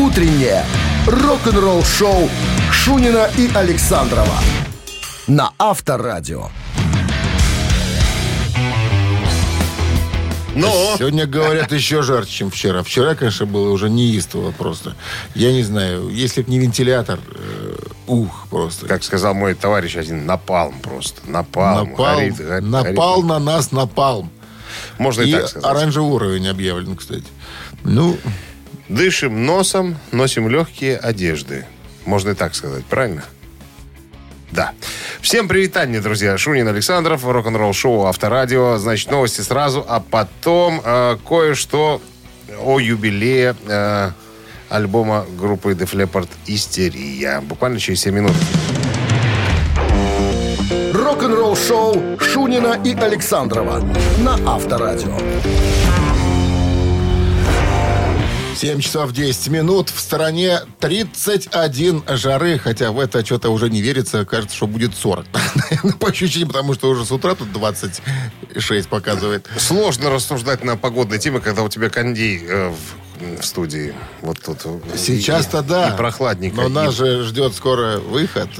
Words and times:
Утреннее 0.00 0.64
рок-н-ролл-шоу 1.06 2.30
Шунина 2.72 3.28
и 3.36 3.50
Александрова 3.54 4.34
на 5.26 5.52
Авторадио. 5.58 6.48
Но 10.54 10.94
Сегодня, 10.98 11.26
говорят, 11.26 11.70
еще 11.72 12.00
жарче, 12.02 12.30
чем 12.32 12.50
вчера. 12.50 12.82
Вчера, 12.82 13.14
конечно, 13.14 13.44
было 13.44 13.70
уже 13.70 13.90
неистово 13.90 14.52
просто. 14.52 14.94
Я 15.34 15.52
не 15.52 15.62
знаю, 15.62 16.08
если 16.08 16.40
бы 16.42 16.50
не 16.50 16.58
вентилятор, 16.58 17.20
э, 17.34 17.76
ух, 18.06 18.46
просто. 18.48 18.86
как 18.86 19.04
сказал 19.04 19.34
мой 19.34 19.52
товарищ 19.54 19.96
один, 19.96 20.24
напалм 20.24 20.80
просто. 20.80 21.20
Напалм. 21.26 21.90
напал, 21.90 22.16
Горит, 22.16 22.36
горит, 22.38 22.64
напал 22.64 23.16
горит. 23.22 23.28
на 23.28 23.38
нас 23.38 23.70
напалм. 23.70 24.30
Можно 24.98 25.22
и, 25.22 25.28
И 25.28 25.32
так 25.32 25.48
сказать. 25.48 25.70
оранжевый 25.70 26.10
уровень 26.10 26.48
объявлен, 26.48 26.96
кстати. 26.96 27.24
Ну, 27.84 28.16
Дышим 28.90 29.46
носом, 29.46 29.96
носим 30.10 30.48
легкие 30.48 30.96
одежды. 30.96 31.64
Можно 32.06 32.30
и 32.30 32.34
так 32.34 32.56
сказать, 32.56 32.84
правильно? 32.86 33.22
Да. 34.50 34.72
Всем 35.20 35.46
привитание, 35.46 36.00
друзья. 36.00 36.36
Шунин 36.36 36.66
Александров, 36.66 37.24
рок-н-ролл 37.24 37.72
шоу 37.72 38.06
Авторадио. 38.06 38.78
Значит, 38.78 39.12
новости 39.12 39.42
сразу, 39.42 39.86
а 39.88 40.00
потом 40.00 40.82
э, 40.84 41.18
кое-что 41.24 42.02
о 42.58 42.80
юбилее 42.80 43.54
э, 43.68 44.10
альбома 44.68 45.24
группы 45.38 45.70
Def 45.70 45.92
Leppard 45.92 46.28
«Истерия». 46.46 47.40
Буквально 47.42 47.78
через 47.78 48.00
7 48.00 48.12
минут. 48.12 48.34
Рок-н-ролл-шоу 50.92 52.18
Шунина 52.18 52.76
и 52.84 52.92
Александрова 52.94 53.88
на 54.18 54.34
Авторадио. 54.52 55.16
7 58.56 58.80
часов 58.80 59.12
10 59.12 59.48
минут. 59.48 59.88
В 59.88 59.98
стороне 60.00 60.60
31 60.80 62.02
жары, 62.08 62.58
хотя 62.58 62.92
в 62.92 63.00
это 63.00 63.24
что-то 63.24 63.48
уже 63.50 63.70
не 63.70 63.80
верится. 63.80 64.24
Кажется, 64.26 64.54
что 64.56 64.66
будет 64.66 64.94
40. 64.94 65.26
Наверное, 65.54 65.92
По 65.94 66.08
ощущениям, 66.08 66.48
потому 66.48 66.74
что 66.74 66.90
уже 66.90 67.04
с 67.06 67.10
утра 67.12 67.34
тут 67.34 67.52
26 67.52 68.88
показывает. 68.88 69.48
Сложно 69.56 70.10
рассуждать 70.10 70.62
на 70.62 70.76
погодные 70.76 71.18
темы, 71.18 71.40
когда 71.40 71.62
у 71.62 71.68
тебя 71.70 71.88
кондей 71.88 72.44
э, 72.46 72.70
в, 72.70 73.40
в 73.40 73.44
студии. 73.46 73.94
Вот 74.20 74.38
тут. 74.42 74.58
Сейчас-то 74.94 75.60
И- 75.60 75.64
да. 75.64 75.88
И 75.88 75.96
прохладненько. 75.96 76.56
Но 76.60 76.66
И 76.66 76.70
нас 76.70 76.94
же 76.94 77.22
ждет 77.24 77.54
скоро 77.54 77.98
выход. 77.98 78.50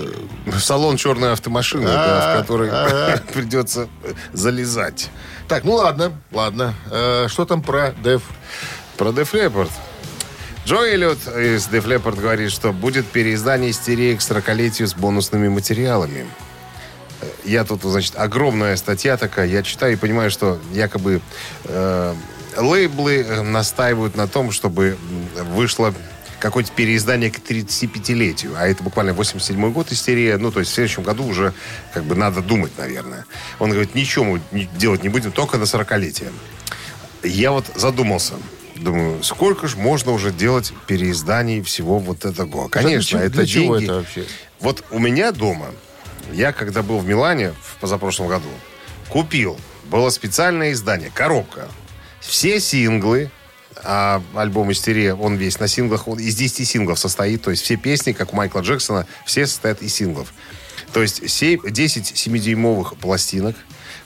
Салон 0.58 0.96
черной 0.96 1.32
автомашины, 1.32 1.84
да, 1.88 2.32
А, 2.32 2.36
в 2.36 2.40
который 2.40 2.70
ага. 2.70 3.22
придется 3.34 3.88
залезать. 4.32 5.10
Так, 5.46 5.64
ну 5.64 5.72
ладно, 5.74 6.12
ладно. 6.32 6.74
Э, 6.90 7.26
что 7.28 7.44
там 7.44 7.60
про 7.60 7.92
Дев? 8.02 8.22
Про 8.96 9.10
Def 9.10 9.32
Leppard. 9.32 9.70
Джо 10.66 10.84
Эллиот 10.84 11.18
из 11.26 11.68
Def 11.68 11.84
Leppard 11.86 12.20
говорит, 12.20 12.52
что 12.52 12.72
будет 12.72 13.06
переиздание 13.06 13.70
истерии 13.70 14.14
к 14.14 14.20
40-летию 14.20 14.86
с 14.86 14.94
бонусными 14.94 15.48
материалами. 15.48 16.26
Э, 17.20 17.26
Я 17.44 17.64
тут, 17.64 17.82
значит, 17.82 18.14
огромная 18.16 18.76
статья 18.76 19.16
такая, 19.16 19.46
я 19.46 19.62
читаю 19.62 19.94
и 19.94 19.96
понимаю, 19.96 20.30
что 20.30 20.60
якобы 20.72 21.22
э, 21.64 22.14
лейблы 22.56 23.22
э, 23.22 23.42
настаивают 23.42 24.16
на 24.16 24.28
том, 24.28 24.52
чтобы 24.52 24.96
вышло 25.54 25.94
какое-то 26.38 26.70
переиздание 26.72 27.30
к 27.30 27.38
35-летию. 27.38 28.54
А 28.56 28.66
это 28.66 28.82
буквально 28.82 29.12
87 29.12 29.72
год 29.72 29.92
истерия. 29.92 30.36
Ну, 30.38 30.50
то 30.52 30.60
есть 30.60 30.70
в 30.72 30.74
следующем 30.74 31.02
году 31.02 31.24
уже 31.24 31.52
как 31.92 32.04
бы 32.04 32.14
надо 32.14 32.42
думать, 32.42 32.72
наверное. 32.78 33.26
Он 33.58 33.70
говорит, 33.70 33.94
ничего 33.94 34.24
мы 34.24 34.40
делать 34.76 35.02
не 35.02 35.08
будем, 35.08 35.32
только 35.32 35.58
на 35.58 35.64
40-летие. 35.64 36.32
Я 37.22 37.50
вот 37.50 37.66
задумался. 37.74 38.34
Думаю, 38.80 39.22
сколько 39.22 39.68
же 39.68 39.76
можно 39.76 40.12
уже 40.12 40.32
делать 40.32 40.72
переизданий 40.86 41.62
всего 41.62 41.98
вот 41.98 42.24
этого? 42.24 42.68
Конечно, 42.68 43.18
Для 43.18 43.26
это 43.26 43.34
чего- 43.34 43.42
для 43.44 43.46
чего 43.46 43.76
деньги. 43.78 43.84
это 43.84 43.94
вообще? 43.98 44.24
Вот 44.58 44.84
у 44.90 44.98
меня 44.98 45.32
дома, 45.32 45.66
я 46.32 46.52
когда 46.52 46.82
был 46.82 46.98
в 46.98 47.06
Милане 47.06 47.52
в 47.62 47.76
позапрошлом 47.80 48.28
году, 48.28 48.48
купил, 49.10 49.58
было 49.84 50.08
специальное 50.10 50.72
издание, 50.72 51.10
коробка. 51.14 51.68
Все 52.20 52.58
синглы, 52.60 53.30
а 53.82 54.22
альбом 54.34 54.70
«Истерия», 54.72 55.14
он 55.14 55.36
весь 55.36 55.58
на 55.58 55.68
синглах, 55.68 56.06
он 56.08 56.18
из 56.18 56.34
10 56.34 56.64
синглов 56.66 56.98
состоит, 56.98 57.42
то 57.42 57.50
есть 57.50 57.62
все 57.62 57.76
песни, 57.76 58.12
как 58.12 58.32
у 58.32 58.36
Майкла 58.36 58.60
Джексона, 58.60 59.06
все 59.26 59.46
состоят 59.46 59.82
из 59.82 59.94
синглов. 59.94 60.32
То 60.92 61.02
есть 61.02 61.28
се- 61.30 61.58
10 61.64 62.12
7-дюймовых 62.14 62.96
пластинок 62.96 63.56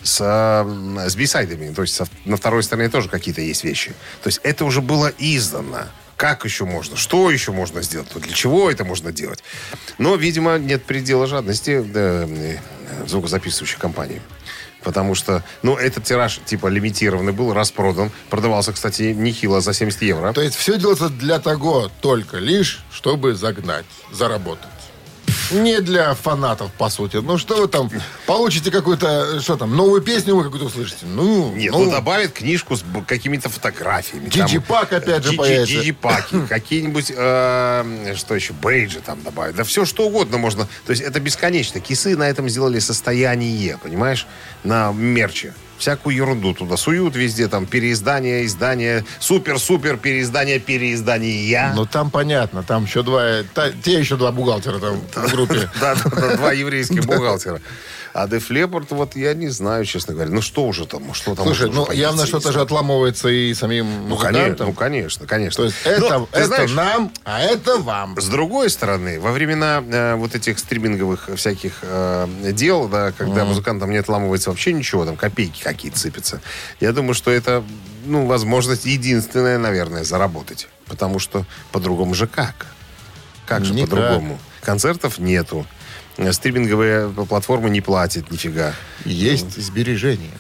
с, 0.04 0.18
а, 0.20 0.64
с 1.08 1.16
бисайдами, 1.16 1.72
то 1.74 1.82
есть 1.82 2.00
на 2.24 2.36
второй 2.36 2.62
стороне 2.62 2.88
тоже 2.88 3.08
какие-то 3.08 3.40
есть 3.40 3.64
вещи. 3.64 3.92
То 4.22 4.28
есть 4.28 4.40
это 4.44 4.64
уже 4.64 4.80
было 4.80 5.12
издано. 5.18 5.86
Как 6.16 6.44
еще 6.44 6.64
можно? 6.64 6.96
Что 6.96 7.30
еще 7.30 7.50
можно 7.50 7.82
сделать? 7.82 8.08
Для 8.14 8.32
чего 8.32 8.70
это 8.70 8.84
можно 8.84 9.10
делать? 9.10 9.42
Но, 9.98 10.14
видимо, 10.14 10.58
нет 10.58 10.84
предела 10.84 11.26
жадности 11.26 11.82
да, 11.82 12.24
э, 12.28 12.58
звукозаписывающей 13.06 13.78
компании. 13.78 14.22
Потому 14.84 15.14
что, 15.14 15.42
ну, 15.62 15.76
этот 15.76 16.04
тираж, 16.04 16.40
типа, 16.44 16.68
лимитированный 16.68 17.32
был, 17.32 17.52
распродан. 17.52 18.12
Продавался, 18.30 18.72
кстати, 18.72 19.14
нехило 19.14 19.60
за 19.60 19.72
70 19.72 20.02
евро. 20.02 20.32
То 20.32 20.42
есть 20.42 20.54
все 20.54 20.78
делается 20.78 21.08
для 21.08 21.40
того 21.40 21.90
только 22.00 22.36
лишь, 22.36 22.84
чтобы 22.92 23.34
загнать, 23.34 23.86
заработать. 24.12 24.68
Не 25.50 25.80
для 25.80 26.14
фанатов, 26.14 26.72
по 26.72 26.88
сути. 26.88 27.16
Ну, 27.16 27.38
что 27.38 27.56
вы 27.56 27.68
там, 27.68 27.90
получите 28.26 28.70
какую-то, 28.70 29.40
что 29.40 29.56
там, 29.56 29.76
новую 29.76 30.00
песню 30.00 30.36
вы 30.36 30.44
какую-то 30.44 30.66
услышите? 30.66 31.06
Ну, 31.06 31.52
Нет, 31.52 31.72
ну, 31.72 31.84
ну, 31.84 31.90
добавит 31.90 32.32
книжку 32.32 32.76
с 32.76 32.84
какими-то 33.06 33.48
фотографиями. 33.48 34.28
Диджипак 34.28 34.92
опять 34.92 35.24
же 35.24 35.32
появится. 35.34 35.74
Диджипаки, 35.74 36.46
какие-нибудь, 36.48 37.12
э, 37.14 38.14
что 38.16 38.34
еще, 38.34 38.52
бейджи 38.52 39.00
там 39.00 39.22
добавить. 39.22 39.56
Да 39.56 39.64
все 39.64 39.84
что 39.84 40.06
угодно 40.06 40.38
можно. 40.38 40.66
То 40.86 40.90
есть 40.90 41.02
это 41.02 41.20
бесконечно. 41.20 41.80
Кисы 41.80 42.16
на 42.16 42.28
этом 42.28 42.48
сделали 42.48 42.78
состояние, 42.78 43.78
понимаешь, 43.82 44.26
на 44.62 44.92
мерче. 44.92 45.54
Всякую 45.78 46.14
ерунду 46.16 46.54
туда 46.54 46.76
суют 46.76 47.16
везде, 47.16 47.48
там, 47.48 47.66
переиздание, 47.66 48.46
издание, 48.46 49.04
супер-супер 49.18 49.96
переиздание, 49.96 50.58
переиздания. 50.60 51.72
Ну, 51.74 51.84
там 51.86 52.10
понятно, 52.10 52.62
там 52.62 52.84
еще 52.84 53.02
два, 53.02 53.42
та- 53.54 53.72
те 53.72 53.98
еще 53.98 54.16
два 54.16 54.30
бухгалтера 54.32 54.78
там 54.78 55.00
в 55.14 55.30
группе. 55.32 55.68
Да, 55.80 55.94
два 56.36 56.52
еврейских 56.52 57.04
бухгалтера. 57.06 57.60
А 58.14 58.28
Def 58.28 58.48
Leppard, 58.48 58.86
вот 58.90 59.16
я 59.16 59.34
не 59.34 59.48
знаю, 59.48 59.84
честно 59.84 60.14
говоря. 60.14 60.30
Ну 60.30 60.40
что 60.40 60.64
уже 60.68 60.86
там, 60.86 61.12
что 61.14 61.34
там 61.34 61.46
Слушай, 61.46 61.68
ну 61.68 61.90
явно 61.90 62.24
что-то 62.26 62.52
же 62.52 62.60
отламывается 62.60 63.28
и 63.28 63.52
самим 63.54 64.08
Ну, 64.08 64.16
конечно, 64.16 64.66
ну, 64.66 64.72
конечно, 64.72 65.26
конечно. 65.26 65.56
То 65.56 65.64
есть 65.64 65.76
Но, 65.84 65.90
это, 65.90 66.26
ты 66.30 66.38
это 66.38 66.46
знаешь, 66.46 66.72
нам, 66.72 67.12
а 67.24 67.40
это 67.40 67.76
вам. 67.78 68.16
С 68.20 68.28
другой 68.28 68.70
стороны, 68.70 69.18
во 69.18 69.32
времена 69.32 69.82
э, 69.84 70.14
вот 70.14 70.36
этих 70.36 70.60
стриминговых 70.60 71.28
всяких 71.34 71.80
э, 71.82 72.52
дел, 72.52 72.86
да, 72.86 73.10
когда 73.10 73.44
музыкантам 73.44 73.90
не 73.90 73.96
отламывается 73.96 74.50
вообще 74.50 74.72
ничего, 74.72 75.04
там 75.04 75.16
копейки 75.16 75.60
какие-то 75.60 75.98
сыпятся, 75.98 76.40
я 76.78 76.92
думаю, 76.92 77.14
что 77.14 77.32
это, 77.32 77.64
ну, 78.04 78.26
возможность 78.26 78.84
единственная, 78.84 79.58
наверное, 79.58 80.04
заработать. 80.04 80.68
Потому 80.86 81.18
что 81.18 81.44
по-другому 81.72 82.14
же 82.14 82.28
как? 82.28 82.66
Как 83.44 83.64
же 83.64 83.74
по-другому? 83.74 84.38
Концертов 84.62 85.18
нету. 85.18 85.66
Э, 86.16 86.32
Стриминговые 86.32 87.08
платформы 87.10 87.70
не 87.70 87.80
платят 87.80 88.30
нифига. 88.30 88.74
Есть 89.04 89.60
сбережения. 89.60 90.30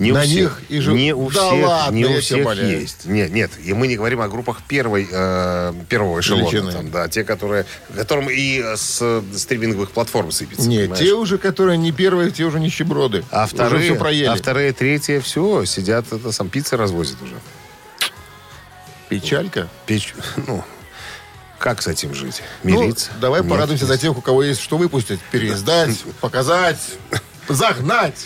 Не 0.00 0.10
На 0.10 0.20
у 0.20 0.22
всех, 0.24 0.34
них 0.34 0.62
и 0.68 0.80
жив- 0.80 0.94
не 0.96 1.14
у 1.14 1.30
Да 1.30 1.48
всех, 1.48 1.66
ладно, 1.68 1.96
не 1.96 2.04
у 2.04 2.20
всех 2.20 2.54
есть. 2.56 3.04
Нет, 3.04 3.30
нет, 3.30 3.52
и 3.62 3.72
мы 3.72 3.86
не 3.86 3.94
говорим 3.96 4.20
о 4.20 4.28
группах 4.28 4.62
первой, 4.66 5.06
э, 5.08 5.72
первого 5.88 6.18
эшелона, 6.18 6.42
Величины. 6.42 6.72
там, 6.72 6.90
да, 6.90 7.06
те, 7.08 7.22
которые, 7.22 7.66
которым 7.94 8.28
и 8.30 8.60
с 8.74 9.22
стриминговых 9.36 9.92
платформ 9.92 10.32
сыпется. 10.32 10.68
Нет, 10.68 10.90
понимаешь? 10.90 11.04
те 11.04 11.12
уже, 11.14 11.38
которые 11.38 11.78
не 11.78 11.92
первые, 11.92 12.32
те 12.32 12.42
уже 12.44 12.58
нищеброды. 12.58 13.22
а 13.30 13.44
уже 13.44 13.54
вторые, 13.54 13.90
все 13.92 13.94
проели. 13.94 14.24
а 14.24 14.34
вторые, 14.34 14.72
третьи, 14.72 15.20
все, 15.20 15.64
сидят, 15.66 16.12
это 16.12 16.32
сам 16.32 16.48
пиццы 16.48 16.76
развозят 16.76 17.22
уже. 17.22 17.34
Печалька. 19.08 19.68
Печь, 19.86 20.14
ну, 20.48 20.64
как 21.60 21.82
с 21.82 21.86
этим 21.86 22.14
жить? 22.14 22.42
Ну, 22.64 22.80
Мириться? 22.82 23.10
давай 23.20 23.42
Нет, 23.42 23.50
порадуемся 23.50 23.84
за 23.86 23.98
тех, 23.98 24.16
у 24.16 24.22
кого 24.22 24.42
есть 24.42 24.60
что 24.62 24.78
выпустить. 24.78 25.20
Переиздать, 25.30 26.02
показать, 26.20 26.78
загнать. 27.48 28.24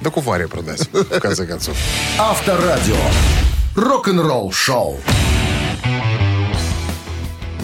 Да 0.00 0.10
куфаре 0.10 0.48
продать, 0.48 0.88
в 0.92 1.20
конце 1.20 1.46
концов. 1.46 1.76
Авторадио. 2.18 2.96
Рок-н-ролл 3.76 4.52
шоу. 4.52 5.00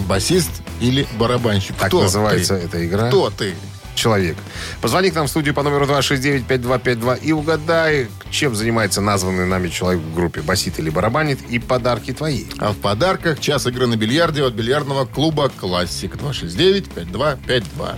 Басист 0.07 0.51
или 0.79 1.07
барабанщик? 1.17 1.75
Так 1.75 1.87
Кто 1.87 2.03
называется 2.03 2.57
ты? 2.57 2.65
эта 2.65 2.85
игра. 2.85 3.07
Кто 3.07 3.29
ты? 3.31 3.55
Человек. 3.95 4.37
Позвони 4.81 5.09
к 5.11 5.15
нам 5.15 5.27
в 5.27 5.29
студию 5.29 5.53
по 5.53 5.63
номеру 5.63 5.85
269-5252 5.85 7.19
и 7.21 7.31
угадай, 7.31 8.07
чем 8.29 8.55
занимается 8.55 9.01
названный 9.01 9.45
нами 9.45 9.69
человек 9.69 10.01
в 10.01 10.13
группе. 10.15 10.41
Басит 10.41 10.79
или 10.79 10.89
барабанит. 10.89 11.39
И 11.49 11.59
подарки 11.59 12.13
твои. 12.13 12.45
А 12.59 12.71
в 12.71 12.77
подарках 12.77 13.39
час 13.39 13.67
игры 13.67 13.87
на 13.87 13.95
бильярде 13.95 14.43
от 14.43 14.53
бильярдного 14.53 15.05
клуба 15.05 15.49
«Классик» 15.49 16.15
269-5252. 16.15 17.95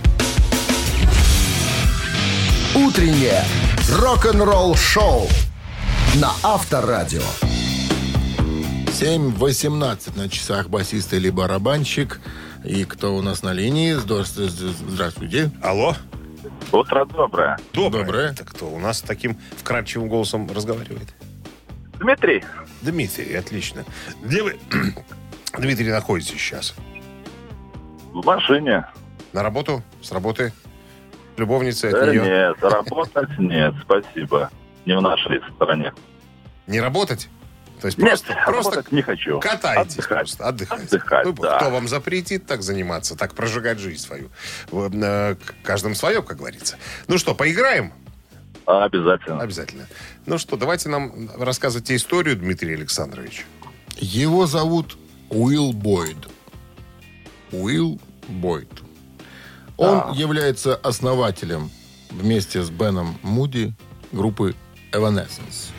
Утреннее 2.74 3.44
рок-н-ролл 3.90 4.74
шоу 4.74 5.28
на 6.16 6.32
Авторадио. 6.42 7.22
7.18 9.00 10.16
на 10.16 10.28
часах 10.28 10.68
басист 10.70 11.12
или 11.12 11.28
барабанщик. 11.28 12.20
И 12.66 12.84
кто 12.84 13.14
у 13.14 13.22
нас 13.22 13.42
на 13.42 13.52
линии? 13.52 13.92
Здравствуйте. 13.92 15.50
Алло? 15.62 15.94
Утро 16.72 17.04
доброе. 17.04 17.56
Доброе. 17.72 18.04
Доброе. 18.04 18.30
Это 18.32 18.44
кто 18.44 18.66
у 18.66 18.78
нас 18.78 19.00
таким 19.02 19.38
вкрадчивым 19.56 20.08
голосом 20.08 20.48
разговаривает? 20.52 21.14
Дмитрий, 22.00 22.44
Дмитрий, 22.82 23.34
отлично. 23.36 23.84
Где 24.22 24.42
вы, 24.42 24.56
Дмитрий, 25.58 25.90
находитесь 25.90 26.32
сейчас? 26.40 26.74
в 28.12 28.24
машине. 28.24 28.86
На 29.32 29.42
работу? 29.42 29.82
С 30.02 30.10
работы? 30.10 30.52
Любовница 31.36 31.88
от 31.88 31.92
Да 31.94 32.06
нее? 32.10 32.22
нет, 32.22 32.56
работать 32.62 33.38
нет, 33.38 33.74
спасибо. 33.82 34.50
Не 34.86 34.96
в 34.96 35.02
нашей 35.02 35.40
стране. 35.54 35.92
Не 36.66 36.80
работать? 36.80 37.28
То 37.80 37.86
есть 37.86 37.98
Нет, 37.98 38.22
просто, 38.46 38.70
просто 38.70 38.94
не 38.94 39.02
хочу. 39.02 39.38
катайтесь 39.40 39.94
Отдыхать. 39.98 40.18
просто, 40.18 40.48
отдыхайте. 40.48 40.84
Отдыхать, 40.84 41.26
Ну, 41.26 41.32
да. 41.34 41.56
Кто 41.58 41.70
вам 41.70 41.88
запретит 41.88 42.46
так 42.46 42.62
заниматься, 42.62 43.16
так 43.16 43.34
прожигать 43.34 43.78
жизнь 43.78 44.02
свою? 44.02 44.30
В- 44.70 44.90
э, 44.94 45.34
к- 45.36 45.54
Каждому 45.62 45.94
свое, 45.94 46.22
как 46.22 46.38
говорится. 46.38 46.76
Ну 47.06 47.18
что, 47.18 47.34
поиграем? 47.34 47.92
А, 48.66 48.84
Обязательно. 48.84 49.42
Обязательно. 49.42 49.86
Ну 50.24 50.38
что, 50.38 50.56
давайте 50.56 50.88
нам 50.88 51.30
рассказывайте 51.38 51.94
историю, 51.96 52.36
Дмитрий 52.36 52.74
Александрович. 52.74 53.44
Его 53.96 54.46
зовут 54.46 54.96
Уилл 55.30 55.72
Бойд. 55.72 56.16
Уилл 57.52 58.00
Бойд. 58.28 58.68
Он 59.76 60.12
является 60.14 60.74
основателем 60.74 61.70
вместе 62.10 62.62
с 62.62 62.70
Беном 62.70 63.18
Муди 63.22 63.74
группы 64.12 64.54
Evanescence. 64.92 65.70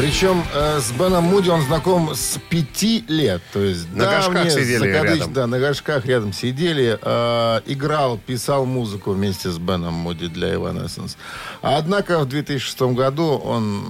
Причем 0.00 0.42
э, 0.54 0.80
с 0.80 0.92
Беном 0.92 1.24
Муди 1.24 1.50
он 1.50 1.60
знаком 1.62 2.14
с 2.14 2.38
пяти 2.48 3.04
лет. 3.06 3.42
То 3.52 3.60
есть 3.60 3.92
На 3.94 4.04
горшках 4.06 4.34
давние 4.34 4.50
сидели 4.50 4.78
закадыч- 4.94 5.18
рядом. 5.18 5.32
Да, 5.34 5.46
на 5.46 5.58
горшках 5.58 6.06
рядом 6.06 6.32
сидели. 6.32 6.98
э, 7.00 7.60
играл, 7.66 8.16
писал 8.18 8.64
музыку 8.64 9.12
вместе 9.12 9.50
с 9.50 9.58
Беном 9.58 9.92
Муди 9.94 10.28
для 10.28 10.54
Evanescence. 10.54 11.16
Однако 11.60 12.18
в 12.20 12.26
2006 12.28 12.94
году 12.94 13.24
он 13.44 13.82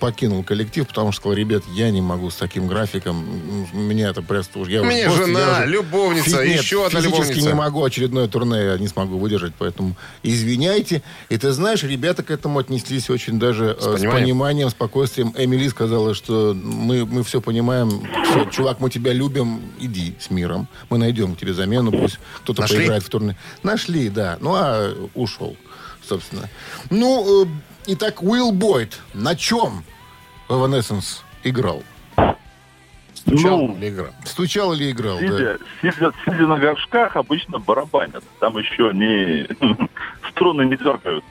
покинул 0.00 0.44
коллектив, 0.44 0.86
потому 0.86 1.12
что 1.12 1.22
сказал, 1.22 1.36
ребят, 1.38 1.62
я 1.74 1.90
не 1.90 2.02
могу 2.02 2.28
с 2.30 2.36
таким 2.36 2.66
графиком. 2.66 3.24
М, 3.72 3.88
Меня 3.88 4.10
это 4.10 4.20
просто 4.20 4.58
уже... 4.58 4.70
Я 4.72 4.82
меня 4.82 5.06
просто- 5.06 5.26
жена, 5.26 5.40
я 5.40 5.52
уже 5.62 5.66
любовница, 5.66 6.42
фи- 6.42 6.48
нет, 6.48 6.62
еще 6.62 6.86
одна 6.86 7.00
любовница. 7.00 7.40
не 7.40 7.52
могу 7.54 7.82
очередное 7.84 8.28
турне, 8.28 8.64
я 8.64 8.76
не 8.78 8.88
смогу 8.88 9.16
выдержать, 9.18 9.54
поэтому 9.58 9.96
извиняйте. 10.22 11.02
И 11.30 11.38
ты 11.38 11.52
знаешь, 11.52 11.82
ребята 11.84 12.22
к 12.22 12.30
этому 12.30 12.58
отнеслись 12.58 13.08
очень 13.08 13.38
даже 13.38 13.66
э, 13.66 13.80
с, 13.80 13.84
пониманием. 13.84 14.12
пониманием, 14.12 14.70
спокойствием. 14.70 15.32
Эмили 15.54 15.68
сказала, 15.68 16.14
что 16.14 16.54
мы, 16.54 17.06
мы 17.06 17.22
все 17.22 17.40
понимаем. 17.40 18.02
Всё, 18.24 18.44
чувак, 18.50 18.80
мы 18.80 18.90
тебя 18.90 19.12
любим, 19.12 19.60
иди 19.78 20.14
с 20.18 20.30
миром. 20.30 20.66
Мы 20.90 20.98
найдем 20.98 21.36
тебе 21.36 21.54
замену, 21.54 21.92
пусть 21.92 22.18
кто-то 22.42 22.62
Нашли? 22.62 22.78
поиграет 22.78 23.02
в 23.04 23.08
турне. 23.08 23.36
Нашли, 23.62 24.08
да. 24.08 24.36
Ну, 24.40 24.54
а 24.54 24.92
ушел, 25.14 25.56
собственно. 26.06 26.48
Ну, 26.90 27.44
э, 27.44 27.48
итак, 27.86 28.22
Уилл 28.22 28.50
Бойд 28.52 28.98
на 29.14 29.36
чем 29.36 29.84
Evanescence 30.48 31.20
играл? 31.44 31.82
Стучал 33.14 33.68
Ну, 33.68 33.76
или 33.76 33.88
играл? 33.88 34.10
Стучал 34.24 34.72
или 34.74 34.90
играл? 34.90 35.18
да? 35.18 35.26
Сидя, 35.26 35.58
сидя, 35.80 36.12
сидя 36.24 36.46
на 36.46 36.58
горшках, 36.58 37.16
обычно 37.16 37.58
барабанят. 37.58 38.22
Там 38.40 38.58
еще 38.58 38.90
не 38.92 39.46
струны 40.30 40.62
не 40.66 40.76
дергают. 40.76 41.24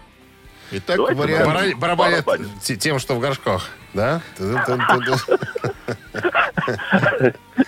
Итак, 0.71 0.97
Давайте 0.97 1.21
вариант... 1.21 1.45
Бара- 1.47 1.75
Барабанят 1.75 2.25
барабанит. 2.25 2.61
те- 2.61 2.75
тем, 2.77 2.99
что 2.99 3.15
в 3.15 3.19
горшках, 3.19 3.69
да? 3.93 4.21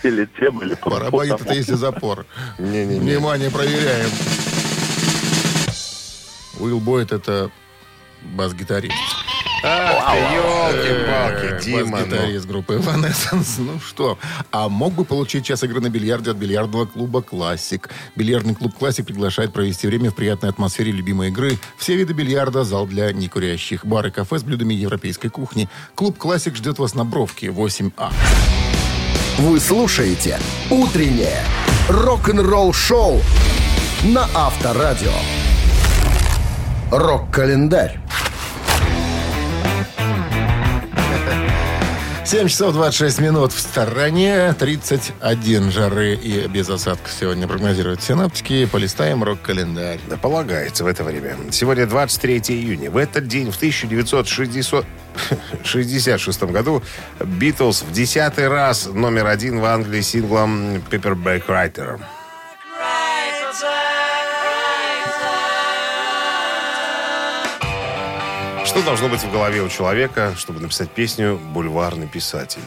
Или 0.03 0.27
тем, 0.39 0.62
или 0.62 0.75
Барабанит 0.83 1.42
это 1.42 1.53
если 1.53 1.74
запор. 1.75 2.25
Не-не-не. 2.57 3.00
Внимание, 3.00 3.50
проверяем. 3.51 4.09
Уилл 6.59 6.80
Бойт 6.80 7.12
это 7.12 7.50
бас-гитарист. 8.21 8.95
Ах 9.67 10.12
ты, 10.13 10.17
Э, 10.19 10.35
елки-палки, 10.35 11.63
Дима. 11.65 11.79
ну. 11.81 11.91
Бас-гитарист 11.91 12.45
группы 12.45 12.75
Evanescence. 12.75 13.56
Ну 13.59 13.79
что, 13.79 14.17
а 14.51 14.69
мог 14.69 14.94
бы 14.94 15.06
получить 15.06 15.45
час 15.45 15.63
игры 15.63 15.81
на 15.81 15.89
бильярде 15.89 16.31
от 16.31 16.38
бильярдного 16.38 16.85
клуба 16.85 17.21
«Классик». 17.21 17.89
Бильярдный 18.15 18.53
клуб 18.56 18.75
«Классик» 18.77 19.06
приглашает 19.07 19.53
провести 19.53 19.88
время 19.88 20.12
в 20.12 20.15
приятной 20.15 20.50
атмосфере 20.50 20.91
любимой 20.91 21.29
игры. 21.29 21.57
Все 21.77 21.95
виды 21.95 22.13
бильярда, 22.13 22.63
зал 22.63 22.85
для 22.85 23.12
некурящих, 23.12 23.85
бар 23.85 24.07
и 24.07 24.12
кафе 24.12 24.38
с 24.39 24.44
блюдами 24.44 24.73
европейской 24.75 25.29
кухни. 25.29 25.67
Клуб 25.95 26.17
«Классик» 26.17 26.56
ждет 26.56 26.77
вас 26.79 26.94
на 26.94 27.03
Бровке, 27.03 27.47
8А. 27.47 28.12
Вы 29.39 29.59
слушаете 29.59 30.39
«Утреннее 30.69 31.44
рок-н-ролл-шоу» 31.89 33.19
на 34.03 34.27
Авторадио. 34.35 35.12
Рок-календарь. 36.91 38.00
7 42.25 42.48
часов 42.48 42.74
26 42.74 43.19
минут 43.19 43.54
в 43.54 43.60
стороне, 43.60 44.56
31 44.57 45.72
жары 45.72 46.16
и 46.16 46.48
без 46.48 46.68
осадков 46.68 47.12
сегодня 47.12 47.48
прогнозируют 47.48 48.01
синаптики. 48.01 48.66
Полистаем 48.66 49.24
рок-календарь. 49.24 50.00
Да 50.07 50.18
полагается 50.18 50.83
в 50.83 50.88
это 50.88 51.04
время. 51.04 51.38
Сегодня 51.51 51.86
23 51.86 52.38
июня. 52.48 52.89
В 52.89 52.98
этот 52.98 53.27
день, 53.27 53.51
в 53.51 53.57
1966 53.57 56.44
году, 56.45 56.81
Битлз 57.19 57.83
в 57.83 57.92
десятый 57.92 58.48
раз 58.48 58.88
номер 58.88 59.27
один 59.27 59.60
в 59.60 59.66
Англии 59.66 60.01
синглом 60.01 60.77
«Paperback 60.89 61.45
Writer». 61.45 62.00
Что 68.75 68.83
должно 68.83 69.07
быть 69.07 69.22
в 69.22 69.31
голове 69.31 69.62
у 69.62 69.69
человека, 69.69 70.33
чтобы 70.38 70.60
написать 70.60 70.89
песню 70.92 71.39
«Бульварный 71.54 72.07
писатель»? 72.07 72.60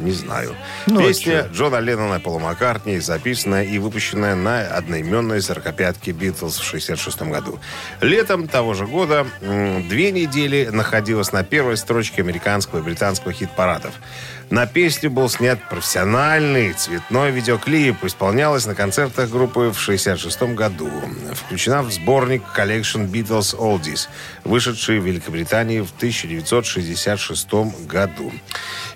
Не 0.00 0.10
знаю. 0.10 0.56
Ну, 0.86 0.98
а 0.98 1.06
Песня? 1.06 1.46
Джона 1.52 1.78
Леннона 1.78 2.16
и 2.16 2.18
Пола 2.18 2.40
Маккартни, 2.40 2.98
записанная 2.98 3.62
и 3.62 3.78
выпущенная 3.78 4.34
на 4.34 4.66
одноименной 4.66 5.40
сорокопятке 5.40 6.10
«Битлз» 6.10 6.56
в 6.58 6.66
1966 6.66 7.22
году. 7.30 7.60
Летом 8.00 8.48
того 8.48 8.74
же 8.74 8.88
года 8.88 9.28
две 9.40 10.10
недели 10.10 10.70
находилась 10.72 11.30
на 11.30 11.44
первой 11.44 11.76
строчке 11.76 12.22
американского 12.22 12.80
и 12.80 12.82
британского 12.82 13.32
хит-парадов. 13.32 13.94
На 14.50 14.66
песню 14.66 15.10
был 15.10 15.28
снят 15.28 15.58
профессиональный 15.68 16.72
цветной 16.72 17.30
видеоклип. 17.30 18.04
Исполнялась 18.04 18.66
на 18.66 18.74
концертах 18.74 19.30
группы 19.30 19.72
в 19.72 19.82
1966 19.82 20.54
году. 20.54 20.90
Включена 21.32 21.82
в 21.82 21.90
сборник 21.90 22.42
Collection 22.56 23.10
Beatles 23.10 23.56
Oldies, 23.56 24.08
вышедший 24.44 25.00
в 25.00 25.06
Великобритании 25.06 25.80
в 25.80 25.90
1966 25.96 27.52
году. 27.86 28.32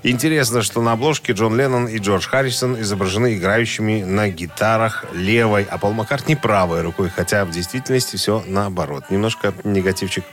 Интересно, 0.02 0.62
что 0.62 0.80
на 0.82 0.92
обложке 0.92 1.32
Джон 1.32 1.56
Леннон 1.56 1.88
и 1.88 1.98
Джордж 1.98 2.26
Харрисон 2.28 2.80
изображены 2.80 3.34
играющими 3.34 4.04
на 4.04 4.28
гитарах 4.28 5.06
левой, 5.12 5.66
а 5.68 5.78
Пол 5.78 5.92
Маккартни 5.92 6.36
правой 6.36 6.82
рукой, 6.82 7.10
хотя 7.10 7.44
в 7.44 7.50
действительности 7.50 8.16
все 8.16 8.44
наоборот. 8.46 9.04
Немножко 9.10 9.52
негативчик 9.64 10.24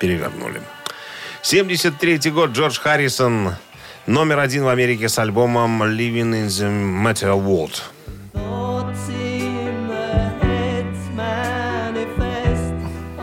перевернули. 0.00 0.60
73 1.42 2.30
год 2.30 2.50
Джордж 2.50 2.78
Харрисон 2.78 3.54
номер 4.06 4.38
один 4.38 4.64
в 4.64 4.68
Америке 4.68 5.08
с 5.08 5.18
альбомом 5.18 5.82
Living 5.82 6.32
in 6.32 6.46
the 6.46 7.02
Metal 7.02 7.42
World. 7.42 7.82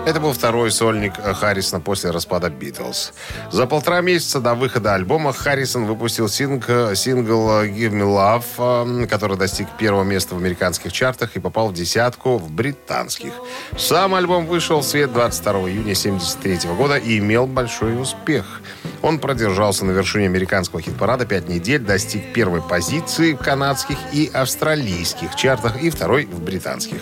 Это 0.03 0.19
был 0.19 0.33
второй 0.33 0.71
сольник 0.71 1.13
Харрисона 1.13 1.79
после 1.79 2.09
распада 2.09 2.49
Битлз. 2.49 3.13
За 3.51 3.67
полтора 3.67 4.01
месяца 4.01 4.41
до 4.41 4.55
выхода 4.55 4.95
альбома 4.95 5.31
Харрисон 5.31 5.85
выпустил 5.85 6.27
синг, 6.27 6.65
сингл 6.95 7.49
«Give 7.63 7.91
Me 7.91 8.03
Love», 8.03 9.03
э, 9.03 9.07
который 9.07 9.37
достиг 9.37 9.67
первого 9.77 10.03
места 10.03 10.33
в 10.35 10.39
американских 10.39 10.91
чартах 10.91 11.35
и 11.35 11.39
попал 11.39 11.69
в 11.69 11.73
десятку 11.73 12.37
в 12.39 12.51
британских. 12.51 13.31
Сам 13.77 14.15
альбом 14.15 14.47
вышел 14.47 14.79
в 14.79 14.83
свет 14.83 15.13
22 15.13 15.53
июня 15.69 15.93
1973 15.93 16.71
года 16.71 16.97
и 16.97 17.19
имел 17.19 17.45
большой 17.45 18.01
успех. 18.01 18.61
Он 19.01 19.19
продержался 19.19 19.85
на 19.85 19.91
вершине 19.91 20.25
американского 20.25 20.81
хит-парада 20.81 21.25
пять 21.25 21.49
недель, 21.49 21.81
достиг 21.81 22.33
первой 22.33 22.61
позиции 22.61 23.33
в 23.33 23.37
канадских 23.37 23.97
и 24.13 24.29
австралийских 24.31 25.35
чартах 25.35 25.81
и 25.81 25.89
второй 25.89 26.25
в 26.25 26.41
британских. 26.41 26.99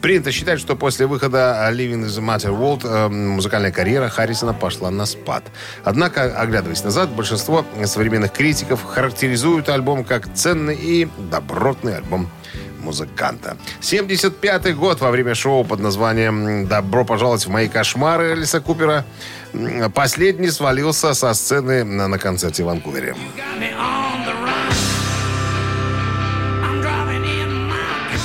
Принято 0.00 0.32
считать, 0.32 0.58
что 0.58 0.74
после 0.74 1.06
выхода 1.06 1.68
«Living 1.72 2.04
in 2.04 2.06
the 2.06 2.20
Matter 2.20 2.50
World» 2.50 2.80
э, 2.84 3.08
музыкальная 3.08 3.70
карьера 3.70 4.08
Харрисона 4.08 4.54
пошла 4.54 4.90
на 4.90 5.06
спад. 5.06 5.44
Однако, 5.84 6.36
оглядываясь 6.36 6.82
назад, 6.82 7.10
большинство 7.10 7.64
современных 7.84 8.32
критиков 8.32 8.82
характеризуют 8.84 9.68
альбом 9.68 10.04
как 10.04 10.32
ценный 10.34 10.76
и 10.76 11.08
добротный 11.30 11.96
альбом 11.96 12.28
музыканта. 12.86 13.56
75-й 13.80 14.72
год 14.72 15.00
во 15.00 15.10
время 15.10 15.34
шоу 15.34 15.64
под 15.64 15.80
названием 15.80 16.66
«Добро 16.66 17.04
пожаловать 17.04 17.46
в 17.46 17.50
мои 17.50 17.68
кошмары» 17.68 18.32
Элиса 18.32 18.60
Купера. 18.60 19.04
Последний 19.94 20.50
свалился 20.50 21.14
со 21.14 21.34
сцены 21.34 21.84
на, 21.84 22.08
на 22.08 22.18
концерте 22.18 22.62
в 22.62 22.66
Ванкувере. 22.66 23.14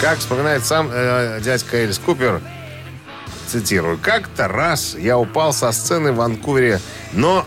Как 0.02 0.18
вспоминает 0.18 0.66
сам 0.66 0.90
э, 0.92 1.40
дядька 1.44 1.78
Элис 1.78 2.00
Купер, 2.00 2.42
цитирую, 3.48 4.00
«Как-то 4.02 4.48
раз 4.48 4.96
я 4.96 5.18
упал 5.18 5.54
со 5.54 5.72
сцены 5.72 6.12
в 6.12 6.16
Ванкувере, 6.16 6.80
но 7.14 7.46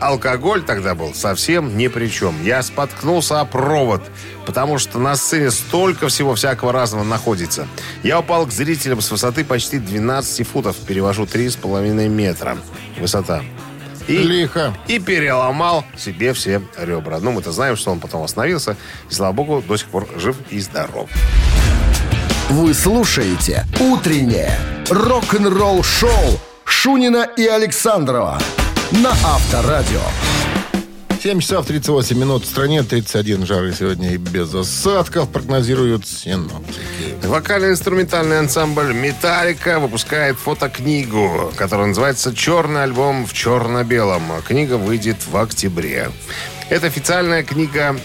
алкоголь 0.00 0.62
тогда 0.62 0.94
был 0.94 1.14
совсем 1.14 1.76
ни 1.76 1.88
при 1.88 2.08
чем. 2.08 2.42
Я 2.42 2.62
споткнулся 2.62 3.40
о 3.40 3.44
провод, 3.44 4.02
потому 4.44 4.78
что 4.78 4.98
на 4.98 5.16
сцене 5.16 5.50
столько 5.50 6.08
всего 6.08 6.34
всякого 6.34 6.72
разного 6.72 7.04
находится. 7.04 7.66
Я 8.02 8.20
упал 8.20 8.46
к 8.46 8.52
зрителям 8.52 9.00
с 9.00 9.10
высоты 9.10 9.44
почти 9.44 9.78
12 9.78 10.46
футов, 10.46 10.76
перевожу 10.76 11.24
3,5 11.24 12.08
метра 12.08 12.58
высота. 12.98 13.42
И, 14.08 14.18
Лихо. 14.18 14.72
и 14.86 15.00
переломал 15.00 15.84
себе 15.96 16.32
все 16.32 16.62
ребра. 16.78 17.18
Ну, 17.18 17.32
мы-то 17.32 17.50
знаем, 17.50 17.76
что 17.76 17.90
он 17.90 17.98
потом 17.98 18.22
остановился. 18.22 18.76
И, 19.10 19.14
слава 19.14 19.32
богу, 19.32 19.64
до 19.66 19.76
сих 19.76 19.88
пор 19.88 20.06
жив 20.16 20.36
и 20.50 20.60
здоров. 20.60 21.10
Вы 22.50 22.72
слушаете 22.72 23.64
«Утреннее 23.80 24.56
рок-н-ролл-шоу» 24.88 26.38
Шунина 26.64 27.28
и 27.36 27.46
Александрова 27.46 28.38
на 28.92 29.10
Авторадио. 29.10 30.00
7 31.22 31.40
часов 31.40 31.66
38 31.66 32.16
минут. 32.16 32.44
В 32.44 32.46
стране 32.46 32.82
31 32.82 33.46
жары 33.46 33.72
сегодня 33.72 34.12
и 34.12 34.16
без 34.16 34.54
осадков 34.54 35.28
прогнозируют 35.30 36.06
синоптики. 36.06 36.80
Вокально-инструментальный 37.24 38.38
ансамбль 38.38 38.92
«Металлика» 38.92 39.80
выпускает 39.80 40.36
фотокнигу, 40.36 41.52
которая 41.56 41.88
называется 41.88 42.34
«Черный 42.34 42.84
альбом 42.84 43.26
в 43.26 43.32
черно-белом». 43.32 44.22
Книга 44.46 44.74
выйдет 44.74 45.16
в 45.26 45.36
октябре. 45.36 46.10
Это 46.68 46.86
официальная 46.86 47.42
книга 47.42 47.96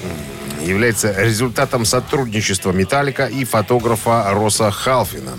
является 0.63 1.13
результатом 1.18 1.86
сотрудничества 1.86 2.72
«Металлика» 2.72 3.25
и 3.25 3.44
фотографа 3.46 4.30
Роса 4.32 4.72
Халфина. 4.72 5.34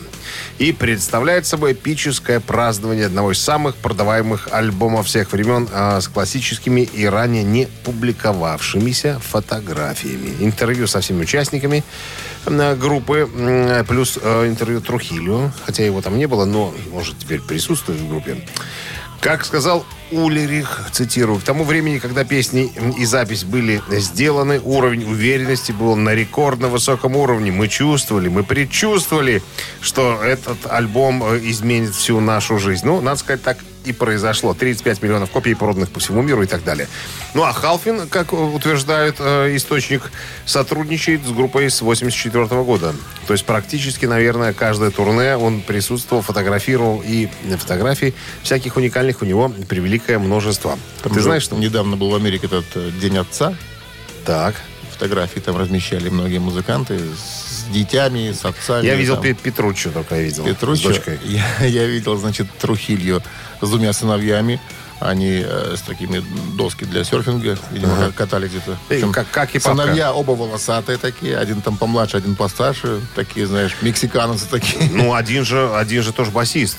И 0.59 0.73
представляет 0.73 1.47
собой 1.47 1.73
эпическое 1.73 2.41
празднование 2.41 3.07
одного 3.07 3.33
из 3.33 3.39
самых 3.39 3.77
продаваемых 3.77 4.49
альбомов 4.53 5.07
всех 5.07 5.33
времен 5.33 5.69
а, 5.73 6.01
с 6.01 6.09
классическими 6.09 6.81
и 6.81 7.05
ранее 7.07 7.43
не 7.43 7.67
публиковавшимися 7.85 9.19
фотографиями. 9.21 10.35
Интервью 10.41 10.87
со 10.87 11.01
всеми 11.01 11.23
участниками 11.23 11.85
группы, 12.45 13.29
плюс 13.87 14.19
э, 14.21 14.49
интервью 14.49 14.81
Трухилю, 14.81 15.53
хотя 15.65 15.85
его 15.85 16.01
там 16.01 16.19
не 16.19 16.27
было, 16.27 16.45
но 16.45 16.75
может 16.91 17.19
теперь 17.19 17.41
присутствует 17.41 18.01
в 18.01 18.09
группе. 18.09 18.45
Как 19.21 19.45
сказал 19.45 19.85
Улерих, 20.13 20.89
цитирую, 20.93 21.41
к 21.41 21.43
тому 21.43 21.65
времени, 21.65 21.99
когда 21.99 22.25
песни 22.25 22.71
и 22.99 23.05
запись 23.05 23.45
были 23.45 23.83
сделаны, 23.89 24.61
уровень 24.61 25.05
уверенности 25.05 25.73
был 25.73 25.97
на 25.97 26.15
рекордно 26.15 26.69
высоком 26.69 27.17
уровне. 27.17 27.51
Мы 27.51 27.69
чувствовали, 27.69 28.29
мы 28.29 28.45
предчувствовали, 28.45 29.43
что 29.81 30.23
этот 30.23 30.67
альбом 30.71 31.23
э, 31.25 31.41
изменит 31.45 31.95
всю 31.95 32.21
нашу 32.21 32.59
жизнь. 32.59 32.87
Ну, 32.87 33.01
надо 33.01 33.17
сказать, 33.19 33.43
так 33.43 33.57
и 33.85 33.93
произошло. 33.93 34.55
35 34.55 35.03
миллионов 35.03 35.31
копий, 35.31 35.55
проданных 35.55 35.91
по 35.91 36.01
всему 36.01 36.23
миру 36.23 36.43
и 36.43 36.47
так 36.47 36.65
далее. 36.65 36.89
Ну, 37.35 37.43
а 37.43 37.53
Халфин, 37.53 38.09
как 38.09 38.33
утверждает 38.33 39.17
э, 39.19 39.57
источник, 39.57 40.11
сотрудничает 40.45 41.25
с 41.25 41.31
группой 41.31 41.71
с 41.71 41.81
84 41.81 42.47
года. 42.63 42.95
То 43.27 43.33
есть 43.33 43.45
практически, 43.45 44.07
наверное, 44.07 44.53
каждое 44.53 44.91
турне 44.91 45.37
он 45.37 45.61
присутствовал, 45.61 46.23
фотографировал, 46.23 47.03
и 47.05 47.29
фотографий 47.59 48.15
всяких 48.43 48.77
уникальных 48.77 49.23
у 49.23 49.25
него 49.25 49.53
превеликое 49.69 50.19
множество. 50.19 50.79
Там 51.03 51.13
Ты 51.13 51.21
знаешь, 51.21 51.43
что... 51.43 51.57
недавно 51.57 51.97
был 51.97 52.11
в 52.11 52.15
Америке 52.15 52.47
этот 52.47 52.65
э, 52.75 52.91
День 53.01 53.19
отца. 53.19 53.55
Так. 54.25 54.55
Фотографии 54.93 55.41
там 55.41 55.57
размещали 55.57 56.09
многие 56.09 56.39
музыканты 56.39 56.99
с 56.99 57.65
детьми, 57.73 58.33
с 58.33 58.45
отцами. 58.45 58.87
Я 58.87 58.95
видел 58.95 59.15
там. 59.15 59.25
Пе- 59.25 59.35
Петруччо 59.35 59.91
только 59.91 60.17
я 60.17 60.23
видел. 60.23 60.45
Петруччо. 60.45 60.93
Я, 61.25 61.65
я 61.65 61.87
видел, 61.87 62.17
значит, 62.17 62.47
Трухилью 62.61 63.23
с 63.67 63.71
двумя 63.71 63.93
сыновьями. 63.93 64.61
Они 65.01 65.43
э, 65.45 65.75
с 65.77 65.81
такими 65.81 66.23
доски 66.57 66.85
для 66.85 67.03
серфинга, 67.03 67.59
видимо, 67.73 67.93
Ага. 67.95 68.13
катали 68.13 68.47
где-то. 68.47 68.77
Причем 68.89 69.13
как- 69.13 69.29
как 69.33 69.55
и 69.55 69.59
папка. 69.59 69.83
Сыновья 69.83 70.13
оба 70.13 70.31
волосатые 70.33 70.97
такие. 70.97 71.37
Один 71.37 71.61
там 71.61 71.77
помладше, 71.77 72.17
один 72.19 72.37
постарше. 72.37 73.01
Такие, 73.17 73.47
знаешь, 73.49 73.77
мексиканцы 73.83 74.47
такие. 74.49 74.89
Ну, 74.93 75.13
один 75.15 75.45
же, 75.45 75.75
один 75.75 76.03
же 76.05 76.13
тоже 76.13 76.31
басист. 76.31 76.77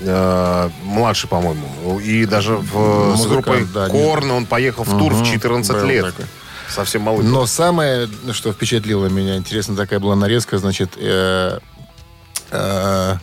Э, 0.00 0.70
младший, 0.82 1.28
по-моему. 1.28 2.00
И 2.00 2.24
даже 2.26 2.54
в, 2.56 3.14
с 3.16 3.18
Музыкант, 3.18 3.44
группой 3.46 3.64
да, 3.72 3.88
Корн 3.88 4.30
он 4.32 4.46
поехал 4.46 4.82
в 4.84 4.98
тур 4.98 5.12
в 5.12 5.20
Мгм, 5.20 5.30
14 5.32 5.72
был 5.76 5.84
лет. 5.84 6.06
такой. 6.06 6.24
Совсем 6.68 7.02
малый. 7.02 7.22
Но 7.24 7.46
самое, 7.46 8.08
что 8.32 8.52
впечатлило 8.52 9.06
меня, 9.06 9.36
интересно, 9.36 9.76
такая 9.76 9.98
была 10.00 10.16
нарезка, 10.16 10.58
значит, 10.58 10.92
э, 10.96 11.58
э, 12.50 13.16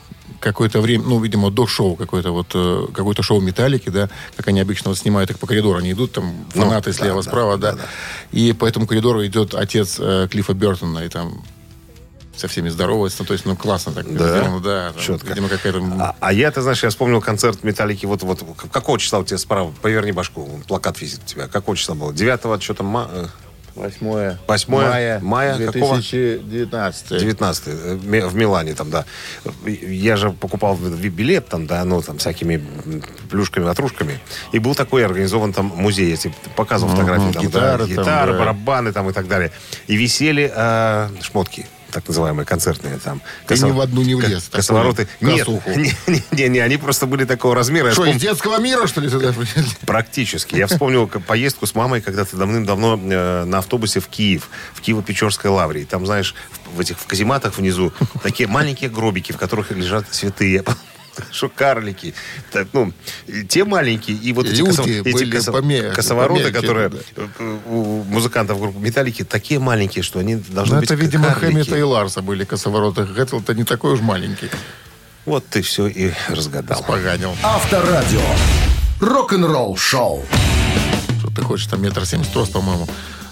какое-то 0.47 0.81
время, 0.81 1.03
ну, 1.05 1.19
видимо, 1.19 1.49
до 1.51 1.67
шоу 1.67 1.95
какое-то 1.95 2.31
вот, 2.31 2.47
э, 2.53 2.87
какое-то 2.93 3.23
шоу 3.23 3.41
Металлики, 3.41 3.89
да, 3.89 4.09
как 4.35 4.47
они 4.47 4.59
обычно 4.61 4.89
вот 4.89 4.97
снимают 4.97 5.29
их 5.29 5.39
по 5.39 5.47
коридору, 5.47 5.77
они 5.79 5.91
идут 5.91 6.13
там, 6.13 6.45
Ну, 6.55 6.61
фанаты 6.63 6.91
да, 6.91 6.97
слева, 6.97 7.23
да, 7.23 7.29
справа, 7.29 7.57
да, 7.57 7.71
да, 7.73 7.77
да. 7.77 7.83
и 8.31 8.53
по 8.53 8.65
этому 8.65 8.87
коридору 8.87 9.25
идет 9.25 9.53
отец 9.53 9.97
э, 9.99 10.27
Клиффа 10.31 10.53
Бертона, 10.53 10.99
и 10.99 11.09
там 11.09 11.43
со 12.35 12.47
всеми 12.47 12.69
здоровается, 12.69 13.17
ну, 13.21 13.25
то 13.25 13.33
есть, 13.33 13.45
ну, 13.45 13.55
классно 13.55 13.91
так 13.93 14.05
Да? 14.15 14.29
сделано, 14.29 14.59
да, 14.59 14.91
там, 14.93 15.01
Четко. 15.01 15.27
видимо, 15.27 15.49
какая-то... 15.49 15.81
А, 15.99 16.15
а 16.19 16.33
я, 16.33 16.51
ты 16.51 16.61
знаешь, 16.61 16.83
я 16.83 16.89
вспомнил 16.89 17.19
концерт 17.19 17.63
Металлики. 17.63 18.05
Вот, 18.05 18.21
вот 18.21 18.43
какого 18.71 18.99
числа 18.99 19.19
у 19.19 19.23
тебя 19.23 19.39
справа? 19.39 19.73
Поверни 19.81 20.11
башку. 20.11 20.47
Плакат 20.67 21.01
висит 21.01 21.21
у 21.23 21.27
тебя. 21.27 21.47
Какого 21.47 21.75
числа 21.75 21.95
было? 21.95 22.13
9 22.13 22.61
что 22.61 22.73
там? 22.75 22.95
Ма- 23.77 23.85
э, 23.85 23.87
8 23.87 24.37
Восьмое 24.47 24.89
мая, 24.89 25.19
мая 25.21 25.57
какого? 25.57 25.95
2019. 25.95 27.19
19 27.19 27.67
э, 27.67 27.95
в 27.95 28.07
Ми- 28.07 28.21
в 28.21 28.35
Милане 28.35 28.73
там, 28.73 28.89
да. 28.89 29.05
Я 29.65 30.17
же 30.17 30.31
покупал 30.31 30.75
билет 30.75 31.47
там, 31.47 31.67
да, 31.67 31.83
ну, 31.85 32.01
там, 32.01 32.17
всякими 32.17 32.63
плюшками, 33.29 33.65
ватрушками. 33.65 34.19
И 34.51 34.59
был 34.59 34.75
такой 34.75 35.05
организован 35.05 35.53
там 35.53 35.67
музей, 35.75 36.15
тебе 36.17 36.33
показывал 36.55 36.91
фотографии. 36.91 37.31
Там, 37.33 37.43
гитары 37.43 37.77
да, 37.77 37.77
там, 37.77 38.03
гитары, 38.03 38.33
да. 38.33 38.39
барабаны 38.39 38.91
там 38.91 39.09
и 39.09 39.13
так 39.13 39.27
далее. 39.27 39.51
И 39.87 39.95
висели 39.95 40.51
э, 40.53 41.09
шмотки 41.21 41.65
так 41.91 42.07
называемые 42.07 42.45
концертные 42.45 42.97
там. 42.97 43.21
Ты 43.47 43.57
ни 43.59 43.71
в 43.71 43.79
одну 43.81 44.01
не 44.03 44.15
влез, 44.15 44.43
такую 44.43 44.57
Косовороты. 44.57 45.07
Нет, 45.21 45.47
не, 45.47 45.93
не, 46.07 46.23
не, 46.31 46.49
не, 46.49 46.59
они 46.59 46.77
просто 46.77 47.05
были 47.05 47.25
такого 47.25 47.55
размера. 47.55 47.91
Что, 47.91 48.03
вспом- 48.05 48.15
из 48.15 48.21
детского 48.21 48.59
мира, 48.59 48.87
что 48.87 49.01
ли, 49.01 49.09
сюда? 49.09 49.33
Практически. 49.85 50.55
Я 50.55 50.67
вспомнил 50.67 51.07
к- 51.07 51.19
поездку 51.19 51.65
с 51.65 51.75
мамой 51.75 52.01
когда-то 52.01 52.35
давным-давно 52.37 52.99
э, 53.01 53.43
на 53.45 53.59
автобусе 53.59 53.99
в 53.99 54.07
Киев, 54.07 54.49
в 54.73 54.81
Киево-Печорской 54.81 55.49
лавре. 55.49 55.81
И 55.81 55.85
Там, 55.85 56.05
знаешь, 56.05 56.35
в, 56.73 56.77
в 56.77 56.79
этих 56.79 56.97
в 56.99 57.05
казематах 57.05 57.57
внизу 57.57 57.93
такие 58.23 58.47
маленькие 58.47 58.89
гробики, 58.89 59.31
в 59.31 59.37
которых 59.37 59.71
лежат 59.71 60.05
святые. 60.13 60.63
Что 61.31 61.49
карлики. 61.49 62.13
Так, 62.51 62.67
ну, 62.73 62.93
те 63.49 63.63
маленькие, 63.65 64.17
и 64.17 64.33
вот 64.33 64.45
эти, 64.45 64.59
Люди 64.59 64.69
косо- 64.71 65.01
эти 65.05 65.23
косо- 65.23 65.51
поме- 65.51 65.91
косовороты, 65.93 66.41
помельче, 66.43 66.59
которые 66.61 66.89
да. 66.89 66.97
э, 67.15 67.57
у 67.67 68.03
музыкантов 68.03 68.59
группы 68.59 68.79
Металлики, 68.79 69.23
такие 69.23 69.59
маленькие, 69.59 70.03
что 70.03 70.19
они 70.19 70.35
должны 70.35 70.75
Ну, 70.75 70.81
быть 70.81 70.91
это, 70.91 70.99
видимо, 70.99 71.25
карлики. 71.27 71.45
Хэммета 71.51 71.77
и 71.77 71.81
Ларса 71.81 72.21
были 72.21 72.43
косовороты. 72.43 73.03
Гэтл-то 73.03 73.53
не 73.53 73.63
такой 73.63 73.93
уж 73.93 74.01
маленький. 74.01 74.49
Вот 75.25 75.45
ты 75.45 75.61
все 75.61 75.87
и 75.87 76.13
разгадал. 76.29 76.83
Поганил. 76.83 77.35
Авторадио. 77.43 78.21
Рок-н-ролл 78.99 79.75
шоу. 79.77 80.25
Что 81.19 81.29
ты 81.29 81.41
хочешь, 81.41 81.67
там 81.67 81.81
метр 81.81 82.05
семьдесят 82.05 82.35
рост, 82.35 82.51
по-моему. 82.53 82.87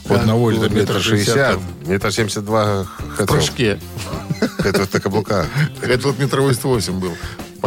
У 0.08 0.14
одного 0.14 0.52
или 0.52 0.60
там 0.60 0.76
метр 0.76 1.02
шестьдесят. 1.02 1.60
Метр 1.86 2.12
семьдесят 2.12 2.46
два 2.46 2.84
В 3.18 3.26
прыжке. 3.26 3.80
Это 4.60 4.88
на 4.92 5.00
каблуках. 5.00 5.48
Гэтл 5.82 6.12
метр 6.20 6.42
восемьдесят 6.42 6.66
восемь 6.66 7.00
был. 7.00 7.16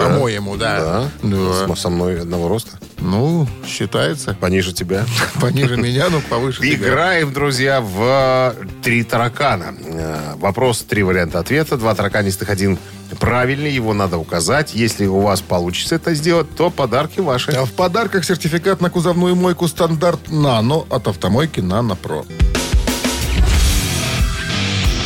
По-моему, 0.05 0.57
да. 0.57 0.81
Да? 0.81 1.09
Да. 1.23 1.75
С- 1.75 1.81
Со 1.81 1.91
мной 1.91 2.21
одного 2.21 2.49
роста. 2.49 2.79
Ну, 2.99 3.47
считается. 3.67 4.35
Пониже 4.41 4.73
тебя. 4.73 5.05
Пониже 5.41 5.77
меня, 5.77 6.09
но 6.11 6.21
повыше 6.21 6.61
тебя. 6.61 6.75
Играем, 6.75 7.33
друзья, 7.33 7.81
в 7.81 8.55
«Три 8.83 9.05
таракана». 9.05 9.75
Э, 9.85 10.35
Вопрос, 10.37 10.83
три 10.83 11.03
варианта 11.03 11.39
ответа. 11.41 11.77
Два 11.77 11.95
тараканистых, 11.95 12.49
один 12.51 12.79
правильный. 13.19 13.73
Его 13.73 13.95
надо 13.95 14.19
указать. 14.19 14.75
Если 14.75 15.07
у 15.07 15.21
вас 15.21 15.41
получится 15.41 15.95
это 15.97 16.15
сделать, 16.15 16.47
то 16.57 16.71
подарки 16.71 17.21
ваши. 17.21 17.53
А 17.53 17.65
в 17.65 17.73
подарках 17.73 18.25
сертификат 18.25 18.81
на 18.81 18.91
кузовную 18.91 19.35
мойку 19.37 19.69
стандарт 19.69 20.29
«Нано» 20.31 20.85
от 20.91 21.07
автомойки 21.09 21.61
«Нано 21.61 21.95
Про». 21.97 22.25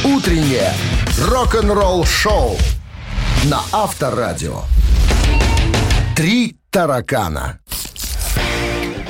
Утреннее 0.05 0.73
рок-н-ролл 1.29 2.05
шоу 2.05 2.57
на 3.45 3.61
Авторадио. 3.73 4.63
Три 6.23 6.55
таракана. 6.71 7.59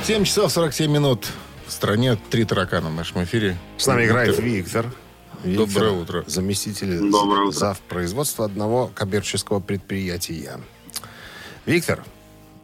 7 0.02 0.25
часов 0.25 0.50
47 0.50 0.90
минут. 0.90 1.28
В 1.66 1.71
стране 1.71 2.16
три 2.31 2.47
таракана 2.47 2.88
в 2.88 2.95
нашем 2.95 3.23
эфире. 3.25 3.59
С 3.76 3.87
нами 3.87 4.07
играет 4.07 4.38
Виктор. 4.38 4.87
Виктор, 5.45 5.66
Доброе 5.66 5.90
утро. 5.90 6.25
Заместитель 6.26 7.11
Доброе 7.11 7.49
утро. 7.49 7.59
зав. 7.59 7.81
производства 7.81 8.47
одного 8.47 8.90
коммерческого 8.95 9.61
предприятия. 9.61 10.59
Виктор, 11.66 12.02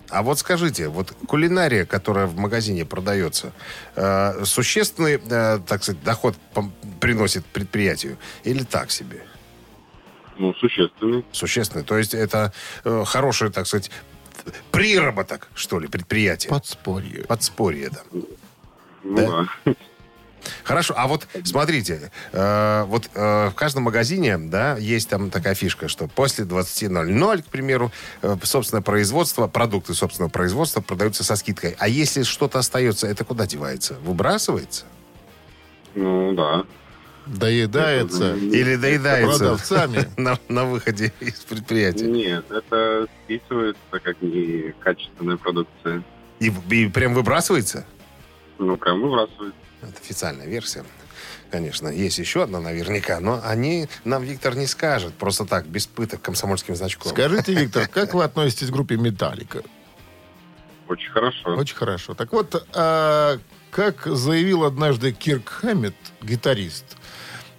а 0.09 0.23
вот 0.23 0.39
скажите, 0.39 0.89
вот 0.89 1.13
кулинария, 1.27 1.85
которая 1.85 2.25
в 2.25 2.39
магазине 2.39 2.87
продается, 2.87 3.53
э, 3.97 4.47
существенный, 4.47 5.21
э, 5.29 5.59
так 5.59 5.83
сказать, 5.83 6.03
доход 6.03 6.35
приносит 7.01 7.45
предприятию 7.45 8.17
или 8.45 8.63
так 8.63 8.93
себе? 8.93 9.27
Ну, 10.39 10.55
существенный. 10.55 11.27
Существенный. 11.33 11.85
То 11.85 11.99
есть 11.99 12.15
это 12.15 12.55
э, 12.85 13.05
хороший, 13.05 13.51
так 13.51 13.67
сказать, 13.67 13.91
приработок, 14.71 15.49
что 15.55 15.79
ли, 15.79 15.89
предприятие. 15.89 16.51
Подспорье. 16.51 17.25
Подспорье, 17.25 17.91
да. 17.91 18.01
Ну, 18.13 19.17
Да? 19.17 19.49
да. 19.65 19.75
Хорошо, 20.65 20.95
а 20.97 21.07
вот 21.09 21.27
смотрите, 21.45 22.11
э, 22.33 22.85
вот 22.85 23.11
э, 23.15 23.49
в 23.51 23.55
каждом 23.55 23.85
магазине, 23.85 24.39
да, 24.39 24.77
есть 24.77 25.09
там 25.09 25.31
такая 25.31 25.55
фишка, 25.55 25.89
что 25.89 26.07
после 26.07 26.45
20.00, 26.45 27.43
к 27.43 27.47
примеру, 27.47 27.93
э, 28.23 28.37
собственное 28.43 28.83
производство, 28.83 29.47
продукты 29.47 29.95
собственного 29.95 30.31
производства 30.31 30.81
продаются 30.81 31.25
со 31.25 31.37
скидкой. 31.37 31.75
А 31.79 31.89
если 31.89 32.23
что-то 32.23 32.59
остается, 32.59 33.07
это 33.07 33.25
куда 33.25 33.47
девается? 33.47 33.95
Выбрасывается? 33.95 34.85
Ну, 35.95 36.33
да. 36.35 36.65
Доедается 37.29 38.35
Или 38.35 38.77
доедается 38.77 39.39
продавцами. 39.39 40.09
на, 40.17 40.39
на 40.49 40.65
выходе 40.65 41.13
из 41.21 41.41
предприятия? 41.41 42.07
Нет, 42.07 42.51
это 42.51 43.07
списывается 43.25 43.81
как 44.03 44.21
некачественная 44.23 45.37
продукция. 45.37 46.03
И, 46.41 46.53
и 46.71 46.89
прям 46.89 47.15
выбрасывается? 47.15 47.87
Ну, 48.59 48.77
прям 48.77 49.03
выбрасывается. 49.03 49.59
Это 49.83 49.93
официальная 50.01 50.47
версия. 50.47 50.85
Конечно, 51.51 51.89
есть 51.89 52.19
еще 52.19 52.43
одна 52.43 52.61
наверняка, 52.61 53.21
но 53.21 53.41
они 53.43 53.89
нам 54.05 54.23
Виктор 54.23 54.55
не 54.55 54.67
скажет 54.67 55.15
просто 55.15 55.47
так, 55.47 55.67
без 55.67 55.87
пыток, 55.87 56.21
комсомольским 56.21 56.77
значком. 56.77 57.13
Скажите, 57.13 57.55
Виктор, 57.55 57.89
как 57.89 58.15
вы 58.15 58.25
относитесь 58.25 58.69
к 58.69 58.73
группе 58.73 58.97
«Металлика»? 58.97 59.63
Очень 60.89 61.11
хорошо. 61.11 61.57
Очень 61.57 61.77
хорошо. 61.77 62.15
Так 62.15 62.33
вот, 62.33 62.67
а, 62.75 63.39
как 63.71 64.07
заявил 64.07 64.65
однажды 64.65 65.13
Кирк 65.13 65.49
Хэммет, 65.49 65.95
гитарист 66.23 66.97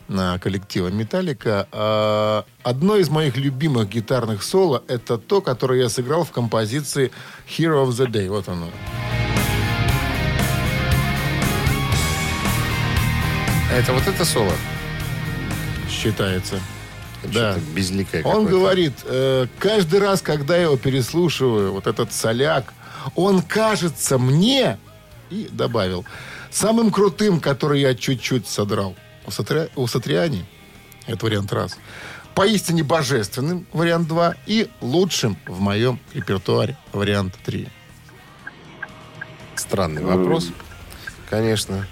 на 0.08 0.40
коллектива 0.40 0.88
«Металлика», 0.88 1.68
а, 1.72 2.46
одно 2.64 2.98
из 2.98 3.10
моих 3.10 3.38
любимых 3.38 3.90
гитарных 3.90 4.44
соло— 4.44 4.84
это 4.88 5.18
то, 5.18 5.42
которое 5.42 5.82
я 5.82 5.90
сыграл 5.90 6.24
в 6.24 6.32
композиции 6.32 7.12
«Hero 7.48 7.86
of 7.86 7.90
the 7.90 8.08
Day». 8.08 8.28
Вот 8.28 8.50
оно. 8.50 8.70
Это 13.72 13.94
вот 13.94 14.08
это 14.08 14.26
соло? 14.26 14.54
Считается. 15.90 16.60
Да. 17.24 17.58
Безликое 17.76 18.24
Он 18.24 18.46
говорит, 18.46 18.94
э, 19.04 19.48
каждый 19.60 20.00
раз, 20.00 20.22
когда 20.22 20.56
я 20.56 20.64
его 20.64 20.78
переслушиваю, 20.78 21.74
вот 21.74 21.86
этот 21.86 22.14
соляк, 22.14 22.74
он 23.16 23.42
кажется 23.42 24.18
мне, 24.18 24.80
и 25.30 25.48
добавил, 25.52 26.06
самым 26.52 26.92
крутым, 26.92 27.40
который 27.40 27.82
я 27.82 27.96
чуть-чуть 27.96 28.48
содрал. 28.48 28.96
У, 29.26 29.32
Сатри... 29.32 29.70
у 29.76 29.86
Сатриани, 29.88 30.46
это 31.08 31.26
вариант 31.26 31.52
раз, 31.54 31.78
поистине 32.36 32.84
божественным, 32.84 33.66
вариант 33.74 34.08
два, 34.08 34.36
и 34.46 34.70
лучшим 34.82 35.38
в 35.46 35.60
моем 35.60 36.00
репертуаре, 36.14 36.78
вариант 36.94 37.36
три. 37.46 37.68
Странный 39.56 40.04
вопрос, 40.04 40.48
конечно. 41.30 41.86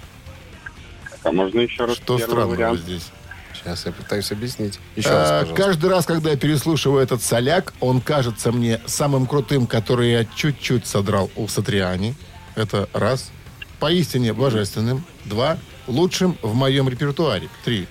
А 1.22 1.32
можно 1.32 1.60
еще 1.60 1.84
раз 1.84 1.96
Что 1.96 2.18
странного 2.18 2.50
вариант? 2.50 2.80
здесь? 2.80 3.08
Сейчас 3.54 3.84
я 3.86 3.92
пытаюсь 3.92 4.30
объяснить. 4.32 4.78
Еще 4.96 5.08
А, 5.08 5.12
раз, 5.18 5.28
пожалуйста. 5.30 5.54
каждый 5.62 5.90
раз, 5.90 6.06
когда 6.06 6.30
я 6.30 6.36
переслушиваю 6.36 7.02
этот 7.02 7.22
соляк, 7.22 7.74
он 7.80 8.00
кажется 8.00 8.52
мне 8.52 8.80
самым 8.86 9.26
крутым, 9.26 9.66
который 9.66 10.12
я 10.12 10.24
чуть-чуть 10.24 10.86
содрал 10.86 11.30
у 11.36 11.48
Сатриани. 11.48 12.14
Это 12.58 12.88
раз. 12.92 13.30
Поистине 13.78 14.32
божественным. 14.32 15.04
Два. 15.24 15.58
Лучшим 15.86 16.36
в 16.42 16.54
моем 16.54 16.88
репертуаре. 16.88 17.48
Три. 17.64 17.86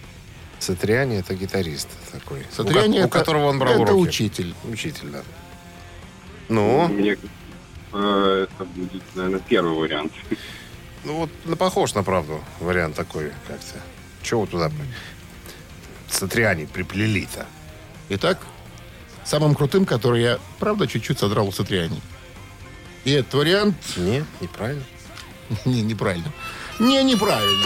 Сатриани 0.60 1.18
это 1.18 1.36
гитарист 1.36 1.88
такой. 2.12 2.46
Сатриани 2.52 3.00
у, 3.00 3.02
ко- 3.02 3.04
у 3.04 3.08
это, 3.08 3.20
которого 3.20 3.46
он 3.46 3.60
брал 3.60 3.74
это 3.74 3.94
уроки. 3.94 4.10
учитель. 4.10 4.54
Учитель, 4.66 5.10
да. 5.10 5.22
Ну, 6.50 6.88
Мне 6.90 7.18
э, 7.94 8.48
это 8.50 8.66
будет, 8.66 9.04
наверное, 9.16 9.40
первый 9.40 9.78
вариант. 9.78 10.12
ну 11.06 11.16
вот 11.16 11.30
ну, 11.46 11.56
похож 11.56 11.94
на 11.94 12.04
правду 12.04 12.44
вариант 12.60 12.96
такой 12.96 13.32
как-то. 13.48 13.80
Чего 14.22 14.42
вы 14.42 14.48
туда 14.48 14.70
Сатриани 16.10 16.66
приплели-то? 16.66 17.46
Итак, 18.10 18.40
самым 19.24 19.56
крутым, 19.56 19.86
который 19.86 20.22
я, 20.22 20.40
правда, 20.60 20.88
чуть-чуть 20.88 21.20
содрал 21.20 21.48
у 21.48 21.52
Сатриани. 21.54 22.02
И 23.08 23.12
этот 23.14 23.34
вариант... 23.36 23.76
Нет, 23.96 24.26
неправильно. 24.42 24.84
Не, 25.66 25.82
неправильно. 25.82 26.30
Не, 26.78 27.02
неправильно. 27.06 27.66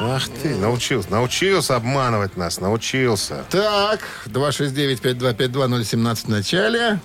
Ах 0.00 0.26
ты, 0.42 0.56
научился, 0.56 1.10
научился 1.10 1.76
обманывать 1.76 2.38
нас, 2.38 2.58
научился. 2.58 3.44
Так, 3.50 4.00
269-5252-017 4.24 6.24
в 6.24 6.28
начале. 6.28 7.00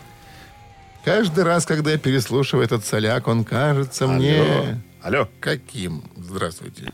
Каждый 1.03 1.43
раз, 1.43 1.65
когда 1.65 1.91
я 1.91 1.97
переслушиваю 1.97 2.63
этот 2.63 2.85
соляк, 2.85 3.27
он 3.27 3.43
кажется 3.43 4.07
мне... 4.07 4.81
Алло. 5.01 5.27
Каким? 5.41 6.05
Здравствуйте. 6.15 6.93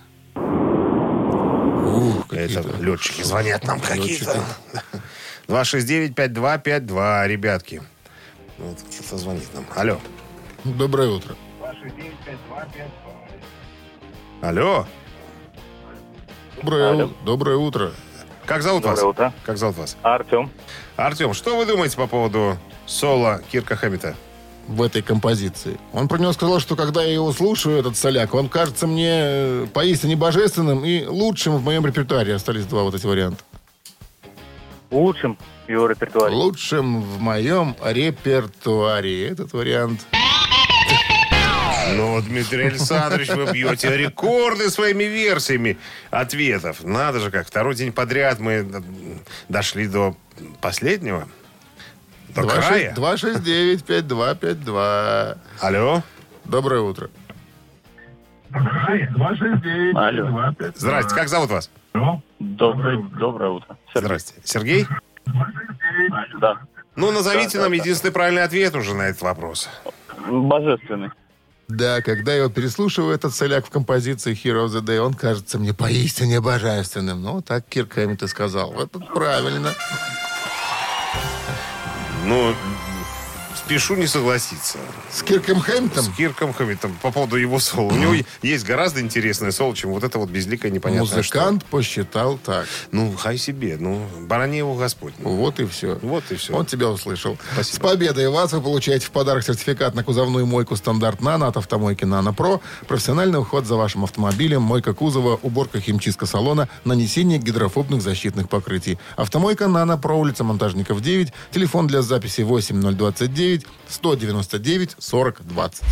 Ух, 1.85 2.33
Это 2.33 2.65
летчики 2.79 3.21
звонят 3.21 3.63
нам 3.63 3.79
какие-то. 3.79 4.43
Летчики. 5.45 6.15
269-5252, 6.15 7.27
ребятки. 7.27 7.83
Вот 8.57 8.79
кто-то 8.81 9.17
звонит 9.19 9.53
нам. 9.53 9.67
Алло. 9.75 9.99
Доброе 10.63 11.09
утро. 11.09 11.35
Алло. 14.41 14.85
Доброе, 16.57 16.89
Алло. 16.91 17.05
у- 17.05 17.25
доброе 17.25 17.57
утро. 17.57 17.91
Как 18.45 18.61
зовут 18.63 18.81
Доброе 18.83 18.95
вас? 18.95 19.03
утро. 19.05 19.33
Как 19.45 19.57
зовут 19.57 19.77
вас? 19.77 19.97
Артем. 20.01 20.49
Артем, 20.95 21.33
что 21.33 21.55
вы 21.57 21.65
думаете 21.65 21.95
по 21.97 22.07
поводу 22.07 22.57
соло 22.85 23.41
Кирка 23.51 23.75
Хэммита? 23.75 24.15
в 24.67 24.83
этой 24.83 25.01
композиции. 25.01 25.79
Он 25.93 26.07
про 26.07 26.19
него 26.19 26.31
сказал, 26.31 26.59
что 26.59 26.75
когда 26.75 27.01
я 27.03 27.11
его 27.11 27.31
слушаю, 27.31 27.79
этот 27.79 27.97
соляк, 27.97 28.35
он 28.35 28.49
кажется 28.49 28.85
мне 28.85 29.09
э, 29.11 29.67
поистине 29.73 30.15
божественным 30.15 30.85
и 30.85 31.05
лучшим 31.07 31.57
в 31.57 31.63
моем 31.63 31.87
репертуаре. 31.87 32.35
Остались 32.35 32.67
два 32.67 32.83
вот 32.83 32.93
эти 32.93 33.07
варианта. 33.07 33.43
Лучшим 34.91 35.39
в 35.65 35.71
его 35.71 35.87
репертуаре. 35.87 36.35
Лучшим 36.35 37.01
в 37.01 37.19
моем 37.19 37.75
репертуаре. 37.83 39.27
Этот 39.29 39.53
вариант. 39.53 40.05
Ну, 41.95 42.21
Дмитрий 42.21 42.67
Александрович, 42.67 43.29
вы 43.29 43.51
бьете 43.51 43.95
рекорды 43.97 44.69
своими 44.69 45.03
версиями 45.05 45.77
ответов. 46.11 46.83
Надо 46.83 47.19
же 47.19 47.31
как, 47.31 47.47
второй 47.47 47.73
день 47.75 47.91
подряд 47.91 48.39
мы 48.39 48.51
м, 48.53 48.83
дошли 49.49 49.87
до 49.87 50.15
последнего. 50.61 51.27
До 52.29 52.43
края. 52.47 52.93
269-5252. 52.95 55.37
Алло. 55.61 56.03
Доброе 56.45 56.81
утро. 56.81 57.09
Алло. 58.51 60.53
Здрасте, 60.75 61.15
как 61.15 61.27
зовут 61.29 61.49
вас? 61.49 61.69
Доброе, 62.39 62.97
доброе 63.19 63.49
утро. 63.51 63.77
Сергей. 63.93 64.05
Здрасте. 64.05 64.33
Сергей? 64.43 64.85
Да. 66.39 66.59
Ну, 66.95 67.11
назовите 67.11 67.57
Да, 67.57 67.59
да, 67.59 67.63
нам 67.63 67.71
да. 67.71 67.75
единственный 67.77 68.11
правильный 68.11 68.43
ответ 68.43 68.75
уже 68.75 68.93
на 68.95 69.03
этот 69.03 69.21
вопрос. 69.21 69.69
Божественный. 70.27 71.09
Да, 71.69 72.01
когда 72.01 72.31
я 72.31 72.39
его 72.39 72.49
переслушиваю, 72.49 73.13
этот 73.13 73.35
соляк 73.35 73.63
в 73.63 73.69
композиции 73.69 74.33
Hero 74.33 74.65
of 74.65 74.69
the 74.69 74.81
Day, 74.81 74.97
он 74.97 75.13
кажется 75.13 75.59
мне 75.59 75.71
поистине 75.71 76.41
божественным. 76.41 77.21
Ну, 77.21 77.43
так 77.43 77.63
Кирк 77.69 77.93
Хэммит 77.93 78.27
сказал. 78.27 78.73
Это 78.73 78.99
правильно. 78.99 79.75
Ну, 82.25 82.55
спешу 83.69 83.95
не 83.95 84.07
согласиться. 84.07 84.79
С 85.11 85.21
Кирком 85.21 85.59
Хэммитом 85.59 86.03
С 86.03 86.09
Кирком 86.09 86.53
Хэммитом 86.53 86.97
по 87.03 87.11
поводу 87.11 87.35
его 87.35 87.59
соло. 87.59 87.93
У 87.93 87.95
него 87.95 88.15
есть 88.41 88.65
гораздо 88.65 88.99
интересное 88.99 89.51
соло, 89.51 89.75
чем 89.75 89.91
вот 89.91 90.03
это 90.03 90.17
вот 90.17 90.31
безликое 90.31 90.71
непонятное 90.71 91.17
музыкант 91.17 91.65
посчитал 91.65 92.39
так. 92.43 92.65
что. 92.65 92.87
Ну, 92.91 93.13
хай 93.15 93.37
себе. 93.37 93.77
Ну, 93.79 94.07
барани 94.21 94.57
его 94.57 94.73
Господь. 94.73 95.13
Ну, 95.19 95.35
Вот 95.35 95.59
и 95.59 95.67
все. 95.67 95.99
Вот 96.01 96.23
и 96.31 96.35
все. 96.35 96.53
Он 96.53 96.65
тебя 96.65 96.89
услышал. 96.89 97.37
Спасибо. 97.53 97.75
С 97.75 97.79
победой 97.79 98.29
вас 98.29 98.53
вы 98.53 98.61
получаете 98.61 99.05
в 99.05 99.11
подарок 99.11 99.43
сертификат 99.43 99.93
на 99.93 100.03
кузовную 100.03 100.47
мойку 100.47 100.75
стандарт 100.75 101.21
«Нано» 101.21 101.45
от 101.45 101.57
автомойки 101.57 102.05
«Нано 102.05 102.33
Про», 102.33 102.61
профессиональный 102.87 103.37
уход 103.37 103.67
за 103.67 103.75
вашим 103.75 104.03
автомобилем, 104.03 104.63
мойка 104.63 104.95
кузова, 104.95 105.39
уборка 105.43 105.79
химчистка 105.79 106.25
салона, 106.25 106.69
нанесение 106.85 107.37
гидрофобных 107.37 108.01
защитных 108.01 108.49
покрытий. 108.49 108.97
Автомойка 109.15 109.67
«Нано 109.67 109.95
Про», 109.99 110.17
улица 110.17 110.43
Монтажников, 110.43 111.01
9, 111.01 111.31
телефон 111.51 111.85
для 111.85 112.01
записи 112.01 112.41
8029 112.41 113.58
199 113.89 114.95
40 114.97 115.41
20. 115.47 115.83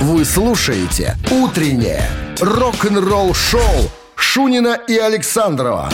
Вы 0.00 0.24
слушаете 0.24 1.16
«Утреннее 1.30 2.08
рок-н-ролл-шоу» 2.40 3.90
Шунина 4.14 4.78
и 4.86 4.96
Александрова 4.96 5.90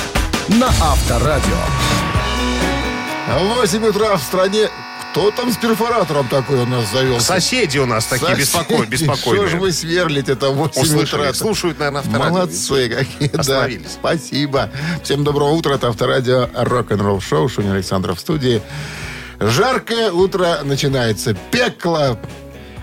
на 0.49 0.67
Авторадио. 0.69 1.57
8 3.57 3.87
утра 3.87 4.17
в 4.17 4.23
стране. 4.23 4.69
Кто 5.11 5.31
там 5.31 5.53
с 5.53 5.57
перфоратором 5.57 6.27
такой 6.29 6.59
у 6.59 6.67
нас 6.67 6.91
завелся? 6.91 7.25
Соседи 7.25 7.79
у 7.79 7.87
нас 7.87 8.05
такие 8.07 8.35
беспоко... 8.35 8.65
Что 8.75 8.85
же 8.85 8.91
беспокойные. 8.91 9.57
вы 9.61 9.73
сверлите 9.73 10.33
это 10.33 10.51
в 10.51 10.57
8 10.57 10.83
Услышали. 10.83 11.21
утра? 11.21 11.33
Слушают, 11.33 11.79
наверное, 11.79 12.01
авторадио. 12.01 12.31
Молодцы 12.31 12.89
какие, 12.89 13.29
да. 13.29 13.41
Остановились. 13.41 13.93
Спасибо. 13.93 14.71
Всем 15.05 15.23
доброго 15.23 15.51
утра. 15.51 15.77
Это 15.77 15.89
Авторадио 15.89 16.51
Рок-н-ролл 16.53 17.21
шоу. 17.21 17.49
Шунин 17.49 17.73
Александров 17.73 18.19
в 18.19 18.21
студии. 18.21 18.61
Жаркое 19.41 20.13
утро 20.13 20.61
начинается. 20.63 21.37
Пекло 21.51 22.19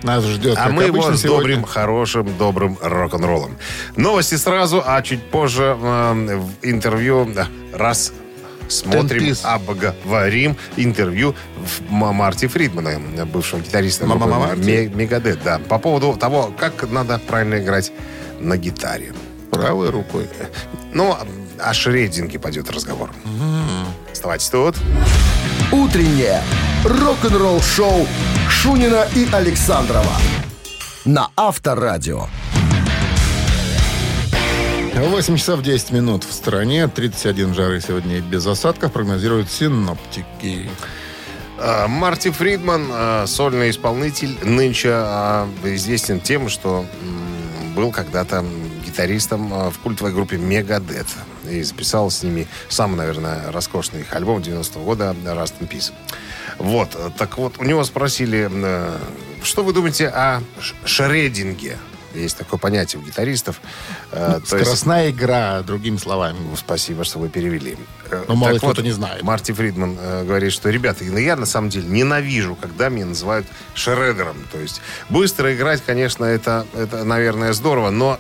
нас 0.04 0.24
ждет. 0.26 0.58
А 0.58 0.70
мы 0.70 0.84
его 0.84 1.14
с 1.14 1.22
сегодня. 1.22 1.56
добрым, 1.56 1.64
хорошим, 1.64 2.38
добрым 2.38 2.78
рок-н-роллом. 2.82 3.58
Новости 3.96 4.36
сразу, 4.36 4.82
а 4.86 5.02
чуть 5.02 5.24
позже 5.24 5.78
э, 5.80 6.38
в 6.38 6.52
интервью 6.64 7.28
раз 7.74 8.12
смотрим, 8.68 9.24
Ten 9.24 9.38
обговорим 9.44 10.58
интервью 10.78 11.36
Марти 11.90 12.48
Фридмана, 12.48 13.00
бывшего 13.26 13.60
гитариста 13.60 14.06
Мама 14.06 14.56
Мегадет, 14.56 15.40
да, 15.44 15.60
по 15.60 15.78
поводу 15.78 16.16
того, 16.18 16.54
как 16.58 16.90
надо 16.90 17.20
правильно 17.20 17.60
играть 17.60 17.92
на 18.40 18.58
гитаре. 18.58 19.14
Правой 19.52 19.90
рукой. 19.90 20.28
Ну, 20.94 21.16
о 21.60 21.74
шрединге 21.74 22.40
пойдет 22.40 22.72
разговор. 22.72 23.12
Оставайтесь 24.12 24.50
тут. 24.50 24.76
Утреннее 25.72 26.42
рок-н-ролл-шоу 26.84 28.06
Шунина 28.50 29.08
и 29.16 29.26
Александрова 29.32 30.18
на 31.06 31.30
Авторадио. 31.38 32.26
8 34.94 35.38
часов 35.38 35.62
10 35.62 35.92
минут 35.92 36.26
в 36.26 36.34
стране. 36.34 36.90
31 36.90 37.54
жары 37.54 37.80
сегодня 37.80 38.18
и 38.18 38.22
без 38.22 38.46
осадков 38.48 38.92
прогнозируют 38.92 39.50
синоптики. 39.50 40.70
А, 41.58 41.88
Марти 41.88 42.32
Фридман, 42.32 42.88
а, 42.92 43.26
сольный 43.26 43.70
исполнитель, 43.70 44.38
нынче 44.44 44.90
а, 44.92 45.48
известен 45.64 46.20
тем, 46.20 46.50
что 46.50 46.86
был 47.78 47.92
когда-то 47.92 48.44
гитаристом 48.92 49.54
а, 49.54 49.70
в 49.70 49.80
культовой 49.80 50.14
группе 50.14 50.38
Мегадет. 50.38 51.08
И 51.50 51.64
записал 51.64 52.12
с 52.12 52.24
ними 52.24 52.48
самый, 52.70 52.98
наверное, 52.98 53.52
роскошный 53.52 54.02
их 54.02 54.14
альбом 54.14 54.40
90-го 54.40 54.84
года 54.84 55.16
«Rust 55.24 55.54
in 55.60 55.70
Peace». 55.70 55.92
Вот, 56.58 56.90
э, 56.96 57.10
так 57.18 57.38
вот, 57.38 57.58
у 57.58 57.64
него 57.64 57.84
спросили, 57.84 58.50
э, 58.52 58.98
что 59.44 59.64
вы 59.64 59.74
думаете 59.74 60.08
о 60.10 60.44
шрединге? 60.86 61.78
Есть 62.14 62.38
такое 62.38 62.60
понятие 62.60 63.02
у 63.02 63.06
гитаристов. 63.06 63.62
Э, 64.12 64.36
есть- 64.36 64.48
Скоростная 64.48 65.10
игра, 65.12 65.62
другими 65.62 65.98
словами. 65.98 66.38
ну, 66.40 66.56
Спасибо, 66.56 67.04
что 67.04 67.20
вы 67.20 67.30
перевели. 67.30 67.78
Э, 68.10 68.24
Но 68.28 68.36
мало 68.36 68.54
так 68.54 68.62
кто-то 68.62 68.82
не 68.84 68.92
знает. 68.92 69.24
Марти 69.24 69.52
Фридман 69.52 69.98
э, 70.00 70.24
говорит, 70.26 70.52
что, 70.54 70.70
ребята, 70.70 71.04
ну, 71.04 71.18
я 71.18 71.36
на 71.36 71.46
самом 71.46 71.70
деле 71.70 71.88
ненавижу, 71.88 72.56
когда 72.56 72.90
меня 72.90 73.06
называют 73.06 73.48
шредером. 73.74 74.38
То 74.52 74.60
есть 74.60 74.82
быстро 75.10 75.54
играть, 75.56 75.82
конечно, 75.86 76.26
это, 76.26 76.66
это 76.74 77.04
наверное, 77.04 77.54
здорово, 77.54 77.90
но 77.90 78.20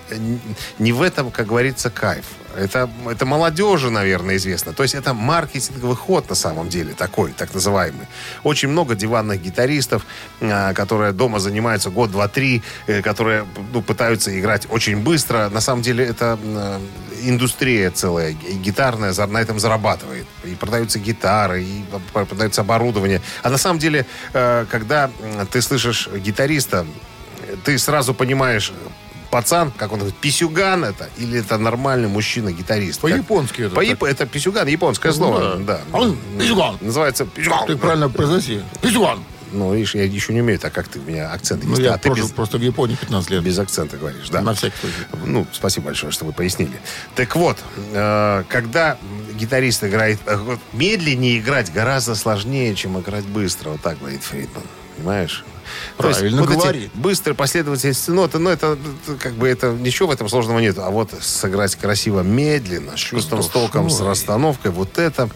не 0.79 0.91
в 0.93 1.01
этом, 1.01 1.31
как 1.31 1.47
говорится, 1.47 1.89
кайф. 1.89 2.25
Это, 2.55 2.89
это 3.09 3.25
молодежи, 3.25 3.89
наверное, 3.89 4.35
известно. 4.37 4.73
То 4.73 4.83
есть 4.83 4.95
это 4.95 5.13
маркетинговый 5.13 5.95
ход 5.95 6.29
на 6.29 6.35
самом 6.35 6.69
деле 6.69 6.93
такой, 6.93 7.31
так 7.31 7.53
называемый. 7.53 8.07
Очень 8.43 8.69
много 8.69 8.95
диванных 8.95 9.41
гитаристов, 9.41 10.05
а, 10.41 10.73
которые 10.73 11.11
дома 11.11 11.39
занимаются 11.39 11.89
год, 11.89 12.11
два, 12.11 12.27
три, 12.27 12.61
э, 12.87 13.01
которые 13.01 13.45
ну, 13.73 13.81
пытаются 13.81 14.37
играть 14.39 14.67
очень 14.69 14.97
быстро. 14.97 15.49
На 15.49 15.61
самом 15.61 15.81
деле 15.81 16.05
это 16.05 16.37
э, 16.43 16.79
индустрия 17.23 17.91
целая 17.91 18.31
и 18.31 18.53
гитарная 18.53 19.13
за- 19.13 19.27
на 19.27 19.39
этом 19.41 19.59
зарабатывает. 19.59 20.25
И 20.43 20.55
продаются 20.55 20.99
гитары, 20.99 21.63
и 21.63 21.85
продается 22.13 22.61
оборудование. 22.61 23.21
А 23.43 23.49
на 23.49 23.57
самом 23.57 23.79
деле, 23.79 24.05
э, 24.33 24.65
когда 24.69 25.09
ты 25.51 25.61
слышишь 25.61 26.07
гитариста, 26.07 26.85
э, 27.47 27.55
ты 27.63 27.77
сразу 27.77 28.13
понимаешь, 28.13 28.71
пацан, 29.31 29.71
как 29.71 29.91
он 29.93 29.99
говорит, 29.99 30.17
писюган 30.17 30.83
это 30.83 31.09
или 31.17 31.39
это 31.39 31.57
нормальный 31.57 32.07
мужчина-гитарист. 32.09 32.99
По-японски 32.99 33.61
это 33.61 33.75
По 33.75 33.83
так. 33.83 34.03
это 34.03 34.25
писюган, 34.25 34.67
японское 34.67 35.11
слово. 35.13 35.55
да. 35.57 35.77
Да. 35.77 35.81
А 35.91 35.99
он 36.01 36.17
писюган. 36.37 36.77
Называется 36.81 37.25
писюган. 37.25 37.65
Ты 37.65 37.77
правильно 37.77 38.09
произноси. 38.09 38.61
Писюган. 38.81 39.23
Ну, 39.53 39.73
видишь, 39.73 39.95
я 39.95 40.05
еще 40.05 40.31
не 40.33 40.39
умею 40.41 40.59
так, 40.59 40.71
как 40.71 40.87
ты 40.87 40.99
у 40.99 41.01
меня 41.01 41.29
акцент 41.31 41.63
Ну, 41.65 41.75
я 41.77 41.95
а 41.95 41.97
прожил 41.97 42.27
без, 42.27 42.31
просто 42.31 42.57
в 42.57 42.61
Японии 42.61 42.95
15 42.95 43.29
лет. 43.31 43.43
без 43.43 43.59
акцента 43.59 43.97
говоришь, 43.97 44.29
да? 44.29 44.41
На 44.41 44.53
всякий 44.53 44.77
случай. 44.79 45.25
Ну, 45.25 45.45
спасибо 45.51 45.87
большое, 45.87 46.13
что 46.13 46.23
вы 46.23 46.31
пояснили. 46.31 46.79
Так 47.15 47.35
вот, 47.35 47.57
э, 47.93 48.43
когда 48.47 48.97
гитарист 49.35 49.83
играет... 49.83 50.19
э, 50.25 50.57
медленнее 50.71 51.39
играть 51.39 51.71
гораздо 51.73 52.15
сложнее, 52.15 52.75
чем 52.75 52.97
играть 52.99 53.25
быстро. 53.25 53.71
Вот 53.71 53.81
так 53.81 53.99
говорит 53.99 54.23
Фридман. 54.23 54.63
Понимаешь? 55.01 55.43
Правильно 55.97 56.41
вот 56.41 56.51
эти 56.51 56.59
говорит. 56.59 56.91
быстрые 56.93 57.35
последовательности 57.35 58.11
ноты, 58.11 58.37
ну, 58.37 58.49
это, 58.49 58.77
это 59.07 59.17
как 59.17 59.33
бы 59.33 59.47
это 59.47 59.71
ничего 59.71 60.09
в 60.09 60.11
этом 60.11 60.29
сложного 60.29 60.59
нет. 60.59 60.77
А 60.77 60.89
вот 60.91 61.11
сыграть 61.21 61.75
красиво, 61.75 62.21
медленно, 62.21 62.95
с 62.97 62.99
чувством, 62.99 63.41
с 63.41 63.47
толком, 63.47 63.89
с 63.89 63.99
расстановкой, 63.99 64.71
вот 64.71 64.99
это 64.99 65.29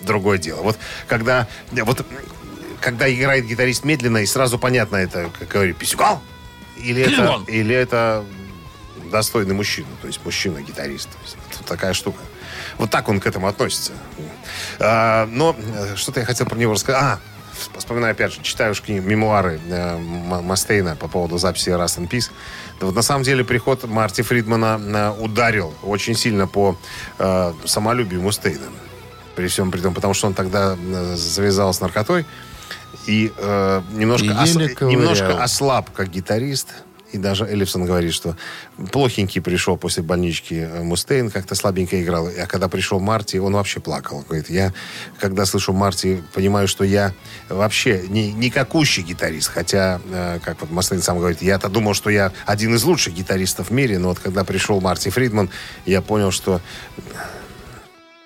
другое 0.00 0.36
дело. 0.38 0.62
Вот 0.62 0.78
когда, 1.06 1.48
вот, 1.70 2.04
когда 2.80 3.12
играет 3.12 3.46
гитарист 3.46 3.84
медленно, 3.84 4.18
и 4.18 4.26
сразу 4.26 4.58
понятно, 4.58 4.96
это, 4.96 5.30
как 5.38 5.48
говорю, 5.48 5.74
писюгал, 5.74 6.20
или 6.76 7.02
это, 7.02 7.10
Писюгал. 7.10 7.44
или 7.44 7.74
это 7.74 8.24
достойный 9.10 9.54
мужчина, 9.54 9.88
то 10.00 10.06
есть 10.06 10.20
мужчина-гитарист. 10.24 11.08
Это 11.50 11.64
такая 11.64 11.92
штука. 11.94 12.20
Вот 12.78 12.90
так 12.90 13.08
он 13.08 13.20
к 13.20 13.26
этому 13.26 13.46
относится. 13.46 13.92
А, 14.78 15.26
но 15.26 15.56
э, 15.56 15.96
что-то 15.96 16.20
я 16.20 16.26
хотел 16.26 16.46
про 16.46 16.56
него 16.56 16.72
рассказать. 16.74 17.02
А, 17.02 17.20
вспоминаю 17.76 18.12
опять 18.12 18.32
же, 18.32 18.40
читаю 18.42 18.74
книгу, 18.74 19.06
мемуары 19.06 19.60
э, 19.68 19.98
Мастейна 19.98 20.96
по 20.96 21.08
поводу 21.08 21.38
записи 21.38 21.70
Rust 21.70 21.98
in 21.98 22.08
Peace. 22.08 22.30
Да 22.80 22.86
вот 22.86 22.94
на 22.94 23.02
самом 23.02 23.22
деле 23.24 23.44
приход 23.44 23.84
Марти 23.84 24.22
Фридмана 24.22 24.80
э, 25.18 25.22
ударил 25.22 25.74
очень 25.82 26.14
сильно 26.14 26.46
по 26.46 26.76
э, 27.18 27.52
самолюбию 27.64 28.22
Мустейна. 28.22 28.66
При 29.36 29.46
всем 29.48 29.70
при 29.70 29.80
том, 29.80 29.94
потому 29.94 30.14
что 30.14 30.26
он 30.26 30.34
тогда 30.34 30.76
э, 30.78 31.14
завязал 31.16 31.72
с 31.72 31.80
наркотой 31.80 32.26
и 33.06 33.32
э, 33.36 33.82
немножко, 33.92 34.26
И 34.26 34.30
ос- 34.30 34.54
немножко 34.92 35.42
ослаб 35.42 35.90
как 35.92 36.08
гитарист. 36.10 36.68
И 37.12 37.18
даже 37.18 37.44
Эллифсон 37.44 37.84
говорит, 37.84 38.12
что 38.12 38.36
плохенький 38.90 39.40
пришел 39.40 39.76
после 39.76 40.02
больнички 40.02 40.54
э, 40.54 40.82
Мустейн, 40.82 41.30
как-то 41.30 41.54
слабенько 41.54 42.02
играл. 42.02 42.26
А 42.26 42.46
когда 42.46 42.68
пришел 42.68 43.00
Марти, 43.00 43.36
он 43.36 43.52
вообще 43.54 43.80
плакал. 43.80 44.24
Говорит, 44.26 44.50
я, 44.50 44.72
когда 45.18 45.44
слышу 45.46 45.72
Марти, 45.72 46.22
понимаю, 46.34 46.68
что 46.68 46.84
я 46.84 47.12
вообще 47.48 48.04
не, 48.08 48.32
никакущий 48.32 49.02
гитарист. 49.02 49.50
Хотя, 49.50 50.00
э, 50.10 50.38
как 50.42 50.60
вот 50.60 50.70
Мустейн 50.70 51.02
сам 51.02 51.18
говорит, 51.18 51.42
я-то 51.42 51.68
думал, 51.68 51.94
что 51.94 52.10
я 52.10 52.32
один 52.46 52.74
из 52.74 52.84
лучших 52.84 53.14
гитаристов 53.14 53.68
в 53.68 53.72
мире, 53.72 53.98
но 53.98 54.08
вот 54.08 54.18
когда 54.18 54.44
пришел 54.44 54.80
Марти 54.80 55.10
Фридман, 55.10 55.50
я 55.86 56.00
понял, 56.02 56.30
что 56.30 56.60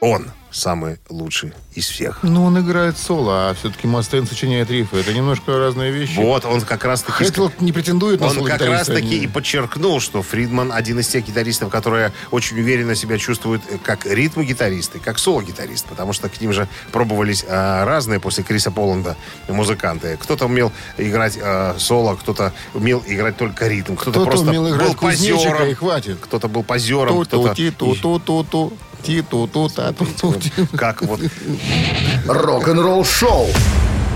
он 0.01 0.31
самый 0.57 0.99
лучший 1.09 1.53
из 1.75 1.87
всех. 1.87 2.21
Ну, 2.23 2.45
он 2.45 2.59
играет 2.59 2.97
соло, 2.97 3.51
а 3.51 3.55
все-таки 3.55 3.87
Мастейн 3.87 4.27
сочиняет 4.27 4.71
рифы. 4.71 4.97
Это 4.97 5.13
немножко 5.13 5.59
разные 5.59 5.93
вещи. 5.93 6.17
Вот, 6.17 6.45
он 6.45 6.63
как 6.63 6.85
раз-таки... 6.85 7.25
Хэтфилд 7.25 7.61
не 7.61 7.73
претендует 7.73 8.21
на 8.21 8.29
Он 8.29 8.45
как 8.45 8.63
раз-таки 8.63 9.19
и 9.19 9.27
подчеркнул, 9.27 10.01
что 10.01 10.23
Фридман 10.23 10.73
один 10.73 10.99
из 11.01 11.09
тех 11.09 11.27
гитаристов, 11.27 11.71
которые 11.71 12.13
очень 12.31 12.59
уверенно 12.59 12.95
себя 12.95 13.19
чувствуют 13.19 13.63
э, 13.69 13.77
как 13.83 14.07
ритм-гитаристы, 14.07 14.99
как 14.99 15.19
соло-гитарист, 15.19 15.87
потому 15.87 16.13
что 16.13 16.29
к 16.29 16.41
ним 16.41 16.53
же 16.53 16.67
пробовались 16.93 17.45
а, 17.49 17.85
разные 17.85 18.19
после 18.19 18.43
Криса 18.43 18.71
Поланда 18.71 19.17
музыканты. 19.49 20.17
Кто-то 20.17 20.47
умел 20.47 20.73
играть 20.97 21.39
а, 21.41 21.77
соло, 21.79 22.17
кто-то 22.17 22.53
умел 22.75 23.03
играть 23.07 23.37
только 23.37 23.69
ритм, 23.69 23.95
кто-то, 23.95 24.13
Кто-то 24.13 24.27
просто 24.27 24.49
умел 24.49 24.69
играть 24.71 24.89
был 24.89 24.95
позером, 24.95 25.69
и 25.69 25.75
хватит. 25.75 26.19
кто-то 26.21 26.49
был 26.49 26.63
позером, 26.63 27.25
кто-то... 27.25 27.55
Ту-ту-ти-ту-ту-ту-ту. 29.07 30.35
Ти-ту-ту-та-ту-ту. 30.35 30.77
Как 30.77 31.03
вот 31.03 31.21
Рок-н-ролл-шоу 32.27 33.49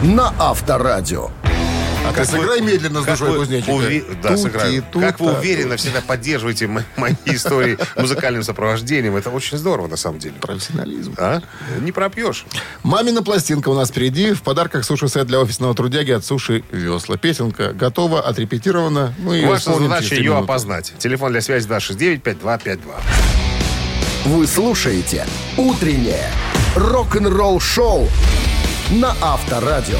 на 0.02 0.34
Авторадио. 0.38 1.30
А 2.08 2.12
ты 2.14 2.24
сыграй 2.24 2.62
медленно 2.62 3.02
с 3.02 3.04
Как 3.04 3.18
душой 3.18 3.32
вы 3.32 3.38
кузнечика. 3.40 3.70
уве- 3.72 4.20
Да, 4.22 4.30
Ту-ти, 4.30 4.42
сыграю. 4.42 4.84
Как 5.00 5.20
вы 5.20 5.32
уверенно 5.34 5.76
всегда 5.76 6.00
поддерживаете 6.00 6.66
мо- 6.66 6.82
мои 6.96 7.12
истории 7.26 7.76
музыкальным 7.94 8.42
сопровождением. 8.42 9.16
Это 9.16 9.28
очень 9.30 9.58
здорово, 9.58 9.86
на 9.86 9.96
самом 9.96 10.18
деле. 10.18 10.34
Профессионализм. 10.40 11.14
А? 11.18 11.40
Не 11.80 11.92
пропьешь. 11.92 12.46
Мамина 12.82 13.22
пластинка 13.22 13.68
у 13.68 13.74
нас 13.74 13.90
впереди. 13.90 14.32
В 14.32 14.40
подарках 14.42 14.84
суши-сет 14.84 15.26
для 15.26 15.40
офисного 15.40 15.74
трудяги 15.74 16.10
от 16.12 16.24
Суши 16.24 16.64
Весла. 16.72 17.16
Песенка 17.18 17.74
готова, 17.74 18.22
отрепетирована. 18.22 19.14
Ваша 19.22 19.74
задача 19.74 20.14
ее 20.14 20.30
минуты. 20.30 20.44
опознать. 20.44 20.94
Телефон 20.98 21.32
для 21.32 21.42
связи 21.42 21.68
269-5252. 21.68 22.78
Вы 24.26 24.46
слушаете 24.46 25.24
«Утреннее 25.56 26.26
рок-н-ролл-шоу» 26.76 28.06
на 28.90 29.14
Авторадио. 29.22 29.98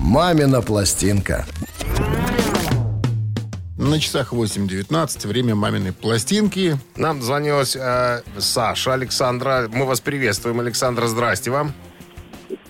«Мамина 0.00 0.62
пластинка». 0.62 1.44
На 3.76 4.00
часах 4.00 4.32
8.19. 4.32 5.26
Время 5.26 5.54
маминой 5.54 5.92
пластинки. 5.92 6.78
Нам 6.96 7.20
звонилась 7.20 7.76
э, 7.76 8.22
Саша 8.38 8.94
Александра. 8.94 9.68
Мы 9.70 9.84
вас 9.84 10.00
приветствуем, 10.00 10.58
Александра. 10.60 11.06
Здрасте 11.06 11.50
вам. 11.50 11.74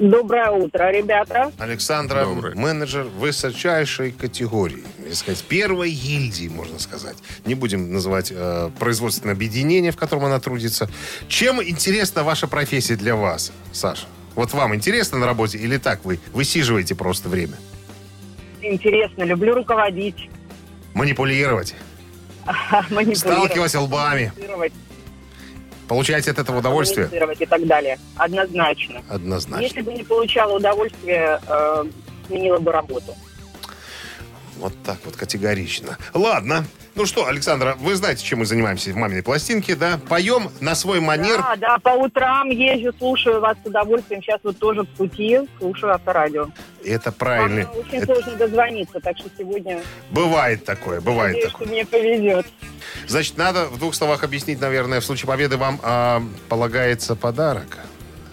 Доброе 0.00 0.50
утро, 0.50 0.90
ребята. 0.90 1.52
Александра, 1.58 2.24
Доброе. 2.24 2.56
менеджер 2.56 3.04
высочайшей 3.04 4.10
категории. 4.10 4.82
Сказать, 5.12 5.44
первой 5.44 5.90
гильдии, 5.90 6.48
можно 6.48 6.78
сказать. 6.78 7.16
Не 7.44 7.54
будем 7.54 7.92
называть 7.92 8.32
э, 8.34 8.70
производственное 8.78 9.34
объединение, 9.34 9.92
в 9.92 9.96
котором 9.96 10.24
она 10.24 10.40
трудится. 10.40 10.88
Чем 11.28 11.62
интересна 11.62 12.22
ваша 12.22 12.46
профессия 12.46 12.96
для 12.96 13.14
вас, 13.14 13.52
Саша? 13.72 14.06
Вот 14.34 14.52
вам 14.52 14.74
интересно 14.74 15.18
на 15.18 15.26
работе 15.26 15.58
или 15.58 15.76
так 15.76 16.04
вы 16.04 16.18
высиживаете 16.32 16.94
просто 16.94 17.28
время? 17.28 17.54
Интересно, 18.62 19.24
люблю 19.24 19.54
руководить, 19.54 20.28
Манипулировать, 20.94 21.74
манипулировать, 22.90 23.18
сталкиваться 23.18 23.80
лбами. 23.80 24.32
Получаете 25.88 26.30
от 26.30 26.38
этого 26.38 26.58
удовольствие? 26.58 27.10
и 27.38 27.46
так 27.46 27.66
далее. 27.66 27.98
Однозначно. 28.16 29.02
Однозначно. 29.08 29.62
Если 29.62 29.82
бы 29.82 29.92
не 29.92 30.02
получала 30.02 30.56
удовольствие, 30.56 31.40
э, 31.46 31.84
сменила 32.26 32.58
бы 32.58 32.72
работу. 32.72 33.14
Вот 34.58 34.72
так 34.84 34.98
вот 35.04 35.16
категорично. 35.16 35.98
Ладно. 36.12 36.64
Ну 36.94 37.06
что, 37.06 37.26
Александра, 37.26 37.76
вы 37.80 37.96
знаете, 37.96 38.24
чем 38.24 38.38
мы 38.38 38.46
занимаемся 38.46 38.92
в 38.92 38.96
«Маминой 38.96 39.22
пластинке», 39.24 39.74
да? 39.74 39.98
Поем 40.08 40.48
на 40.60 40.76
свой 40.76 41.00
манер. 41.00 41.38
Да, 41.38 41.56
да, 41.56 41.78
по 41.78 41.88
утрам 41.90 42.48
езжу, 42.50 42.94
слушаю 42.96 43.40
вас 43.40 43.56
с 43.64 43.66
удовольствием. 43.66 44.22
Сейчас 44.22 44.38
вот 44.44 44.58
тоже 44.58 44.82
в 44.82 44.88
пути, 44.90 45.40
слушаю 45.58 45.92
авторадио. 45.92 46.46
Это 46.84 47.10
правильно. 47.10 47.66
Вам 47.66 47.78
очень 47.78 47.98
Это- 47.98 48.06
сложно 48.14 48.36
дозвониться, 48.36 49.00
так 49.00 49.16
что 49.18 49.28
сегодня 49.36 49.82
Бывает 50.10 50.64
такое, 50.64 51.00
бывает 51.00 51.32
надеюсь, 51.34 51.50
такое. 51.52 51.66
что 51.66 51.74
мне 51.74 51.84
повезет. 51.84 52.46
Значит, 53.08 53.36
надо 53.38 53.66
в 53.66 53.78
двух 53.78 53.94
словах 53.96 54.22
объяснить, 54.22 54.60
наверное, 54.60 55.00
в 55.00 55.04
случае 55.04 55.26
победы 55.26 55.56
вам 55.56 55.80
а, 55.82 56.22
полагается 56.48 57.16
подарок. 57.16 57.78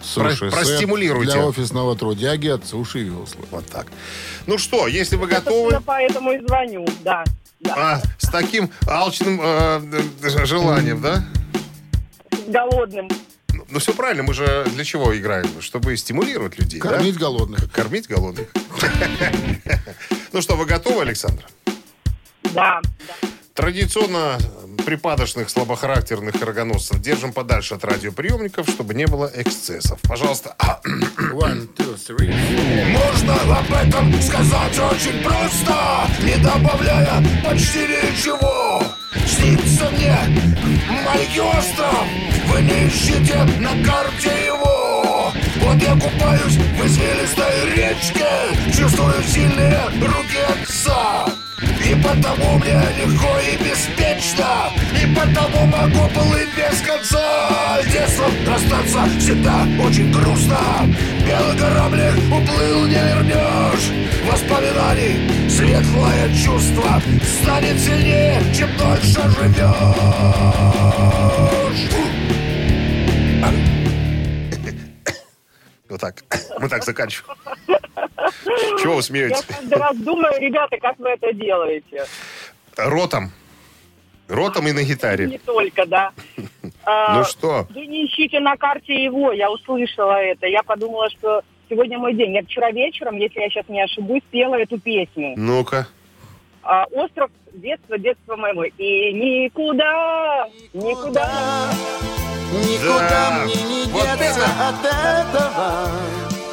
Суши 0.02 0.50
Про- 0.50 0.50
простимулируйте. 0.50 1.32
Для 1.32 1.46
офисного 1.46 1.96
трудяги 1.96 2.48
от 2.48 2.66
суши 2.66 3.00
весла. 3.00 3.42
Вот 3.50 3.66
так. 3.66 3.86
Ну 4.46 4.58
что, 4.58 4.86
если 4.86 5.16
вы 5.16 5.28
Я, 5.28 5.36
готовы, 5.36 5.70
собственно, 5.70 5.82
поэтому 5.82 6.32
и 6.32 6.46
звоню, 6.46 6.86
да. 7.04 7.24
да. 7.60 7.74
а, 7.76 8.02
с 8.18 8.28
таким 8.28 8.70
алчным 8.86 9.40
э, 9.42 9.80
э, 10.22 10.46
желанием, 10.46 11.00
да? 11.00 11.24
Голодным. 12.48 13.08
Ну, 13.52 13.64
ну, 13.68 13.78
все 13.78 13.92
правильно, 13.94 14.22
мы 14.24 14.34
же 14.34 14.66
для 14.74 14.84
чего 14.84 15.16
играем? 15.16 15.46
Чтобы 15.60 15.96
стимулировать 15.96 16.58
людей, 16.58 16.80
да? 16.80 16.90
Кормить 16.90 17.16
голодных. 17.16 17.70
Кормить 17.72 18.08
голодных. 18.08 18.48
Ну 20.32 20.40
что, 20.40 20.56
вы 20.56 20.64
готовы, 20.64 21.02
Александр? 21.02 21.44
Да, 22.54 22.80
да. 22.82 23.28
Традиционно 23.54 24.38
припадочных, 24.86 25.50
слабохарактерных 25.50 26.40
рогоносцев 26.42 27.00
держим 27.00 27.32
подальше 27.32 27.74
от 27.74 27.84
радиоприемников, 27.84 28.68
чтобы 28.68 28.94
не 28.94 29.06
было 29.06 29.30
эксцессов. 29.34 30.00
Пожалуйста. 30.02 30.56
One, 31.32 31.68
two, 31.76 31.94
three. 31.94 32.32
Можно 32.90 33.34
об 33.58 33.72
этом 33.72 34.22
сказать 34.22 34.78
очень 34.78 35.22
просто, 35.22 36.06
не 36.22 36.36
добавляя 36.42 37.22
почти 37.44 37.80
ничего. 37.80 38.82
Снится 39.26 39.90
мне 39.90 40.16
маленький 41.04 41.40
остров, 41.40 42.06
вы 42.48 42.62
не 42.62 42.88
ищите 42.88 43.44
на 43.60 43.84
карте 43.84 44.46
его. 44.46 45.30
Вот 45.60 45.82
я 45.82 45.92
купаюсь 45.94 46.56
в 46.56 46.86
извилистой 46.86 47.74
речке, 47.76 48.26
чувствую 48.76 49.22
сильные 49.22 49.78
руки 50.00 50.38
отца. 50.48 51.41
И 51.84 51.94
потому 51.94 52.58
мне 52.58 52.80
легко 52.98 53.28
и 53.38 53.56
беспечно. 53.56 54.70
И 55.00 55.06
потому 55.14 55.66
могу 55.66 56.08
плыть 56.08 56.48
без 56.56 56.80
конца. 56.80 57.80
С 57.82 57.86
детством 57.92 58.32
расстаться 58.46 59.18
всегда 59.18 59.66
очень 59.84 60.12
грустно. 60.12 60.58
Белый 61.26 61.58
кораблик 61.58 62.16
уплыл, 62.26 62.86
не 62.86 62.94
вернешь. 62.94 63.90
Воспоминаний 64.30 65.48
светлое 65.48 66.32
чувство 66.34 67.02
Станет 67.42 67.78
сильнее, 67.78 68.40
чем 68.54 68.68
дольше 68.76 69.20
живешь 69.30 70.62
Вот 75.92 76.00
так. 76.00 76.24
Мы 76.58 76.70
так 76.70 76.84
заканчиваем. 76.84 77.36
Чего 78.80 78.92
вы 78.94 78.96
Я 78.96 79.02
смеетесь? 79.02 79.42
каждый 79.44 79.78
раз 79.78 79.96
думаю, 79.98 80.40
ребята, 80.40 80.78
как 80.78 80.98
вы 80.98 81.10
это 81.10 81.34
делаете. 81.34 82.06
Ротом. 82.78 83.30
Ротом 84.26 84.66
и 84.68 84.72
на 84.72 84.82
гитаре. 84.84 85.26
Не 85.26 85.38
только, 85.38 85.84
да. 85.86 86.12
А, 86.84 87.18
Ну 87.18 87.24
что? 87.24 87.66
Вы 87.74 87.86
не 87.86 88.06
ищите 88.06 88.40
на 88.40 88.56
карте 88.56 89.04
его, 89.04 89.30
я 89.32 89.50
услышала 89.52 90.14
это. 90.14 90.46
Я 90.46 90.62
подумала, 90.64 91.08
что 91.10 91.42
сегодня 91.68 91.98
мой 91.98 92.14
день. 92.14 92.32
Я 92.34 92.42
вчера 92.42 92.70
вечером, 92.72 93.16
если 93.18 93.38
я 93.40 93.50
сейчас 93.50 93.68
не 93.68 93.80
ошибусь, 93.82 94.22
пела 94.30 94.54
эту 94.56 94.80
песню. 94.80 95.34
Ну-ка. 95.36 95.86
А, 96.62 96.84
Остров 96.92 97.30
детства, 97.52 97.98
детства 97.98 98.36
моего. 98.36 98.64
И 98.64 99.12
никуда, 99.12 100.46
никуда. 100.72 101.28
Да. 102.74 103.46
Вот 103.90 104.20
это, 104.20 104.46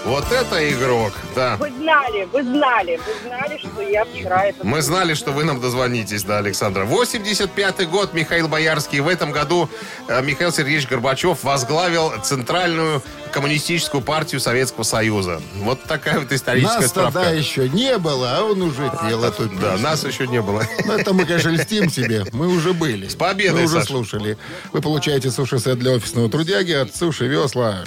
вот 0.05 0.31
это 0.31 0.69
игрок, 0.73 1.13
да. 1.35 1.57
Вы 1.57 1.69
знали, 1.71 2.23
вы 2.31 2.41
знали, 2.43 2.97
вы 2.97 3.27
знали, 3.27 3.57
что 3.57 3.81
я 3.81 4.05
вчера 4.05 4.45
это... 4.45 4.65
Мы 4.65 4.81
знали, 4.81 5.13
что 5.13 5.31
вы 5.31 5.43
нам 5.43 5.59
дозвонитесь, 5.59 6.23
да, 6.23 6.37
Александра. 6.37 6.85
85-й 6.85 7.85
год, 7.85 8.13
Михаил 8.13 8.47
Боярский. 8.47 9.01
В 9.01 9.07
этом 9.07 9.31
году 9.31 9.69
э, 10.07 10.21
Михаил 10.23 10.51
Сергеевич 10.51 10.87
Горбачев 10.87 11.43
возглавил 11.43 12.11
Центральную 12.23 13.01
коммунистическую 13.31 14.01
партию 14.01 14.41
Советского 14.41 14.83
Союза. 14.83 15.41
Вот 15.57 15.83
такая 15.83 16.19
вот 16.19 16.31
историческая 16.31 16.79
Нас 16.81 16.91
тогда 16.91 17.09
справка. 17.11 17.33
еще 17.33 17.69
не 17.69 17.97
было, 17.97 18.37
а 18.37 18.43
он 18.43 18.61
уже 18.61 18.91
пел 19.07 19.23
эту 19.23 19.43
песню. 19.49 19.59
Да, 19.61 19.77
нас 19.77 20.03
еще 20.03 20.27
не 20.27 20.41
было. 20.41 20.63
Ну, 20.85 20.93
это 20.93 21.13
мы, 21.13 21.25
конечно, 21.25 21.49
льстим 21.49 21.89
себе. 21.89 22.25
Мы 22.33 22.47
уже 22.47 22.73
были. 22.73 23.07
С 23.07 23.15
победой, 23.15 23.61
Мы 23.61 23.65
уже 23.65 23.75
Саша. 23.75 23.87
слушали. 23.87 24.37
Вы 24.73 24.81
получаете 24.81 25.31
суши-сет 25.31 25.77
для 25.79 25.91
офисного 25.91 26.29
трудяги 26.29 26.71
от 26.73 26.95
Суши 26.95 27.27
Весла. 27.27 27.83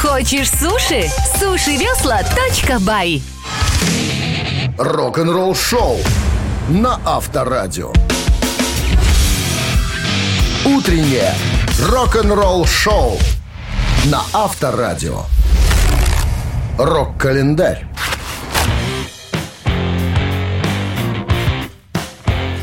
Хочешь 0.00 0.50
суши? 0.50 1.08
Сушивесла.бай 1.38 3.22
Рок-н-ролл 4.78 5.54
шоу 5.54 5.98
на 6.68 7.00
Авторадио. 7.04 7.92
Утреннее 10.64 11.34
рок-н-ролл 11.90 12.66
шоу 12.66 13.18
на 14.10 14.22
Авторадио. 14.34 15.22
Рок-календарь. 16.78 17.86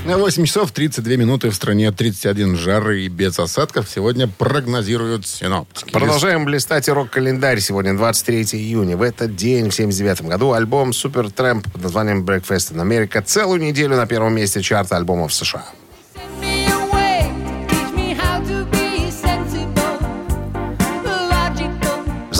На 0.06 0.18
8 0.18 0.46
часов 0.46 0.72
32 0.72 1.16
минуты 1.16 1.50
в 1.50 1.56
стране 1.56 1.92
31 1.92 2.58
жары 2.58 3.04
и 3.04 3.08
без 3.08 3.40
осадков 3.40 3.90
сегодня 3.90 4.28
прогнозируют 4.28 5.26
синоптики. 5.26 5.92
Продолжаем 5.92 6.46
блистать 6.46 6.88
рок-календарь. 6.90 7.60
Сегодня 7.60 7.96
23 7.96 8.44
июня. 8.54 8.96
В 8.96 9.02
этот 9.02 9.36
день, 9.36 9.70
в 9.70 9.74
79 9.74 10.24
году, 10.24 10.52
альбом 10.52 10.94
Супер 10.94 11.32
Трэмп 11.32 11.72
под 11.72 11.82
названием 11.82 12.24
Breakfast 12.24 12.76
in 12.76 12.82
America 12.86 13.22
целую 13.24 13.62
неделю 13.62 13.96
на 13.96 14.06
первом 14.06 14.36
месте 14.36 14.62
чарта 14.62 14.96
альбомов 14.98 15.34
США. 15.34 15.66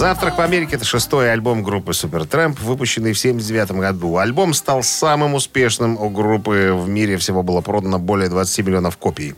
«Завтрак 0.02 0.36
в 0.36 0.40
Америке»— 0.40 0.74
это 0.74 0.84
шестой 0.84 1.32
альбом 1.32 1.62
группы 1.62 1.92
Supertramp, 1.92 2.58
выпущенный 2.60 3.12
в 3.12 3.18
1979 3.18 3.70
году. 3.80 4.16
Альбом 4.16 4.52
стал 4.52 4.82
самым 4.82 5.34
успешным 5.34 5.96
у 5.96 6.10
группы 6.10 6.72
в 6.74 6.88
мире. 6.88 7.18
Всего 7.18 7.44
было 7.44 7.60
продано 7.60 8.00
более 8.00 8.28
20 8.28 8.66
миллионов 8.66 8.96
копий. 8.96 9.36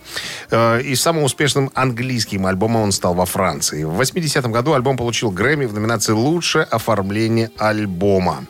Э, 0.50 0.80
И 0.80 0.94
самым 0.96 1.24
успешным 1.24 1.70
английским 1.74 2.46
альбомом 2.46 2.80
он 2.84 2.92
стал 2.92 3.12
во 3.12 3.26
Франции. 3.26 3.84
В 3.84 3.90
80 3.90 4.46
году 4.46 4.72
альбом 4.72 4.96
получил 4.96 5.30
Грэмми 5.30 5.66
в 5.66 5.74
номинации 5.74 6.12
«Лучшее 6.14 6.64
оформление 6.64 7.50
альбома». 7.58 8.46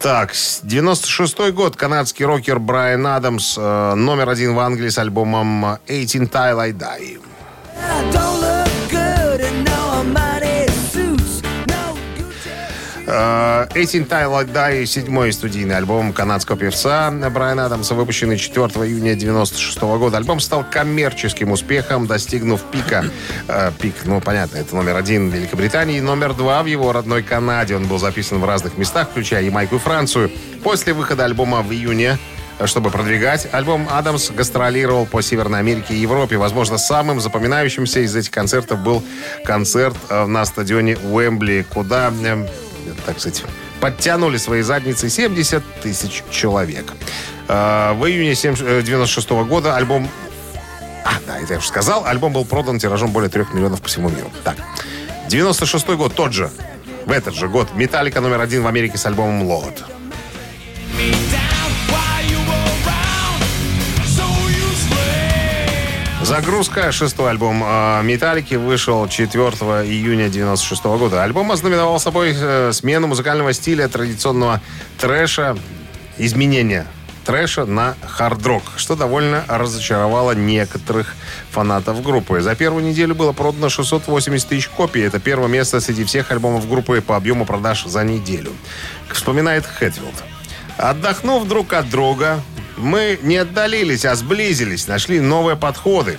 Так, 0.00 0.34
с- 0.34 0.62
96 0.64 1.52
год. 1.52 1.76
Канадский 1.76 2.24
рокер 2.24 2.58
Брайан 2.58 3.06
Адамс 3.06 3.56
э, 3.56 3.94
номер 3.94 4.30
один 4.30 4.56
в 4.56 4.58
Англии 4.58 4.88
с 4.88 4.98
альбомом 4.98 5.64
«18 5.86 6.28
Tile 6.28 6.58
I 6.60 6.72
Die». 6.72 7.20
Э, 13.12 13.66
«18 13.74 14.08
Tile 14.08 14.36
I 14.36 14.44
Die»— 14.44 14.86
седьмой 14.86 15.32
студийный 15.32 15.76
альбом 15.76 16.12
канадского 16.12 16.56
певца 16.56 17.10
Брайана 17.10 17.66
Адамса, 17.66 17.94
выпущенный 17.94 18.38
4 18.38 18.66
июня 18.86 19.16
96 19.16 19.80
года. 19.98 20.16
Альбом 20.16 20.38
стал 20.38 20.64
коммерческим 20.70 21.50
успехом, 21.50 22.06
достигнув 22.06 22.62
пика. 22.70 23.04
Э, 23.48 23.72
пик, 23.80 23.94
ну, 24.04 24.20
понятно, 24.20 24.58
это 24.58 24.76
номер 24.76 24.96
один 24.96 25.28
в 25.28 25.34
Великобритании, 25.34 25.98
и 25.98 26.00
номер 26.00 26.34
два 26.34 26.62
в 26.62 26.66
его 26.66 26.92
родной 26.92 27.24
Канаде. 27.24 27.74
Он 27.74 27.86
был 27.86 27.98
записан 27.98 28.38
в 28.38 28.44
разных 28.44 28.78
местах, 28.78 29.08
включая 29.10 29.42
Ямайку 29.42 29.76
и 29.76 29.78
Францию. 29.78 30.30
После 30.62 30.92
выхода 30.92 31.24
альбома 31.24 31.62
в 31.62 31.72
июне 31.72 32.16
чтобы 32.66 32.90
продвигать. 32.90 33.48
Альбом 33.52 33.88
«Адамс» 33.90 34.32
гастролировал 34.32 35.06
по 35.06 35.22
Северной 35.22 35.60
Америке 35.60 35.94
и 35.94 35.96
Европе. 35.96 36.36
Возможно, 36.36 36.76
самым 36.76 37.18
запоминающимся 37.18 38.00
из 38.00 38.14
этих 38.14 38.30
концертов 38.30 38.80
был 38.80 39.02
концерт 39.44 39.96
э, 40.10 40.26
на 40.26 40.44
стадионе 40.44 40.98
Уэмбли, 40.98 41.64
куда 41.72 42.12
э, 42.22 42.46
так 43.06 43.18
сказать, 43.18 43.42
подтянули 43.80 44.36
свои 44.36 44.62
задницы 44.62 45.08
70 45.08 45.62
тысяч 45.82 46.22
человек. 46.30 46.92
Э, 47.48 47.92
В 47.94 48.06
июне 48.06 48.34
96 48.34 49.30
года 49.30 49.76
альбом... 49.76 50.08
А, 51.04 51.12
да, 51.26 51.38
это 51.38 51.54
я 51.54 51.58
уже 51.58 51.68
сказал. 51.68 52.04
Альбом 52.06 52.32
был 52.32 52.44
продан 52.44 52.78
тиражом 52.78 53.10
более 53.10 53.30
3 53.30 53.46
миллионов 53.54 53.80
по 53.80 53.88
всему 53.88 54.08
миру. 54.10 54.30
Так, 54.44 54.56
96 55.28 55.88
год, 55.90 56.14
тот 56.14 56.32
же. 56.32 56.50
В 57.06 57.12
этот 57.12 57.34
же 57.34 57.48
год 57.48 57.68
Металлика 57.74 58.20
номер 58.20 58.40
один 58.40 58.62
в 58.62 58.66
Америке 58.66 58.98
с 58.98 59.06
альбомом 59.06 59.42
«Лод». 59.42 59.82
Загрузка. 66.22 66.92
Шестой 66.92 67.30
альбом 67.30 67.62
э, 67.64 68.02
Металлики 68.02 68.54
вышел 68.54 69.08
4 69.08 69.42
июня 69.86 70.28
96 70.28 70.84
года. 70.84 71.24
Альбом 71.24 71.50
ознаменовал 71.50 71.98
собой 71.98 72.36
э, 72.38 72.72
смену 72.72 73.06
музыкального 73.06 73.52
стиля 73.54 73.88
традиционного 73.88 74.60
трэша, 74.98 75.56
изменения 76.18 76.86
трэша 77.24 77.64
на 77.64 77.96
хард-рок, 78.06 78.62
что 78.76 78.96
довольно 78.96 79.44
разочаровало 79.48 80.32
некоторых 80.32 81.14
фанатов 81.50 82.02
группы. 82.02 82.40
За 82.40 82.54
первую 82.54 82.84
неделю 82.84 83.14
было 83.14 83.32
продано 83.32 83.70
680 83.70 84.48
тысяч 84.48 84.68
копий. 84.68 85.00
Это 85.00 85.20
первое 85.20 85.48
место 85.48 85.80
среди 85.80 86.04
всех 86.04 86.30
альбомов 86.30 86.68
группы 86.68 87.00
по 87.00 87.16
объему 87.16 87.46
продаж 87.46 87.84
за 87.84 88.04
неделю. 88.04 88.52
Вспоминает 89.10 89.64
Хэтфилд. 89.64 90.24
Отдохнув 90.76 91.48
друг 91.48 91.72
от 91.72 91.88
друга, 91.88 92.40
мы 92.80 93.18
не 93.22 93.36
отдалились, 93.36 94.04
а 94.04 94.14
сблизились, 94.14 94.88
нашли 94.88 95.20
новые 95.20 95.56
подходы 95.56 96.18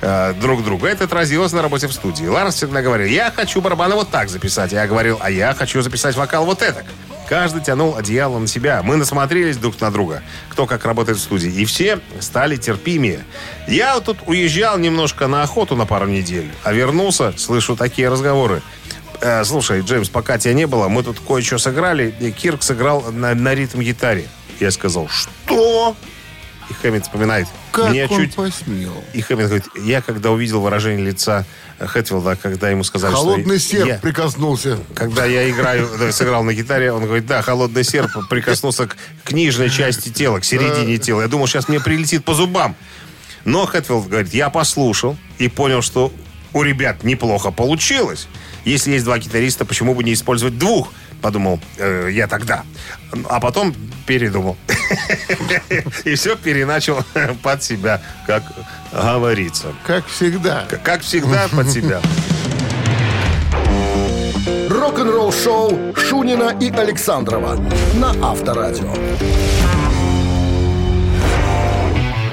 э, 0.00 0.34
друг 0.40 0.60
к 0.60 0.64
другу. 0.64 0.86
Это 0.86 1.04
отразилось 1.04 1.52
на 1.52 1.62
работе 1.62 1.86
в 1.86 1.92
студии. 1.92 2.26
Ларс 2.26 2.56
всегда 2.56 2.82
говорил, 2.82 3.06
я 3.06 3.30
хочу 3.30 3.60
барабаны 3.60 3.94
вот 3.94 4.10
так 4.10 4.28
записать. 4.28 4.72
Я 4.72 4.86
говорил, 4.86 5.18
а 5.20 5.30
я 5.30 5.54
хочу 5.54 5.80
записать 5.82 6.16
вокал 6.16 6.44
вот 6.44 6.58
так. 6.58 6.84
Каждый 7.28 7.62
тянул 7.62 7.96
одеяло 7.96 8.40
на 8.40 8.48
себя. 8.48 8.82
Мы 8.82 8.96
насмотрелись 8.96 9.56
друг 9.56 9.80
на 9.80 9.92
друга, 9.92 10.20
кто 10.48 10.66
как 10.66 10.84
работает 10.84 11.16
в 11.16 11.22
студии. 11.22 11.48
И 11.48 11.64
все 11.64 12.00
стали 12.18 12.56
терпимее. 12.56 13.20
Я 13.68 14.00
тут 14.00 14.18
уезжал 14.26 14.78
немножко 14.78 15.28
на 15.28 15.44
охоту 15.44 15.76
на 15.76 15.86
пару 15.86 16.06
недель, 16.06 16.50
а 16.64 16.72
вернулся, 16.72 17.32
слышу 17.36 17.76
такие 17.76 18.08
разговоры. 18.08 18.62
«Э, 19.20 19.44
слушай, 19.44 19.82
Джеймс, 19.82 20.08
пока 20.08 20.38
тебя 20.38 20.54
не 20.54 20.66
было, 20.66 20.88
мы 20.88 21.04
тут 21.04 21.18
кое-что 21.20 21.58
сыграли. 21.58 22.12
И 22.18 22.32
Кирк 22.32 22.64
сыграл 22.64 23.12
на, 23.12 23.34
на 23.34 23.54
ритм-гитаре. 23.54 24.26
Я 24.60 24.70
сказал, 24.70 25.08
что? 25.08 25.96
И 26.68 26.72
Хэммит 26.72 27.02
вспоминает. 27.02 27.48
Как 27.72 27.90
Мне 27.90 28.06
он 28.06 28.16
чуть... 28.20 28.34
посмел? 28.36 29.02
И 29.12 29.20
Хэммит 29.22 29.46
говорит, 29.46 29.66
я 29.82 30.00
когда 30.02 30.30
увидел 30.30 30.60
выражение 30.60 31.04
лица 31.04 31.44
Хэтфилда, 31.80 32.36
когда 32.36 32.70
ему 32.70 32.84
сказали, 32.84 33.12
Холодный 33.12 33.58
что... 33.58 33.68
серп 33.70 33.88
я- 33.88 33.98
прикоснулся. 33.98 34.78
когда 34.94 35.24
я 35.24 35.50
играю, 35.50 35.88
да, 35.98 36.12
сыграл 36.12 36.44
на 36.44 36.54
гитаре, 36.54 36.92
он 36.92 37.04
говорит, 37.06 37.26
да, 37.26 37.42
холодный 37.42 37.82
серп 37.82 38.10
прикоснулся 38.28 38.86
к, 38.86 38.96
к 39.24 39.32
нижней 39.32 39.70
части 39.70 40.10
тела, 40.10 40.38
к 40.38 40.44
середине 40.44 40.98
тела. 40.98 41.22
Я 41.22 41.28
думал, 41.28 41.48
сейчас 41.48 41.68
мне 41.68 41.80
прилетит 41.80 42.24
по 42.24 42.34
зубам. 42.34 42.76
Но 43.44 43.66
Хэтфилд 43.66 44.06
говорит, 44.06 44.32
я 44.34 44.50
послушал 44.50 45.16
и 45.38 45.48
понял, 45.48 45.82
что 45.82 46.12
у 46.52 46.62
ребят 46.62 47.02
неплохо 47.02 47.50
получилось. 47.50 48.28
Если 48.64 48.92
есть 48.92 49.04
два 49.04 49.18
гитариста, 49.18 49.64
почему 49.64 49.94
бы 49.94 50.04
не 50.04 50.12
использовать 50.12 50.58
двух? 50.58 50.92
Подумал 51.20 51.60
э, 51.76 52.08
я 52.12 52.26
тогда. 52.26 52.64
А 53.28 53.40
потом 53.40 53.74
передумал. 54.06 54.56
И 56.04 56.14
все 56.14 56.36
переначал 56.36 57.04
под 57.42 57.62
себя, 57.62 58.02
как 58.26 58.42
говорится. 58.92 59.72
Как 59.86 60.06
всегда. 60.06 60.66
Как 60.82 61.02
всегда, 61.02 61.48
под 61.48 61.70
себя. 61.70 62.00
Рок-н-ролл 64.68 65.32
шоу 65.32 65.94
Шунина 65.94 66.56
и 66.60 66.70
Александрова 66.70 67.56
на 67.94 68.30
Авторадио. 68.30 68.92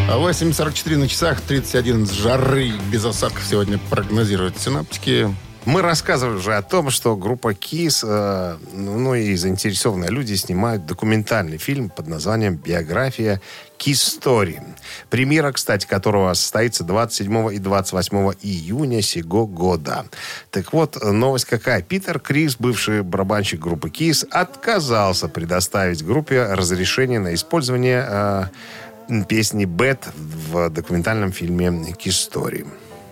А 0.09 0.17
8.44 0.17 0.97
на 0.97 1.07
часах, 1.09 1.41
31 1.41 2.07
с 2.07 2.11
жары 2.11 2.71
без 2.89 3.03
осадков 3.03 3.43
сегодня 3.43 3.77
прогнозируют 3.89 4.57
синаптики. 4.57 5.35
Мы 5.67 5.81
рассказывали 5.81 6.37
уже 6.37 6.55
о 6.55 6.61
том, 6.61 6.89
что 6.89 7.17
группа 7.17 7.53
КИС, 7.53 8.01
э, 8.07 8.55
ну 8.71 9.15
и 9.15 9.35
заинтересованные 9.35 10.09
люди 10.09 10.33
снимают 10.35 10.85
документальный 10.85 11.57
фильм 11.57 11.89
под 11.89 12.07
названием 12.07 12.55
«Биография 12.55 13.41
Кис 13.75 14.01
Стори». 14.01 14.61
Премьера, 15.09 15.51
кстати, 15.51 15.85
которого 15.85 16.33
состоится 16.35 16.85
27 16.85 17.53
и 17.53 17.59
28 17.59 18.31
июня 18.41 19.01
сего 19.01 19.45
года. 19.45 20.05
Так 20.51 20.71
вот, 20.71 21.03
новость 21.03 21.43
какая. 21.43 21.81
Питер 21.81 22.21
Крис, 22.21 22.55
бывший 22.57 23.03
барабанщик 23.03 23.59
группы 23.59 23.89
КИС, 23.89 24.25
отказался 24.31 25.27
предоставить 25.27 26.01
группе 26.01 26.43
разрешение 26.43 27.19
на 27.19 27.33
использование 27.33 28.05
э, 28.07 29.23
песни 29.27 29.65
«Бет» 29.65 30.07
в 30.15 30.69
документальном 30.69 31.33
фильме 31.33 31.91
«Кис 31.91 32.21
Стори». 32.21 32.65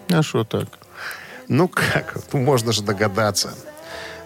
А 0.08 0.24
что 0.24 0.46
так? 0.46 0.85
Ну 1.48 1.68
как? 1.68 2.18
Можно 2.34 2.72
же 2.72 2.82
догадаться. 2.82 3.54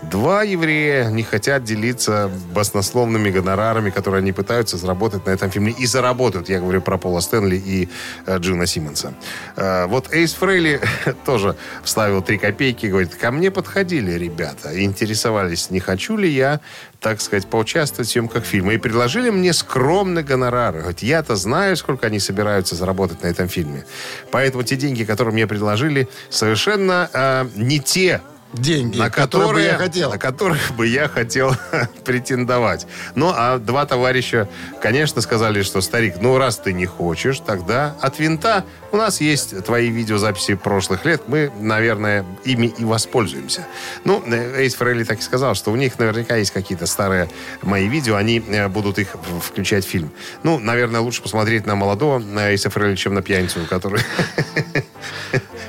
Два 0.01 0.43
еврея 0.43 1.09
не 1.09 1.23
хотят 1.23 1.65
делиться 1.65 2.31
баснословными 2.53 3.29
гонорарами, 3.31 3.89
которые 3.89 4.19
они 4.19 4.31
пытаются 4.31 4.77
заработать 4.77 5.25
на 5.25 5.31
этом 5.31 5.51
фильме. 5.51 5.75
И 5.77 5.85
заработают. 5.85 6.47
Я 6.47 6.62
говорю 6.62 6.81
про 6.81 6.97
Пола 6.97 7.19
Стэнли 7.19 7.57
и 7.57 7.89
э, 8.25 8.38
Джина 8.38 8.65
Симмонса. 8.65 9.13
Э, 9.57 9.88
вот 9.88 10.13
Эйс 10.13 10.33
Фрейли 10.35 10.79
тоже 11.25 11.57
вставил 11.83 12.21
три 12.21 12.38
копейки. 12.38 12.85
Говорит, 12.85 13.15
ко 13.15 13.31
мне 13.31 13.51
подходили 13.51 14.12
ребята. 14.12 14.71
и 14.71 14.85
Интересовались, 14.85 15.69
не 15.69 15.81
хочу 15.81 16.15
ли 16.15 16.29
я, 16.29 16.62
так 17.01 17.19
сказать, 17.19 17.47
поучаствовать 17.47 18.07
в 18.07 18.12
съемках 18.12 18.45
фильма. 18.45 18.73
И 18.73 18.77
предложили 18.77 19.29
мне 19.29 19.51
скромный 19.51 20.23
гонорар. 20.23 20.77
Говорит, 20.77 20.99
я-то 21.03 21.35
знаю, 21.35 21.75
сколько 21.75 22.07
они 22.07 22.19
собираются 22.19 22.75
заработать 22.75 23.21
на 23.21 23.27
этом 23.27 23.49
фильме. 23.49 23.85
Поэтому 24.31 24.63
те 24.63 24.77
деньги, 24.77 25.03
которые 25.03 25.33
мне 25.33 25.45
предложили, 25.45 26.07
совершенно 26.29 27.09
э, 27.12 27.45
не 27.55 27.81
те, 27.81 28.21
Деньги, 28.53 28.97
на 28.97 29.12
которые 29.12 29.53
бы 29.53 29.62
я 29.62 29.77
хотел. 29.77 30.09
на 30.09 30.17
которых 30.17 30.71
бы 30.75 30.88
я 30.88 31.07
хотел 31.07 31.55
претендовать. 32.05 32.88
Ну, 33.13 33.31
а 33.35 33.59
два 33.59 33.85
товарища, 33.85 34.49
конечно, 34.81 35.21
сказали, 35.21 35.62
что, 35.62 35.81
старик, 35.81 36.15
ну, 36.19 36.38
раз 36.38 36.57
ты 36.57 36.73
не 36.73 36.88
хочешь, 36.88 37.39
тогда 37.39 37.95
от 38.01 38.17
винта 38.17 38.65
у 38.91 38.97
нас 38.97 39.21
есть 39.21 39.63
твои 39.65 39.89
видеозаписи 39.89 40.55
прошлых 40.55 41.05
лет, 41.05 41.23
мы, 41.27 41.51
наверное, 41.59 42.25
ими 42.43 42.67
и 42.67 42.83
воспользуемся. 42.83 43.67
Ну, 44.03 44.23
э, 44.25 44.62
Эйс 44.62 44.73
Фрейли 44.73 45.03
так 45.03 45.19
и 45.19 45.21
сказал, 45.21 45.53
что 45.53 45.71
у 45.71 45.75
них 45.75 45.99
наверняка 45.99 46.35
есть 46.35 46.51
какие-то 46.51 46.88
старые 46.88 47.29
мои 47.62 47.88
видео, 47.88 48.15
они 48.15 48.39
э, 48.39 48.67
будут 48.67 48.97
их 48.97 49.15
включать 49.43 49.85
в 49.85 49.89
фильм. 49.89 50.12
Ну, 50.41 50.57
наверное, 50.57 51.01
лучше 51.01 51.21
посмотреть 51.21 51.67
на 51.67 51.75
молодого 51.75 52.17
на 52.17 52.49
Эйса 52.49 52.71
Фрейли, 52.71 52.95
чем 52.95 53.13
на 53.13 53.21
пьяницу, 53.21 53.59
который... 53.69 54.01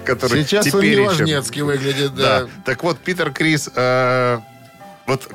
который 0.05 0.43
Сейчас 0.45 0.67
он 0.67 0.73
теперь 0.73 0.91
еще- 0.93 1.03
неважнецкий 1.03 1.63
выглядит, 1.63 2.15
да. 2.15 2.41
да. 2.43 2.49
Так 2.65 2.83
вот, 2.83 2.99
Питер 2.99 3.33
Крис, 3.33 3.71
э, 3.75 4.39
вот 5.07 5.29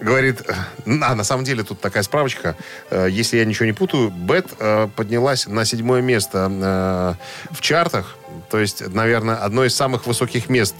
говорит, 0.00 0.40
э, 0.48 0.54
а 1.02 1.14
на 1.14 1.24
самом 1.24 1.44
деле 1.44 1.62
тут 1.62 1.80
такая 1.80 2.02
справочка, 2.02 2.56
Э, 2.90 3.06
если 3.10 3.36
я 3.38 3.44
ничего 3.44 3.66
не 3.66 3.72
путаю, 3.72 4.10
Бет 4.10 4.46
э, 4.58 4.88
поднялась 4.96 5.46
на 5.46 5.64
седьмое 5.64 6.00
место 6.02 7.16
в 7.50 7.60
чартах, 7.60 8.16
то 8.50 8.58
есть, 8.58 8.82
наверное, 8.94 9.36
одно 9.36 9.64
из 9.64 9.74
самых 9.76 10.06
высоких 10.06 10.48
мест, 10.48 10.74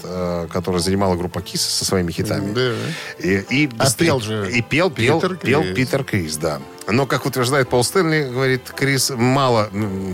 которое 0.51 0.79
занимала 0.79 1.15
группа 1.15 1.41
Кис 1.41 1.61
со 1.61 1.85
своими 1.85 2.11
хитами. 2.11 2.53
Да. 2.53 2.73
И, 3.19 3.45
и, 3.49 3.69
А 3.77 3.89
пел 3.91 4.19
же 4.19 4.49
и 4.51 4.61
пел, 4.61 4.89
пел, 4.89 5.21
Питер 5.21 5.35
пел 5.37 5.61
Крис. 5.61 5.75
Питер 5.75 6.03
Крис, 6.03 6.37
да. 6.37 6.59
Но, 6.91 7.05
как 7.05 7.25
утверждает 7.25 7.69
Пол 7.69 7.83
Стэнли, 7.83 8.29
говорит, 8.31 8.69
Крис 8.75 9.09
мало 9.15 9.69
э, 9.73 10.13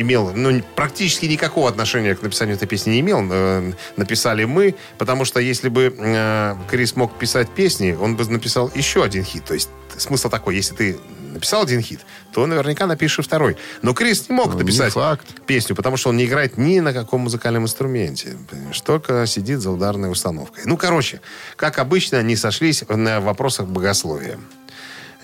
имел, 0.00 0.32
ну, 0.34 0.62
практически 0.74 1.26
никакого 1.26 1.68
отношения 1.68 2.14
к 2.14 2.22
написанию 2.22 2.56
этой 2.56 2.66
песни 2.68 2.90
не 2.92 3.00
имел. 3.00 3.20
Э, 3.30 3.72
Написали 3.96 4.44
мы, 4.44 4.74
потому 4.98 5.24
что 5.24 5.40
если 5.40 5.68
бы 5.68 5.94
э, 5.96 6.54
Крис 6.70 6.96
мог 6.96 7.18
писать 7.18 7.48
песни, 7.50 7.96
он 7.98 8.16
бы 8.16 8.24
написал 8.26 8.70
еще 8.74 9.02
один 9.04 9.24
хит. 9.24 9.44
То 9.44 9.54
есть 9.54 9.68
смысл 9.96 10.28
такой, 10.28 10.56
если 10.56 10.74
ты 10.74 10.98
написал 11.32 11.62
один 11.62 11.82
хит, 11.82 12.00
то 12.32 12.46
наверняка 12.46 12.86
напишешь 12.86 13.26
второй. 13.26 13.56
Но 13.82 13.92
Крис 13.92 14.28
не 14.28 14.34
мог 14.34 14.52
Ну, 14.54 14.58
написать 14.58 14.94
не 14.96 15.00
факт. 15.02 15.26
песню, 15.46 15.74
потому 15.76 15.96
что 15.98 16.08
он 16.10 16.16
не 16.16 16.24
играет 16.24 16.56
ни 16.56 16.80
на 16.80 16.92
каком 16.94 17.22
музыкальном 17.22 17.64
инструменте. 17.64 18.36
Понимаешь, 18.50 18.80
только 18.80 19.26
сидит 19.26 19.60
за 19.60 19.70
ударной 19.70 20.10
установкой. 20.10 20.62
Ну, 20.66 20.76
короче, 20.78 21.20
как 21.56 21.78
обычно, 21.78 22.22
не 22.22 22.36
сошлись 22.36 22.84
на 22.88 23.20
вопросах 23.20 23.66
богословия. 23.66 24.38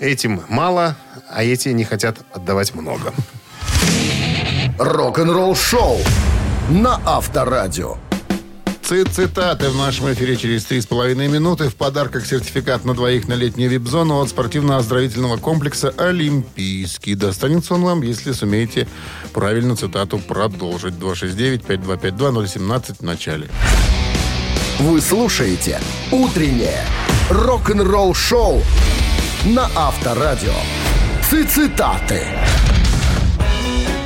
Этим 0.02 0.42
мало, 0.48 0.96
а 1.30 1.44
эти 1.44 1.68
не 1.68 1.84
хотят 1.84 2.16
отдавать 2.34 2.74
много. 2.74 3.14
Рок-н-ролл 4.76 5.54
шоу 5.54 6.00
на 6.70 7.00
Авторадио. 7.06 7.98
Ци- 8.82 9.04
Цитаты 9.04 9.68
в 9.68 9.76
нашем 9.76 10.12
эфире 10.12 10.36
через 10.36 10.66
3,5 10.68 11.28
минуты. 11.28 11.68
В 11.68 11.76
подарках 11.76 12.26
сертификат 12.26 12.84
на 12.84 12.94
двоих 12.94 13.28
на 13.28 13.34
летнюю 13.34 13.70
вип-зону 13.70 14.20
от 14.20 14.28
спортивно-оздоровительного 14.30 15.36
комплекса 15.36 15.94
«Олимпийский». 15.96 17.14
Достанется 17.14 17.74
он 17.74 17.84
вам, 17.84 18.02
если 18.02 18.32
сумеете 18.32 18.88
правильно 19.32 19.76
цитату 19.76 20.18
продолжить. 20.18 20.94
269-5252-017 20.94 22.96
в 22.98 23.02
начале. 23.02 23.48
Вы 24.80 25.00
слушаете 25.00 25.80
«Утреннее 26.10 26.84
рок-н-ролл 27.30 28.14
шоу 28.14 28.64
на 29.44 29.68
Авторадио. 29.76 30.52
Цитаты. 31.48 32.20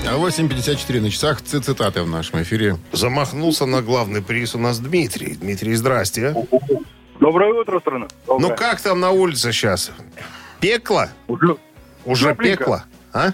А 0.09 0.16
8.54 0.16 1.01
на 1.01 1.11
часах 1.11 1.43
ци- 1.43 1.61
цитаты 1.61 2.03
в 2.03 2.09
нашем 2.09 2.43
эфире. 2.43 2.76
Замахнулся 2.93 3.66
на 3.66 3.82
главный 3.82 4.22
приз 4.22 4.55
у 4.55 4.59
нас 4.59 4.78
Дмитрий. 4.78 5.34
Дмитрий, 5.34 5.74
здрасте. 5.74 6.34
Доброе 7.20 7.53
утро, 7.61 7.80
страна. 7.80 8.07
Ну 8.28 8.55
как 8.55 8.80
там 8.80 9.01
на 9.01 9.11
улице 9.11 9.53
сейчас? 9.53 9.91
Пекло? 10.61 11.09
Уже 11.26 11.57
Уже 12.05 12.30
Тепленько. 12.30 12.59
пекло? 12.59 12.82
А? 13.12 13.32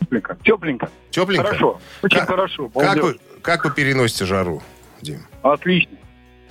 тепленько. 0.00 0.36
Тепленько. 0.44 0.90
Тепленько? 1.10 1.44
Хорошо. 1.46 1.80
Очень 2.02 2.18
Как- 2.18 2.28
хорошо. 2.28 2.68
Как 2.68 3.02
вы, 3.02 3.18
как 3.40 3.64
вы 3.64 3.70
переносите 3.70 4.26
жару, 4.26 4.62
Дим? 5.00 5.20
Отлично. 5.42 5.96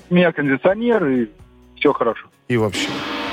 У 0.09 0.15
меня 0.15 0.31
кондиционер 0.31 1.05
и 1.05 1.29
все 1.77 1.93
хорошо. 1.93 2.27
И 2.47 2.57
вообще? 2.57 2.87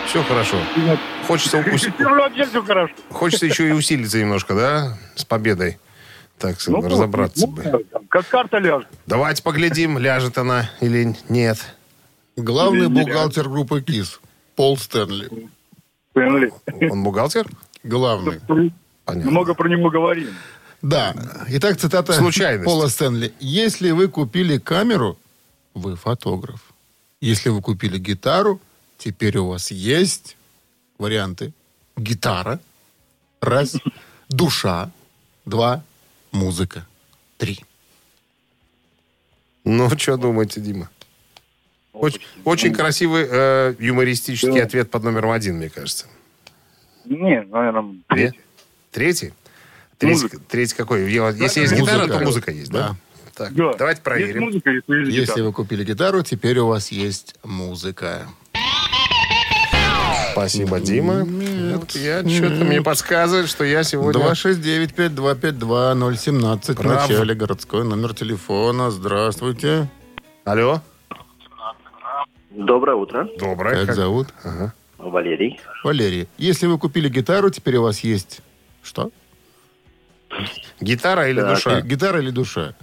Все 0.06 0.22
хорошо. 0.24 0.56
Хочется, 0.74 0.92
укус- 0.92 0.98
Ну, 1.98 2.46
все 2.46 2.62
хорошо. 2.62 2.94
Хочется 3.10 3.46
еще 3.46 3.68
и 3.68 3.72
усилиться 3.72 4.18
немножко, 4.18 4.54
да? 4.54 4.98
С 5.14 5.24
победой. 5.24 5.78
Так, 6.38 6.56
разобраться 6.66 7.46
ну, 7.46 7.52
бы. 7.52 7.84
Как 8.08 8.28
карта 8.28 8.58
ляжет. 8.58 8.88
Давайте 9.06 9.42
поглядим, 9.42 9.98
ляжет 9.98 10.38
она 10.38 10.70
или 10.80 11.16
нет. 11.28 11.58
Главный 12.36 12.86
Или 12.86 12.86
бухгалтер 12.86 13.48
группы 13.48 13.82
КИС. 13.82 14.20
Пол 14.54 14.76
Стэнли. 14.78 15.50
Поняли? 16.12 16.52
Он 16.90 17.02
бухгалтер? 17.02 17.46
Главный. 17.82 18.40
Понятно. 19.04 19.30
Много 19.30 19.54
про 19.54 19.68
него 19.68 19.90
говорим. 19.90 20.28
Да. 20.80 21.14
Итак, 21.48 21.78
цитата 21.78 22.12
Случайность. 22.12 22.64
Пола 22.64 22.86
Стэнли. 22.86 23.32
Если 23.40 23.90
вы 23.90 24.08
купили 24.08 24.58
камеру, 24.58 25.18
вы 25.74 25.96
фотограф. 25.96 26.60
Если 27.20 27.48
вы 27.48 27.62
купили 27.62 27.98
гитару, 27.98 28.60
теперь 28.96 29.38
у 29.38 29.48
вас 29.48 29.72
есть 29.72 30.36
варианты. 30.98 31.52
Гитара. 31.96 32.60
Раз. 33.40 33.76
Душа. 34.28 34.90
Два. 35.44 35.82
Музыка. 36.32 36.86
Три. 37.38 37.64
Ну, 39.64 39.88
что 39.98 40.16
думаете, 40.16 40.60
Дима? 40.60 40.88
Очень, 41.92 42.20
очень 42.44 42.72
красивый 42.72 43.26
э, 43.28 43.74
юмористический 43.78 44.60
Да. 44.60 44.64
ответ 44.64 44.90
под 44.90 45.02
номером 45.04 45.30
один, 45.32 45.56
мне 45.56 45.68
кажется. 45.68 46.06
Не, 47.04 47.42
наверное, 47.42 47.96
третий. 48.08 48.40
Третий? 48.92 49.32
Третий, 49.98 50.12
Музыка. 50.14 50.38
третий 50.48 50.76
какой? 50.76 51.10
Если 51.10 51.60
есть 51.60 51.72
Музыка. 51.72 51.76
гитара, 51.82 52.06
то 52.06 52.20
музыка 52.24 52.50
есть, 52.52 52.70
да? 52.70 52.88
Да. 52.90 52.96
Так, 53.34 53.54
Да. 53.54 53.72
давайте 53.74 53.98
Есть 53.98 54.02
проверим. 54.02 54.42
музыка, 54.44 54.70
если 54.70 54.94
есть 55.06 55.16
Если 55.28 55.40
вы 55.40 55.52
купили 55.52 55.84
гитару, 55.84 56.22
теперь 56.22 56.58
у 56.58 56.68
вас 56.68 56.92
есть 56.92 57.34
музыка. 57.42 58.28
Спасибо, 60.38 60.80
Дима. 60.80 61.24
Вот 61.24 61.90
я 61.96 62.22
что-то 62.28 62.64
мне 62.64 62.80
подсказывает, 62.80 63.48
что 63.48 63.64
я 63.64 63.82
сегодня... 63.82 64.24
269-5252-017 64.30 66.74
в 66.74 66.84
начале 66.84 67.34
городской 67.34 67.82
номер 67.82 68.14
телефона. 68.14 68.92
Здравствуйте. 68.92 69.88
Алло? 70.44 70.80
Доброе 72.50 72.96
утро, 72.96 73.28
Доброе. 73.38 73.84
Как 73.84 73.96
зовут? 73.96 74.28
Валерий. 74.98 75.58
Валерий. 75.82 76.28
Если 76.38 76.66
вы 76.66 76.78
купили 76.78 77.08
гитару, 77.08 77.50
теперь 77.50 77.76
у 77.76 77.82
вас 77.82 78.00
есть... 78.00 78.40
Что? 78.82 79.10
Гитара 80.80 81.28
или 81.28 81.40
Так, 81.40 81.50
душа? 81.50 81.78
Э, 81.78 81.82
Гитара 81.82 82.20
или 82.20 82.30
душа? 82.30 82.74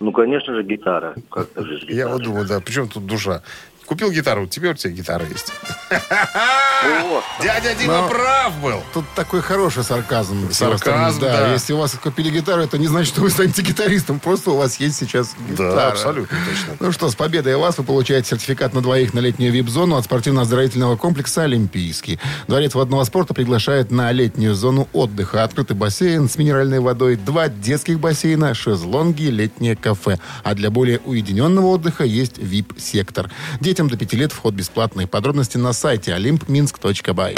Ну, 0.00 0.12
конечно 0.12 0.54
же, 0.54 0.62
гитара. 0.62 1.14
Как 1.30 1.48
же 1.56 1.80
Я 1.88 2.08
вот 2.08 2.22
думаю, 2.22 2.46
да, 2.46 2.60
причем 2.60 2.88
тут 2.88 3.06
душа? 3.06 3.42
Купил 3.86 4.10
гитару, 4.10 4.46
теперь 4.46 4.72
у 4.72 4.74
тебя 4.74 4.92
гитара 4.92 5.26
есть. 5.26 5.52
Дядя 7.42 7.74
Дима 7.74 8.08
прав 8.08 8.60
был. 8.60 8.82
Тут 8.92 9.04
такой 9.14 9.42
хороший 9.42 9.84
сарказм. 9.84 10.52
Сарказм, 10.52 11.20
да. 11.20 11.52
Если 11.52 11.72
у 11.72 11.78
вас 11.78 11.92
купили 11.92 12.30
гитару, 12.30 12.62
это 12.62 12.78
не 12.78 12.86
значит, 12.86 13.12
что 13.12 13.22
вы 13.22 13.30
станете 13.30 13.62
гитаристом. 13.62 14.20
Просто 14.20 14.50
у 14.50 14.56
вас 14.56 14.80
есть 14.80 14.96
сейчас 14.96 15.34
гитара. 15.48 15.74
Да, 15.74 15.88
абсолютно 15.88 16.36
точно. 16.46 16.76
Ну 16.80 16.92
что, 16.92 17.08
с 17.08 17.14
победой 17.14 17.56
вас 17.56 17.78
вы 17.78 17.84
получаете 17.84 18.28
сертификат 18.30 18.74
на 18.74 18.80
двоих 18.80 19.14
на 19.14 19.20
летнюю 19.20 19.52
вип-зону 19.52 19.96
от 19.96 20.04
спортивно-оздоровительного 20.04 20.96
комплекса 20.96 21.42
«Олимпийский». 21.42 22.18
Дворец 22.48 22.74
водного 22.74 23.04
спорта 23.04 23.34
приглашает 23.34 23.90
на 23.90 24.12
летнюю 24.12 24.54
зону 24.54 24.88
отдыха. 24.92 25.44
Открытый 25.44 25.76
бассейн 25.76 26.28
с 26.28 26.36
минеральной 26.36 26.80
водой, 26.80 27.16
два 27.16 27.48
детских 27.48 28.00
бассейна, 28.00 28.54
шезлонги, 28.54 29.24
летнее 29.24 29.76
кафе. 29.76 30.18
А 30.42 30.54
для 30.54 30.70
более 30.70 30.98
уединенного 31.00 31.66
отдыха 31.66 32.04
есть 32.04 32.38
вип-сектор. 32.38 33.30
Детям 33.74 33.88
до 33.88 33.96
5 33.96 34.12
лет 34.12 34.30
вход 34.30 34.54
бесплатный. 34.54 35.08
Подробности 35.08 35.56
на 35.56 35.72
сайте 35.72 36.12
olympminsk.by. 36.12 37.36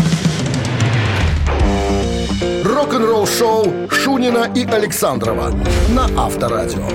Рок-н-ролл 2.63 3.27
шоу 3.27 3.89
Шунина 3.91 4.53
и 4.55 4.67
Александрова 4.67 5.51
на 5.89 6.05
Авторадио. 6.15 6.91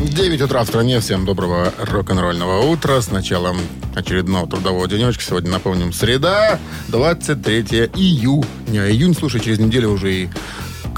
9 0.00 0.40
утра 0.40 0.64
в 0.64 0.68
стране. 0.68 1.00
Всем 1.00 1.26
доброго 1.26 1.70
рок-н-ролльного 1.76 2.66
утра. 2.66 3.02
С 3.02 3.10
началом 3.10 3.58
очередного 3.94 4.48
трудового 4.48 4.88
денечка. 4.88 5.22
Сегодня, 5.22 5.50
напомним, 5.50 5.92
среда, 5.92 6.58
23 6.88 7.90
июня. 7.94 8.90
Июнь, 8.90 9.14
слушай, 9.14 9.38
через 9.38 9.58
неделю 9.58 9.90
уже 9.90 10.14
и 10.14 10.28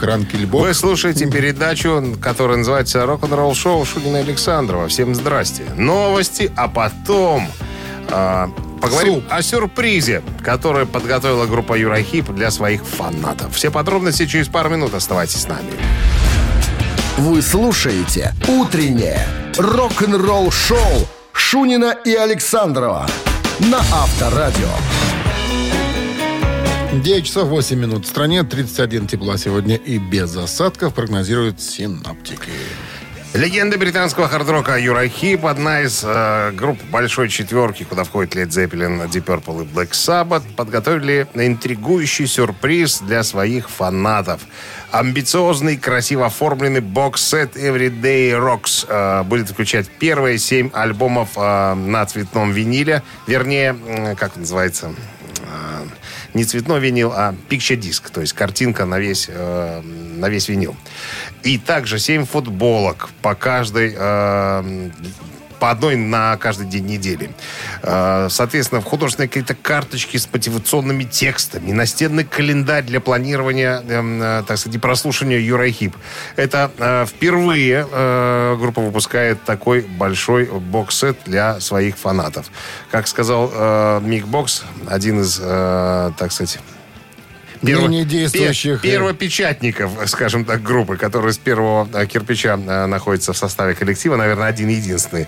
Кранкельбок. 0.01 0.62
Вы 0.62 0.72
слушаете 0.72 1.30
передачу, 1.30 2.16
которая 2.22 2.57
называется 2.57 3.05
«Рок-н-ролл 3.05 3.55
шоу» 3.55 3.84
Шунина 3.84 4.20
Александрова. 4.20 4.88
Всем 4.88 5.14
здрасте. 5.14 5.64
Новости, 5.76 6.51
а 6.57 6.68
потом 6.68 7.46
а, 8.09 8.48
поговорим 8.80 9.16
Суп. 9.16 9.24
о 9.28 9.42
сюрпризе, 9.42 10.22
который 10.42 10.86
подготовила 10.86 11.44
группа 11.44 11.78
Юрахип 11.78 12.30
для 12.30 12.51
своих 12.51 12.82
фанатов. 12.86 13.55
Все 13.55 13.70
подробности 13.70 14.24
через 14.24 14.48
пару 14.48 14.70
минут. 14.70 14.94
Оставайтесь 14.94 15.42
с 15.42 15.48
нами. 15.48 15.70
Вы 17.18 17.42
слушаете 17.42 18.32
«Утреннее 18.48 19.26
рок-н-ролл-шоу» 19.59 21.09
Шунина 21.34 21.94
и 22.07 22.14
Александрова 22.14 23.07
на 23.59 23.80
Авторадио. 23.92 24.70
9 27.01 27.24
часов 27.24 27.48
8 27.48 27.78
минут. 27.78 28.05
В 28.05 28.09
стране 28.09 28.42
31 28.42 29.07
тепла 29.07 29.38
сегодня 29.38 29.76
и 29.76 29.98
без 29.98 30.36
осадков, 30.36 30.92
прогнозируют 30.92 31.61
синаптики. 31.61 32.51
Легенда 33.32 33.78
британского 33.78 34.28
хард-рока 34.28 34.76
Юрахип, 34.76 35.46
одна 35.46 35.82
из 35.82 36.03
э, 36.05 36.51
групп 36.51 36.78
большой 36.90 37.28
четверки, 37.28 37.84
куда 37.84 38.05
входит 38.05 38.34
Led 38.34 38.48
Zeppelin, 38.48 39.09
Deep 39.09 39.24
Purple 39.24 39.62
и 39.62 39.66
Black 39.66 39.92
Sabbath, 39.92 40.42
подготовили 40.57 41.26
интригующий 41.34 42.26
сюрприз 42.26 43.01
для 43.01 43.22
своих 43.22 43.70
фанатов. 43.70 44.42
Амбициозный, 44.90 45.76
красиво 45.76 46.26
оформленный 46.26 46.80
бокс-сет 46.80 47.57
Everyday 47.57 48.32
Rocks 48.32 48.84
э, 48.88 49.22
будет 49.22 49.48
включать 49.48 49.88
первые 49.88 50.36
семь 50.38 50.68
альбомов 50.74 51.30
э, 51.36 51.74
на 51.74 52.05
цветном 52.05 52.51
виниле, 52.51 53.03
вернее, 53.28 53.70
м, 53.70 54.16
как 54.16 54.36
называется, 54.36 54.92
э, 55.38 55.99
не 56.34 56.44
цветной 56.44 56.80
винил, 56.80 57.12
а 57.14 57.34
picture 57.48 57.76
диск, 57.76 58.10
то 58.10 58.20
есть 58.20 58.32
картинка 58.32 58.84
на 58.84 58.98
весь, 58.98 59.26
э, 59.28 59.80
на 59.82 60.28
весь 60.28 60.48
винил. 60.48 60.76
И 61.42 61.58
также 61.58 61.98
7 61.98 62.24
футболок 62.24 63.10
по 63.22 63.34
каждой, 63.34 63.94
э, 63.96 64.90
по 65.61 65.70
одной 65.70 65.94
на 65.94 66.36
каждый 66.38 66.66
день 66.66 66.86
недели. 66.86 67.30
Э, 67.82 68.28
соответственно, 68.30 68.80
в 68.80 68.84
художественные 68.84 69.28
какие-то 69.28 69.54
карточки 69.54 70.16
с 70.16 70.28
мотивационными 70.32 71.04
текстами, 71.04 71.70
настенный 71.72 72.24
календарь 72.24 72.84
для 72.84 73.00
планирования, 73.00 73.82
эм, 73.88 74.20
э, 74.20 74.42
так 74.46 74.58
сказать, 74.58 74.76
и 74.76 74.78
прослушивания 74.78 75.38
Юрахип. 75.38 75.94
Это 76.36 76.70
э, 76.78 77.06
впервые 77.06 77.86
э, 77.90 78.56
группа 78.58 78.80
выпускает 78.80 79.44
такой 79.44 79.82
большой 79.82 80.46
бокс-сет 80.46 81.18
для 81.26 81.61
своих 81.61 81.96
фанатов. 81.98 82.46
Как 82.90 83.06
сказал 83.06 84.00
Мик 84.00 84.26
Бокс, 84.26 84.62
один 84.88 85.20
из, 85.20 85.36
так 85.36 86.32
сказать, 86.32 86.58
Ныне 87.62 88.04
действующих, 88.04 88.80
пе- 88.80 88.92
первопечатников, 88.92 89.90
скажем 90.06 90.44
так, 90.44 90.62
группы, 90.62 90.96
которые 90.96 91.32
с 91.32 91.38
первого 91.38 91.88
э, 91.92 92.06
кирпича 92.06 92.58
э, 92.58 92.86
находятся 92.86 93.32
в 93.32 93.36
составе 93.36 93.74
коллектива, 93.74 94.16
наверное, 94.16 94.48
один-единственный. 94.48 95.26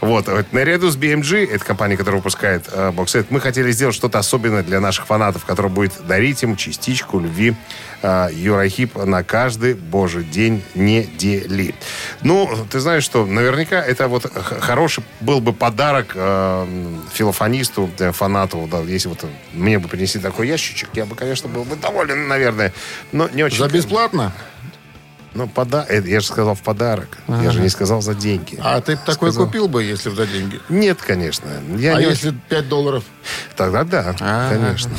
Вот. 0.00 0.28
Наряду 0.52 0.90
с 0.90 0.96
BMG, 0.96 1.52
это 1.52 1.64
компания, 1.64 1.96
которая 1.96 2.20
выпускает 2.20 2.64
э, 2.72 2.90
боксет, 2.90 3.30
мы 3.30 3.40
хотели 3.40 3.70
сделать 3.70 3.94
что-то 3.94 4.18
особенное 4.18 4.62
для 4.62 4.80
наших 4.80 5.06
фанатов, 5.06 5.44
которое 5.44 5.68
будет 5.68 5.92
дарить 6.06 6.42
им 6.42 6.56
частичку 6.56 7.20
любви 7.20 7.54
э, 8.02 8.28
Юрахип 8.32 8.96
на 8.96 9.22
каждый 9.22 9.74
божий 9.74 10.24
день 10.24 10.62
недели. 10.74 11.74
Ну, 12.22 12.50
ты 12.70 12.80
знаешь, 12.80 13.04
что 13.04 13.24
наверняка 13.24 13.80
это 13.80 14.08
вот 14.08 14.30
хороший 14.60 15.04
был 15.20 15.40
бы 15.40 15.52
подарок 15.52 16.12
э, 16.14 16.66
филофонисту, 17.12 17.88
э, 17.98 18.10
фанату. 18.12 18.68
Да, 18.70 18.80
если 18.80 19.08
вот 19.08 19.24
мне 19.52 19.78
бы 19.78 19.88
принесли 19.88 20.20
такой 20.20 20.48
ящичек, 20.48 20.88
я 20.94 21.06
бы, 21.06 21.14
конечно, 21.14 21.48
был 21.48 21.67
бы 21.68 21.76
доволен, 21.76 22.28
наверное. 22.28 22.72
Но 23.12 23.28
не 23.28 23.42
очень... 23.44 23.58
За 23.58 23.68
бесплатно? 23.68 24.32
Ну, 25.34 25.46
пода... 25.46 25.84
э, 25.88 26.02
я 26.04 26.20
же 26.20 26.26
сказал 26.26 26.54
в 26.54 26.62
подарок. 26.62 27.18
Я 27.28 27.50
же 27.50 27.60
не 27.60 27.68
сказал 27.68 28.02
за 28.02 28.14
деньги. 28.14 28.58
А 28.60 28.80
ты 28.80 28.96
б 28.96 29.00
такой 29.04 29.30
Сказал. 29.30 29.46
купил 29.46 29.68
бы, 29.68 29.84
если 29.84 30.10
бы 30.10 30.16
за 30.16 30.26
деньги? 30.26 30.58
Нет, 30.68 31.00
конечно. 31.00 31.48
Я 31.76 31.96
а 31.96 32.00
не... 32.00 32.06
если 32.08 32.30
5 32.48 32.68
долларов? 32.68 33.04
Тогда 33.56 33.84
да, 33.84 34.16
А. 34.20 34.50
конечно. 34.50 34.90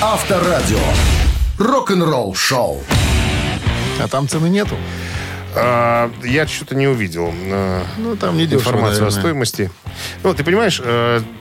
Авторадио. 0.00 0.78
Рок-н-ролл 1.58 2.34
шоу. 2.34 2.82
А 4.00 4.08
там 4.08 4.28
цены 4.28 4.48
нету? 4.48 4.76
А, 5.58 6.10
я 6.24 6.46
что-то 6.46 6.74
не 6.74 6.86
увидел 6.86 7.32
э, 7.34 7.82
Ну, 7.98 8.16
там 8.16 8.36
не 8.36 8.46
дешево, 8.46 8.60
информацию 8.60 9.02
о 9.02 9.04
наверное. 9.06 9.20
стоимости. 9.20 9.70
Ну, 10.22 10.34
ты 10.34 10.44
понимаешь, 10.44 10.80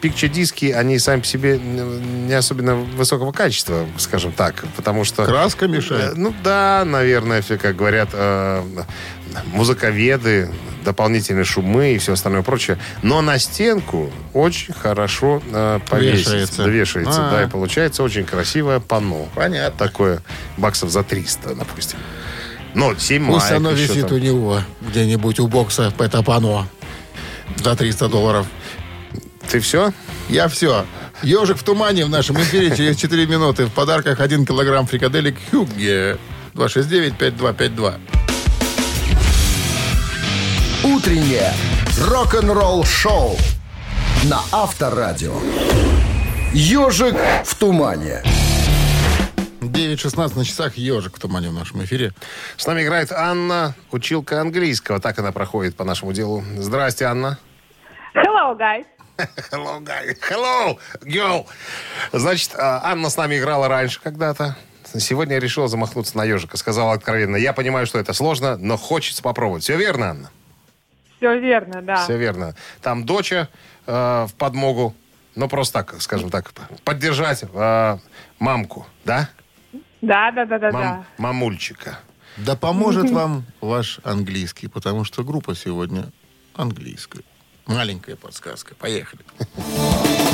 пикче-диски, 0.02 0.72
они 0.72 0.98
сами 1.00 1.20
по 1.22 1.26
себе 1.28 1.58
не 1.60 2.34
особенно 2.34 2.76
высокого 2.76 3.32
качества, 3.32 3.86
скажем 3.98 4.32
так, 4.32 4.64
потому 4.76 5.04
что... 5.04 5.26
Краска 5.26 5.66
Э, 5.66 5.68
мешает. 5.68 6.16
Ну 6.16 6.34
да, 6.44 6.84
наверное, 6.86 7.42
все, 7.42 7.58
как 7.58 7.76
говорят 7.76 8.10
э, 8.14 8.64
музыковеды, 9.48 10.50
дополнительные 10.84 11.44
шумы 11.46 11.94
и 11.94 11.98
все 11.98 12.14
остальное 12.14 12.44
прочее. 12.44 12.78
Но 13.02 13.22
на 13.22 13.38
стенку 13.40 14.12
очень 14.34 14.74
хорошо 14.74 15.42
э, 15.52 15.80
повесить. 15.90 16.28
Вешается. 16.28 16.64
Да, 16.64 16.70
вешается, 16.70 17.28
А. 17.28 17.32
да, 17.32 17.44
и 17.44 17.48
получается 17.50 18.04
очень 18.04 18.24
красивое 18.24 18.80
панно. 18.80 19.28
Понятно. 19.36 19.78
Такое 19.78 20.22
баксов 20.58 20.90
за 20.92 21.04
300, 21.04 21.56
допустим. 21.56 21.98
Но 22.76 22.94
7 22.96 23.32
Пусть 23.32 23.52
оно 23.52 23.72
висит 23.72 24.08
там. 24.08 24.18
у 24.18 24.20
него 24.20 24.60
где-нибудь 24.82 25.40
у 25.40 25.48
бокса 25.48 25.94
это 25.98 26.22
пано 26.22 26.68
за 27.56 27.76
300 27.76 28.10
долларов. 28.10 28.46
Ты 29.50 29.60
все? 29.62 29.94
Я 30.28 30.50
все. 30.50 30.86
Ежик 31.24 31.58
в 31.58 31.64
тумане 31.64 32.06
в 32.06 32.10
нашем 32.10 32.36
эфире 32.42 32.76
через 32.76 32.98
4 32.98 33.26
минуты. 33.28 33.66
В 33.66 33.72
подарках 33.72 34.20
1 34.20 34.46
килограмм 34.46 34.86
фрикаделек 34.86 35.38
Хюгге. 35.50 36.18
269-5252. 36.54 38.00
Утреннее 40.84 41.54
рок-н-ролл 42.00 42.84
шоу 42.84 43.38
на 44.24 44.42
Авторадио. 44.52 45.34
Ежик 46.54 47.16
в 47.46 47.56
тумане. 47.56 48.22
9.16 49.70 50.38
на 50.38 50.46
часах 50.46 50.78
ежик 50.78 51.18
в 51.18 51.20
тумане 51.20 51.50
в 51.50 51.54
нашем 51.54 51.84
эфире. 51.84 52.14
С 52.58 52.66
нами 52.68 52.84
играет 52.84 53.12
Анна, 53.12 53.76
училка 53.92 54.42
английского. 54.42 55.00
Так 55.00 55.20
она 55.20 55.32
проходит 55.32 55.76
по 55.76 55.84
нашему 55.84 56.14
делу. 56.14 56.44
Здрасте, 56.58 57.06
Анна. 57.06 57.40
Hello, 58.14 58.58
guys. 58.58 58.86
Hello, 59.52 59.82
guy. 59.82 60.16
Hello, 60.30 60.78
girl. 61.02 61.46
Значит, 62.12 62.52
а, 62.56 62.82
Анна 62.84 63.10
с 63.10 63.18
нами 63.18 63.38
играла 63.38 63.68
раньше 63.68 64.00
когда-то. 64.02 64.56
Сегодня 64.84 65.40
решила 65.40 65.68
замахнуться 65.68 66.18
на 66.18 66.24
ежика. 66.24 66.58
Сказала 66.58 66.94
откровенно, 66.94 67.36
я 67.36 67.54
понимаю, 67.54 67.86
что 67.86 68.00
это 68.00 68.14
сложно, 68.14 68.58
но 68.58 68.78
хочется 68.78 69.22
попробовать. 69.22 69.64
Все 69.64 69.78
верно, 69.78 70.12
Анна? 70.12 70.32
Все 71.18 71.40
верно, 71.40 71.82
да. 71.82 72.04
Все 72.04 72.18
верно. 72.18 72.56
Там 72.82 73.06
доча 73.06 73.50
э, 73.88 73.92
в 74.30 74.34
подмогу. 74.38 74.96
Ну, 75.36 75.50
просто 75.50 75.84
так, 75.84 76.02
скажем 76.02 76.30
так, 76.30 76.54
поддержать 76.84 77.44
э, 77.44 77.98
мамку, 78.40 78.86
да? 79.04 79.30
Да, 80.02 80.32
да, 80.32 80.46
да, 80.46 80.60
да, 80.60 80.72
Мам- 80.72 80.82
да. 80.82 81.06
мамульчика. 81.18 82.00
Да 82.38 82.56
поможет 82.56 83.10
вам 83.12 83.46
ваш 83.62 84.00
английский, 84.04 84.68
потому 84.68 85.04
что 85.04 85.24
группа 85.24 85.56
сегодня 85.56 86.06
английская. 86.54 87.24
Маленькая 87.66 88.16
подсказка. 88.16 88.76
Поехали. 88.76 89.24
Аня, 89.48 90.16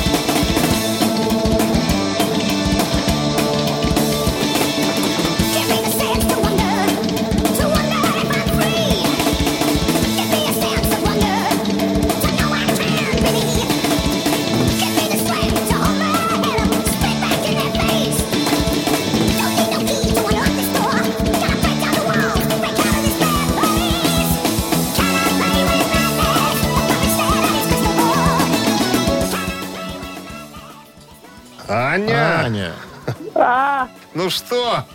ну 34.22 34.30
что, 34.30 34.86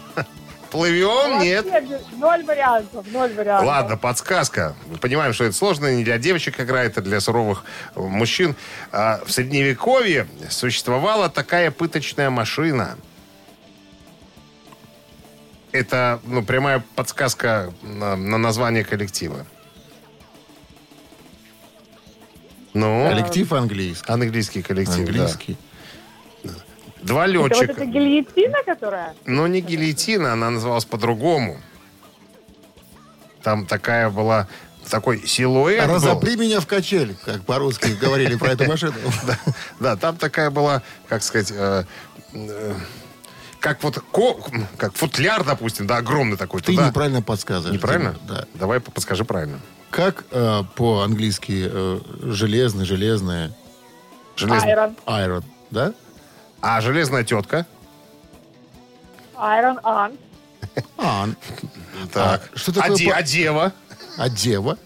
плывем? 0.72 1.42
Нет. 1.42 1.66
Ноль 2.16 2.44
вариантов, 2.46 3.06
ноль 3.12 3.34
вариантов. 3.34 3.68
Ладно, 3.68 3.98
подсказка. 3.98 4.74
Мы 4.88 4.98
понимаем, 4.98 5.34
что 5.34 5.44
это 5.44 5.54
сложно, 5.54 5.94
не 5.94 6.06
для 6.06 6.18
девочек 6.18 6.62
играет, 6.62 6.98
а 6.98 7.02
для 7.02 7.20
суровых 7.20 7.66
э, 7.96 8.00
мужчин. 8.00 8.56
А 8.94 9.22
в 9.26 9.32
Средневековье 9.32 10.28
существовала 10.50 11.30
такая 11.30 11.72
пыточная 11.72 12.30
машина. 12.30 12.98
Это 15.74 16.22
ну, 16.24 16.42
прямая 16.42 16.82
подсказка 16.96 17.74
на, 17.82 18.16
на 18.16 18.38
название 18.38 18.86
коллектива. 18.86 19.46
Ну, 22.74 23.10
Коллектив 23.10 23.52
английский. 23.52 24.10
английский 24.10 24.62
коллектив, 24.62 25.14
да. 25.14 25.30
Два 27.02 27.28
Это 27.28 27.40
вот 27.40 27.52
летчика. 27.52 27.72
эта 27.74 27.86
гильотина, 27.86 28.58
которая? 28.66 29.14
Но 29.26 29.48
не 29.48 29.62
гильотина, 29.62 30.34
она 30.34 30.50
называлась 30.50 30.86
по-другому. 30.86 31.58
Там 33.44 33.66
такая 33.66 34.10
была, 34.10 34.48
такой 34.90 35.26
силуэт 35.26 35.86
был. 35.88 35.94
Разопри 35.96 36.36
меня 36.36 36.60
в 36.60 36.68
качель, 36.68 37.16
как 37.26 37.44
по-русски 37.46 37.92
говорили 37.92 38.36
про 38.36 38.50
эту 38.52 38.66
машину. 38.66 38.94
Да, 39.80 39.96
там 39.96 40.18
такая 40.18 40.50
была, 40.50 40.82
как 41.08 41.24
сказать, 41.24 41.52
э, 41.56 41.84
э, 42.34 42.74
как 43.60 43.84
вот 43.84 44.04
как 44.78 44.94
футляр, 44.96 45.44
допустим, 45.44 45.88
да, 45.88 45.98
огромный 45.98 46.36
такой. 46.36 46.62
Ты 46.62 46.76
неправильно 46.76 47.22
подсказываешь. 47.22 47.76
Неправильно? 47.76 48.16
Да. 48.28 48.46
Давай 48.56 48.80
по- 48.80 48.92
подскажи 48.92 49.24
правильно. 49.24 49.60
Как 49.92 50.26
э, 50.32 50.64
по-английски 50.76 51.72
железный, 52.24 52.86
железное? 52.86 53.54
Железный. 54.36 54.72
Айрон. 54.74 54.96
Iron, 55.06 55.44
да? 55.72 55.94
А 56.62 56.82
железная 56.82 57.24
тетка? 57.24 57.66
Айрон 59.36 59.80
Ан. 59.84 60.14
А, 60.98 61.28
Так. 62.14 62.50
что 62.56 62.72
а, 62.72 62.74
такое 62.76 62.96
де- 62.98 63.10
по- 63.10 63.16
а 63.16 63.24
дева? 63.24 63.74
а 64.18 64.30
дева? 64.30 64.78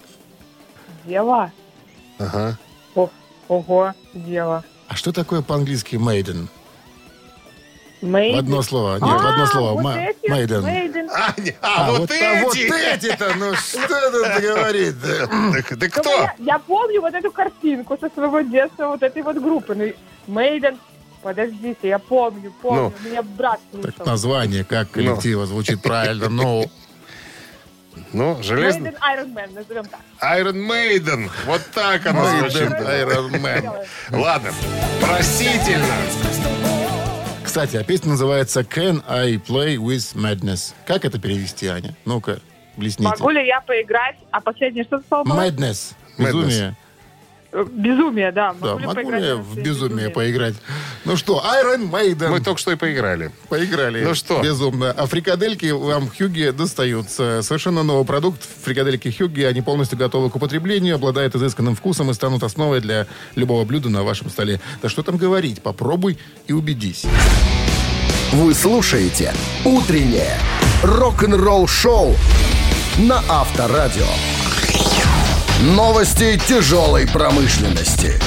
Дева. 1.06 1.52
Ага. 2.20 2.58
О, 2.96 3.10
ого, 3.48 3.94
дева. 4.14 4.64
А 4.88 4.96
что 4.96 5.12
такое 5.14 5.42
по-английски 5.42 5.96
maiden? 5.96 6.48
Мейд. 8.02 8.36
В 8.36 8.40
одно 8.40 8.62
слово. 8.64 8.94
Нет, 8.96 9.22
в 9.22 9.26
одно 9.28 9.46
слово. 9.46 9.74
Вот 9.74 9.84
Ма- 9.84 9.98
эти, 10.02 10.26
maiden. 10.30 11.08
А, 11.14 11.34
не- 11.40 11.56
а, 11.62 11.92
вот, 11.92 12.10
а 12.12 12.42
вот 12.44 12.56
эти! 12.56 12.96
эти-то, 12.96 13.34
ну 13.38 13.54
что 13.54 14.12
тут 14.12 14.42
говорит? 14.42 14.96
Так, 15.02 15.80
так 15.80 15.96
Ну, 15.98 16.02
кто? 16.02 16.10
Я, 16.22 16.36
я 16.40 16.60
помню 16.60 17.00
вот 17.02 17.14
эту 17.14 17.32
картинку 17.32 17.98
со 18.02 18.10
своего 18.10 18.42
детства, 18.42 18.88
вот 18.88 19.04
этой 19.04 19.22
вот 19.22 19.38
группы. 19.38 19.76
Ну, 19.76 20.34
Мейден. 20.34 20.78
Подождите, 21.24 21.88
я 21.88 22.00
помню, 22.00 22.54
помню. 22.62 22.94
Меня 23.04 23.22
брат 23.22 23.60
слушал. 23.72 23.92
Так 23.92 24.06
название 24.06 24.64
как 24.64 24.92
коллектива 24.92 25.46
звучит 25.46 25.82
правильно, 25.82 26.30
но 26.30 26.66
Ну, 28.14 28.42
железный... 28.42 28.92
Мейден 28.92 28.98
Айрон 29.02 29.30
Мэн, 29.32 29.54
назовем 29.54 29.86
так. 29.86 30.00
Iron 30.38 30.68
Maiden. 30.68 31.30
Вот 31.46 31.62
так 31.74 32.06
оно 32.06 32.26
звучит. 32.40 32.72
Iron 32.72 33.32
Man. 33.42 33.86
Ладно. 34.12 34.52
Простительно. 35.02 35.86
Кстати, 37.44 37.76
а 37.76 37.84
песня 37.84 38.12
называется 38.12 38.62
Can 38.62 39.04
I 39.08 39.36
Play 39.36 39.76
With 39.76 40.16
Madness? 40.16 40.74
Как 40.86 41.04
это 41.06 41.20
перевести, 41.20 41.68
Аня? 41.68 41.96
Ну-ка, 42.06 42.40
блесните. 42.78 43.10
Могу 43.10 43.30
ли 43.30 43.46
я 43.46 43.60
поиграть? 43.62 44.16
А 44.32 44.40
последнее 44.40 44.86
что 44.86 45.00
ты 45.00 45.06
сказал? 45.06 45.26
Madness. 45.26 45.94
Безумие. 46.18 46.78
Э, 46.78 46.91
Безумие, 47.52 48.32
да. 48.32 48.56
Да, 48.62 48.78
Могу 48.78 48.80
ли 48.80 48.86
могу 48.88 48.96
поиграть 48.96 49.22
ли 49.22 49.28
я 49.28 49.36
в 49.36 49.44
в 49.44 49.58
безумие 49.58 50.10
поиграть? 50.10 50.56
Ну 51.04 51.18
что, 51.18 51.44
Iron 51.62 51.92
Maiden. 51.92 52.30
Мы 52.30 52.40
только 52.40 52.60
что 52.60 52.72
и 52.72 52.76
поиграли. 52.76 53.32
Поиграли. 53.50 54.04
Ну 54.04 54.16
что? 54.16 54.42
Безумно. 54.42 54.92
А 54.92 55.06
фрикадельки 55.06 55.72
вам 55.72 56.10
Хьюги 56.10 56.52
достаются. 56.52 57.42
Совершенно 57.42 57.84
новый 57.84 58.06
продукт. 58.06 58.42
Фрикадельки 58.64 59.10
Хьюги, 59.10 59.42
они 59.42 59.62
полностью 59.62 59.98
готовы 59.98 60.30
к 60.30 60.36
употреблению, 60.36 60.96
обладают 60.96 61.36
изысканным 61.36 61.76
вкусом 61.76 62.10
и 62.10 62.14
станут 62.14 62.44
основой 62.44 62.80
для 62.80 63.08
любого 63.36 63.66
блюда 63.66 63.90
на 63.90 64.04
вашем 64.04 64.30
столе. 64.30 64.62
Да 64.82 64.88
что 64.88 65.04
там 65.04 65.18
говорить, 65.18 65.62
попробуй 65.62 66.18
и 66.48 66.54
убедись. 66.54 67.06
Вы 68.32 68.54
слушаете 68.54 69.34
«Утреннее 69.66 70.38
рок-н-ролл-шоу» 70.84 72.16
на 73.00 73.22
Авторадио. 73.28 74.06
Новости 75.62 76.42
тяжелой 76.48 77.08
промышленности. 77.08 78.20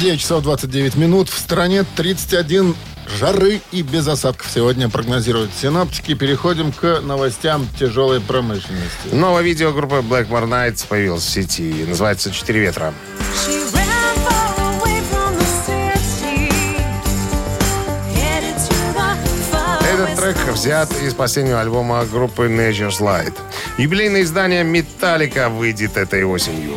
9 0.00 0.20
часов 0.20 0.44
29 0.44 0.94
минут. 0.94 1.28
В 1.28 1.36
стране 1.36 1.84
31 1.96 2.76
жары 3.18 3.60
и 3.72 3.82
без 3.82 4.06
осадков 4.06 4.48
сегодня 4.54 4.88
прогнозируют 4.88 5.50
синоптики. 5.60 6.14
Переходим 6.14 6.70
к 6.70 7.00
новостям 7.00 7.66
тяжелой 7.76 8.20
промышленности. 8.20 9.08
Новое 9.10 9.42
видео 9.42 9.72
группы 9.72 9.96
Blackmore 9.96 10.48
Nights 10.48 10.86
появилось 10.88 11.24
в 11.24 11.28
сети. 11.28 11.84
Называется 11.88 12.30
«Четыре 12.30 12.60
ветра». 12.60 12.94
Этот 13.48 13.67
взят 20.58 20.90
из 21.02 21.14
последнего 21.14 21.60
альбома 21.60 22.04
группы 22.04 22.48
Nature's 22.48 22.98
Light. 22.98 23.32
Юбилейное 23.78 24.22
издание 24.22 24.64
«Металлика» 24.64 25.50
выйдет 25.50 25.96
этой 25.96 26.24
осенью. 26.24 26.76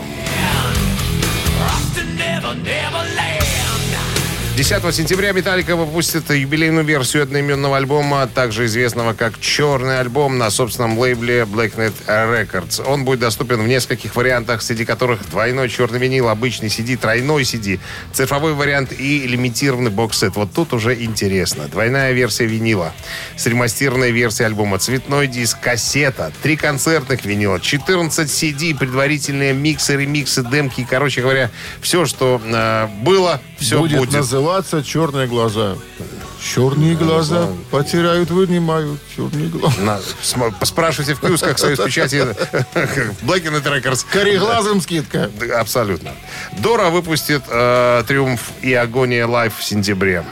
10 4.62 4.96
сентября 4.96 5.32
Металлика 5.32 5.76
выпустит 5.76 6.30
юбилейную 6.30 6.86
версию 6.86 7.24
одноименного 7.24 7.78
альбома, 7.78 8.28
также 8.28 8.66
известного 8.66 9.14
как 9.14 9.40
«Черный 9.40 10.00
альбом» 10.00 10.38
на 10.38 10.52
собственном 10.52 11.00
лейбле 11.00 11.48
Blacknet 11.52 11.94
Records. 12.06 12.86
Он 12.86 13.04
будет 13.04 13.22
доступен 13.22 13.64
в 13.64 13.68
нескольких 13.68 14.16
вариантах, 14.16 14.62
среди 14.62 14.86
которых 14.86 15.28
двойной 15.32 15.68
черный 15.68 15.98
винил, 15.98 16.30
обычный 16.30 16.68
CD, 16.68 16.96
тройной 16.96 17.42
CD, 17.42 17.80
цифровой 18.14 18.54
вариант 18.54 18.92
и 18.92 19.26
лимитированный 19.26 19.90
бокс-сет. 19.90 20.36
Вот 20.36 20.54
тут 20.54 20.74
уже 20.74 20.94
интересно. 20.94 21.68
Двойная 21.68 22.12
версия 22.12 22.46
винила, 22.46 22.94
с 23.38 23.48
ремастированной 23.48 24.12
версией 24.12 24.46
альбома, 24.46 24.78
цветной 24.78 25.26
диск, 25.26 25.60
кассета, 25.60 26.32
три 26.44 26.56
концертных 26.56 27.26
винила, 27.26 27.60
14 27.60 28.30
CD, 28.30 28.78
предварительные 28.78 29.54
миксы, 29.54 29.98
ремиксы, 29.98 30.44
демки. 30.44 30.86
Короче 30.88 31.22
говоря, 31.22 31.50
все, 31.82 32.06
что 32.06 32.40
э, 32.46 32.88
было, 33.02 33.42
все 33.58 33.80
будет, 33.80 33.98
будет. 33.98 34.12
Называться 34.52 34.84
«Черные 34.84 35.28
глаза». 35.28 35.76
Черные 36.44 36.96
глаза 36.96 37.48
потеряют, 37.70 38.32
вынимают. 38.32 39.00
Черные 39.16 39.48
глаза. 39.48 40.00
Спрашивайте 40.64 41.14
в 41.14 41.22
киосках 41.22 41.58
союз 41.58 41.80
печати 41.80 42.16
Black 43.24 43.44
and 43.44 43.64
Records. 43.64 44.06
Кореглазым 44.12 44.82
скидка. 44.82 45.30
Абсолютно. 45.58 46.12
Дора 46.60 46.90
выпустит 46.90 47.44
э, 47.48 48.04
«Триумф 48.08 48.42
и 48.62 48.74
агония 48.74 49.28
live» 49.28 49.56
в 49.58 49.64
сентябре. 49.64 50.26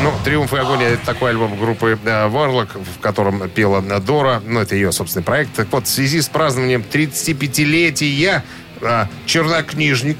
Ну, 0.00 0.12
«Триумф 0.22 0.52
и 0.52 0.58
агония»— 0.58 0.88
это 0.90 1.06
такой 1.06 1.30
альбом 1.30 1.58
группы 1.58 1.98
э, 2.04 2.28
Warlock, 2.28 2.84
в 2.84 3.00
котором 3.00 3.48
пела 3.48 3.82
э, 3.88 4.00
Дора. 4.00 4.42
Ну, 4.44 4.60
это 4.60 4.74
ее 4.74 4.92
собственный 4.92 5.24
проект. 5.24 5.54
Так 5.54 5.68
вот, 5.72 5.86
в 5.86 5.88
связи 5.88 6.20
с 6.20 6.28
празднованием 6.28 6.84
35-летия 6.92 8.42
э, 8.80 9.06
«Чернокнижник», 9.26 10.16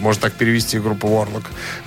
можно 0.00 0.22
так 0.22 0.34
перевести 0.34 0.78
группу 0.78 1.08
Warlock. 1.08 1.44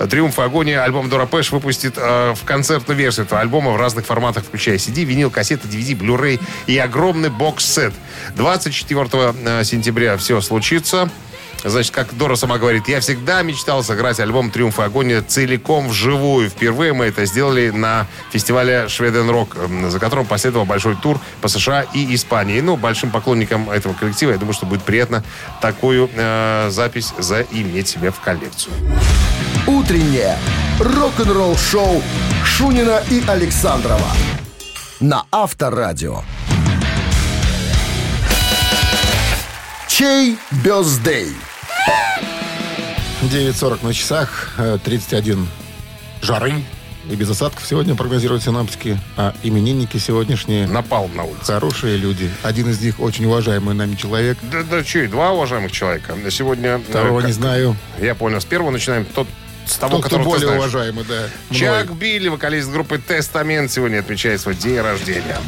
«Триумф 0.08 0.38
и 0.38 0.42
агония» 0.42 0.82
альбом 0.82 1.08
Доро 1.08 1.26
Пеш 1.26 1.52
выпустит 1.52 1.94
э, 1.96 2.34
в 2.34 2.44
концертную 2.44 2.98
версию 2.98 3.26
этого 3.26 3.40
альбома 3.40 3.70
в 3.72 3.76
разных 3.76 4.06
форматах, 4.06 4.44
включая 4.44 4.76
CD, 4.76 5.04
винил, 5.04 5.30
кассеты, 5.30 5.68
DVD, 5.68 5.96
Blu-ray 5.96 6.40
и 6.66 6.78
огромный 6.78 7.30
бокс-сет. 7.30 7.94
24 8.36 9.08
э, 9.44 9.64
сентября 9.64 10.16
все 10.16 10.40
случится. 10.40 11.10
Значит, 11.64 11.92
как 11.92 12.16
Дора 12.16 12.36
сама 12.36 12.58
говорит, 12.58 12.88
я 12.88 13.00
всегда 13.00 13.42
мечтал 13.42 13.84
сыграть 13.84 14.18
альбом 14.20 14.50
«Триумф 14.50 14.78
и 14.80 14.82
агония» 14.82 15.22
целиком 15.22 15.88
вживую. 15.88 16.50
Впервые 16.50 16.92
мы 16.92 17.06
это 17.06 17.24
сделали 17.24 17.70
на 17.70 18.06
фестивале 18.30 18.88
«Шведен 18.88 19.30
Рок», 19.30 19.56
за 19.88 19.98
которым 19.98 20.26
последовал 20.26 20.64
большой 20.64 20.96
тур 20.96 21.20
по 21.40 21.48
США 21.48 21.82
и 21.94 22.14
Испании. 22.14 22.60
Ну, 22.60 22.76
большим 22.76 23.10
поклонникам 23.10 23.70
этого 23.70 23.92
коллектива, 23.94 24.32
я 24.32 24.38
думаю, 24.38 24.54
что 24.54 24.66
будет 24.66 24.82
приятно 24.82 25.22
такую 25.60 26.10
э, 26.12 26.68
запись 26.70 27.14
заиметь 27.18 27.88
себе 27.88 28.10
в 28.10 28.20
коллекцию. 28.20 28.74
Утреннее 29.66 30.36
рок-н-ролл-шоу 30.80 32.02
Шунина 32.44 33.02
и 33.08 33.22
Александрова 33.26 34.08
на 35.02 35.24
Авторадио. 35.30 36.22
Чей 39.88 40.38
бездей? 40.64 41.34
9.40 43.22 43.84
на 43.84 43.94
часах, 43.94 44.50
э, 44.58 44.78
31 44.82 45.46
жары 46.22 46.54
и 47.08 47.14
без 47.16 47.30
осадков 47.30 47.66
сегодня 47.66 47.94
прогнозируют 47.94 48.42
синаптики. 48.42 48.98
А 49.16 49.34
именинники 49.42 49.96
сегодняшние 49.98 50.66
Напал 50.66 51.08
на 51.08 51.24
улице. 51.24 51.52
хорошие 51.52 51.96
люди. 51.96 52.30
Один 52.42 52.68
из 52.70 52.80
них 52.80 53.00
очень 53.00 53.24
уважаемый 53.26 53.74
нами 53.74 53.94
человек. 53.96 54.38
Да, 54.42 54.62
да 54.62 54.78
и 54.80 55.06
два 55.06 55.32
уважаемых 55.32 55.72
человека. 55.72 56.14
Сегодня... 56.30 56.76
э, 56.76 56.80
Второго 56.88 57.20
как- 57.20 57.28
не 57.28 57.32
знаю. 57.32 57.76
Я 58.00 58.14
понял. 58.14 58.40
С 58.40 58.44
первого 58.44 58.70
начинаем. 58.70 59.04
Тот, 59.04 59.26
с 59.66 59.76
того, 59.76 59.96
Тот, 59.98 60.06
кто 60.06 60.16
которого 60.18 60.38
более 60.38 60.58
уважаемый, 60.58 61.04
да. 61.04 61.28
мной. 61.48 61.60
Чак 61.60 61.92
Билли, 61.94 62.28
вокалист 62.28 62.70
группы 62.70 62.98
«Тестамент», 62.98 63.70
сегодня 63.70 64.00
отмечает 64.00 64.40
свой 64.40 64.54
день 64.56 64.80
рождения. 64.80 65.38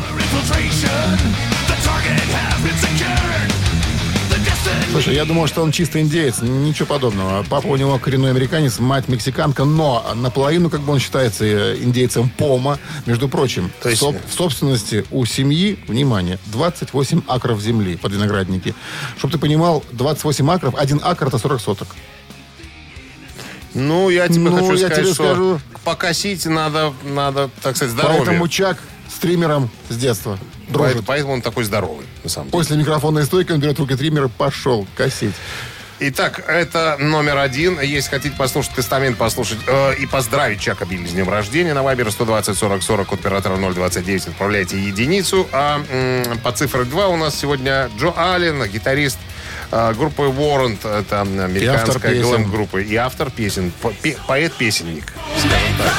Слушай, 4.95 5.17
я 5.17 5.25
думал, 5.25 5.49
что 5.49 5.61
он 5.61 5.73
чисто 5.73 6.01
индеец. 6.01 6.41
Ничего 6.41 6.87
подобного. 6.87 7.45
Папа 7.51 7.67
у 7.67 7.75
него 7.75 7.99
коренной 7.99 8.31
американец, 8.31 8.79
мать 8.79 9.09
мексиканка, 9.09 9.65
но 9.65 10.07
наполовину, 10.15 10.71
как 10.71 10.83
бы 10.83 10.93
он 10.93 11.01
считается 11.01 11.45
э, 11.45 11.77
индейцем 11.83 12.29
Пома. 12.29 12.79
Между 13.05 13.29
прочим, 13.29 13.73
То 13.83 13.89
есть- 13.89 14.01
соб- 14.01 14.21
в 14.25 14.33
собственности 14.33 15.05
у 15.11 15.25
семьи, 15.25 15.81
внимание, 15.89 16.39
28 16.47 17.23
акров 17.27 17.61
земли 17.61 17.97
под 17.97 18.13
виноградники. 18.13 18.73
Чтобы 19.19 19.33
ты 19.33 19.39
понимал, 19.39 19.83
28 19.91 20.49
акров, 20.49 20.77
один 20.77 21.01
акр 21.03 21.27
это 21.27 21.39
40 21.39 21.61
соток. 21.61 21.89
Ну, 23.75 24.11
я 24.11 24.29
тебе 24.29 24.49
Ну, 24.49 24.53
хочу 24.59 24.75
я 24.75 24.79
сказать, 24.87 24.95
тебе 24.97 25.05
что 25.07 25.15
скажу. 25.25 25.61
покосить 25.83 26.47
надо, 26.47 26.93
надо, 27.03 27.51
так 27.63 27.75
сказать, 27.75 27.93
здоровье. 27.95 28.19
Поэтому 28.25 28.47
Чак 28.47 28.79
стримером 29.13 29.71
с 29.89 29.97
детства 29.97 30.39
дружит. 30.75 30.93
Поэтому, 30.95 31.07
поэтому 31.07 31.33
он 31.35 31.43
такой 31.43 31.65
здоровый, 31.65 32.07
на 32.23 32.29
самом 32.31 32.47
деле. 32.51 32.59
После 32.59 32.77
микрофонной 32.77 33.25
стойки 33.25 33.53
он 33.53 33.61
берет 33.61 33.79
руки 33.79 33.95
триммер 33.97 34.25
и 34.25 34.29
пошел 34.29 34.87
косить. 34.97 35.35
Итак, 36.01 36.43
это 36.49 36.97
номер 36.99 37.39
один. 37.39 37.81
Если 37.81 38.11
хотите 38.11 38.35
послушать 38.37 38.73
тестамент, 38.75 39.17
послушать 39.17 39.59
э, 39.69 39.95
и 39.95 40.07
поздравить 40.07 40.61
Чака 40.61 40.85
Билли 40.87 41.07
с 41.07 41.13
днем 41.13 41.31
рождения, 41.31 41.73
на 41.73 41.85
Вайбер 41.85 42.11
120 42.11 42.59
40 42.59 42.83
40 42.83 43.13
от 43.13 43.21
оператора 43.21 43.57
029 43.57 44.27
отправляйте 44.27 44.77
единицу. 44.77 45.47
А 45.53 45.81
м, 45.89 46.39
по 46.41 46.51
цифре 46.51 46.83
2 46.85 47.07
у 47.09 47.17
нас 47.17 47.37
сегодня 47.39 47.89
Джо 47.97 48.13
Аллен, 48.17 48.65
гитарист 48.69 49.19
э, 49.71 49.95
группы 49.95 50.23
Warrant, 50.25 50.79
это 51.01 51.21
американская 51.21 52.11
глэм-группа, 52.29 52.79
и 52.79 52.97
автор 52.97 53.31
песен, 53.31 53.73
по- 53.81 53.93
пе- 53.93 54.19
поэт-песенник, 54.27 55.13
скажем 55.39 55.79
так. 55.79 55.93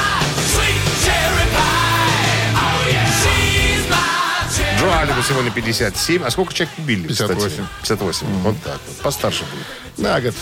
Сегодня 5.28 5.52
57. 5.52 6.24
А 6.24 6.30
сколько 6.30 6.54
человек 6.54 6.78
убили, 6.78 7.08
кстати? 7.08 7.30
58. 7.30 7.64
58. 7.82 8.28
Вот 8.44 8.56
так 8.64 8.80
вот. 8.88 8.98
Постарше 8.98 9.44
будет. 9.46 10.06
На 10.06 10.22
год 10.22 10.36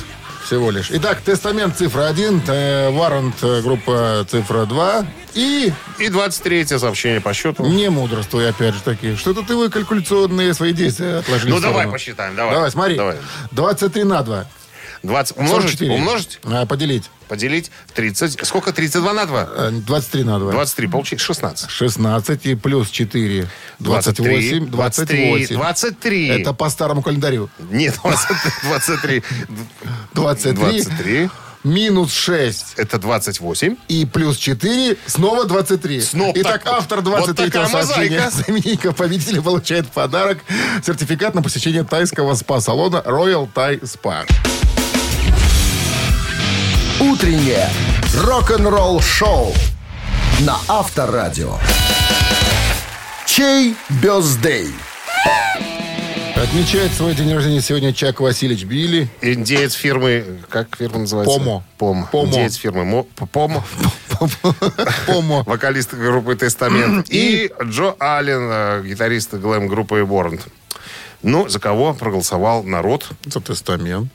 всего 0.45 0.71
лишь. 0.71 0.87
Итак, 0.91 1.21
тестамент 1.21 1.77
цифра 1.77 2.07
1, 2.07 2.91
Варант 2.93 3.35
э, 3.41 3.61
группа 3.61 4.25
цифра 4.29 4.65
2 4.65 5.05
и 5.35 5.71
И 5.99 6.09
23 6.09 6.65
сообщение 6.65 7.21
по 7.21 7.33
счету. 7.33 7.65
не 7.65 7.89
мудрствуй, 7.89 8.49
опять 8.49 8.75
же 8.75 8.81
таки. 8.81 9.15
Что-то 9.15 9.43
ты 9.43 9.55
вы 9.55 9.69
калькуляционные 9.69 10.53
свои 10.53 10.73
действия 10.73 11.17
отложили 11.19 11.51
Ну, 11.51 11.61
давай 11.61 11.87
посчитаем, 11.87 12.35
давай. 12.35 12.53
Давай, 12.53 12.71
смотри. 12.71 12.97
Давай. 12.97 13.17
23 13.51 14.03
на 14.03 14.21
2. 14.21 14.45
20. 15.03 15.37
Умножить? 15.37 15.79
44. 15.79 15.93
Умножить? 15.93 16.39
А, 16.43 16.65
поделить. 16.65 17.09
Поделить. 17.27 17.71
30. 17.93 18.45
Сколько? 18.45 18.71
32 18.71 19.13
на 19.13 19.25
2? 19.25 19.49
Э, 19.55 19.69
23 19.71 20.23
на 20.23 20.39
2. 20.39 20.51
23. 20.51 20.87
Получить 20.87 21.19
16. 21.19 21.69
16 21.69 22.45
и 22.45 22.55
плюс 22.55 22.89
4. 22.89 23.47
28. 23.79 24.67
28. 24.67 25.55
23. 25.55 26.27
Это 26.27 26.53
по 26.53 26.69
старому 26.69 27.01
календарю. 27.01 27.49
Нет, 27.59 27.95
20 28.01 28.27
23. 28.63 29.23
23. 30.13 30.53
23. 30.53 31.29
Минус 31.63 32.11
6 32.13 32.73
Это 32.75 32.97
28. 32.99 33.77
и 33.87 34.05
плюс 34.05 34.35
4, 34.35 34.97
снова 35.05 35.45
23. 35.45 36.01
Снова 36.01 36.33
Итак, 36.35 36.63
так- 36.63 36.73
автор 36.73 36.99
вот 36.99 37.05
23 37.05 37.45
такая 37.49 37.67
сообщения 37.69 38.29
именинника 38.47 38.91
победителя 38.91 39.41
получает 39.41 39.87
подарок 39.87 40.39
сертификат 40.85 41.35
на 41.35 41.41
посещение 41.41 41.85
тайского 41.85 42.35
спа-салона 42.35 43.01
Royal 43.05 43.47
Thai 43.53 43.79
Spa. 43.81 44.25
Утреннее 46.99 47.67
рок-н-ролл-шоу 48.15 49.53
на 50.41 50.57
Авторадио. 50.67 51.57
Чей 53.25 53.75
бездей? 53.89 54.67
Отмечает 56.35 56.91
свой 56.93 57.15
день 57.15 57.33
рождения 57.33 57.61
сегодня 57.61 57.93
Чак 57.93 58.19
Васильевич 58.19 58.65
Билли. 58.65 59.09
Индеец 59.21 59.73
фирмы... 59.73 60.39
Как 60.49 60.75
фирма 60.77 60.99
называется? 60.99 61.37
Помо. 61.39 61.63
Пом. 61.77 62.07
Помо. 62.11 62.27
Индеец 62.27 62.55
фирмы 62.55 62.85
Мо- 62.85 63.03
Помо. 63.31 63.63
Помо. 65.07 65.43
Вокалист 65.45 65.93
группы 65.93 66.35
Тестамент. 66.35 67.07
И 67.09 67.49
Джо 67.63 67.95
Аллен, 67.99 68.49
э, 68.51 68.83
гитарист 68.85 69.33
глэм-группы 69.33 70.01
Warrant. 70.01 70.41
Ну, 71.23 71.47
за 71.47 71.59
кого 71.59 71.93
проголосовал 71.93 72.63
народ? 72.63 73.07
За 73.25 73.39
тестамент. 73.39 74.11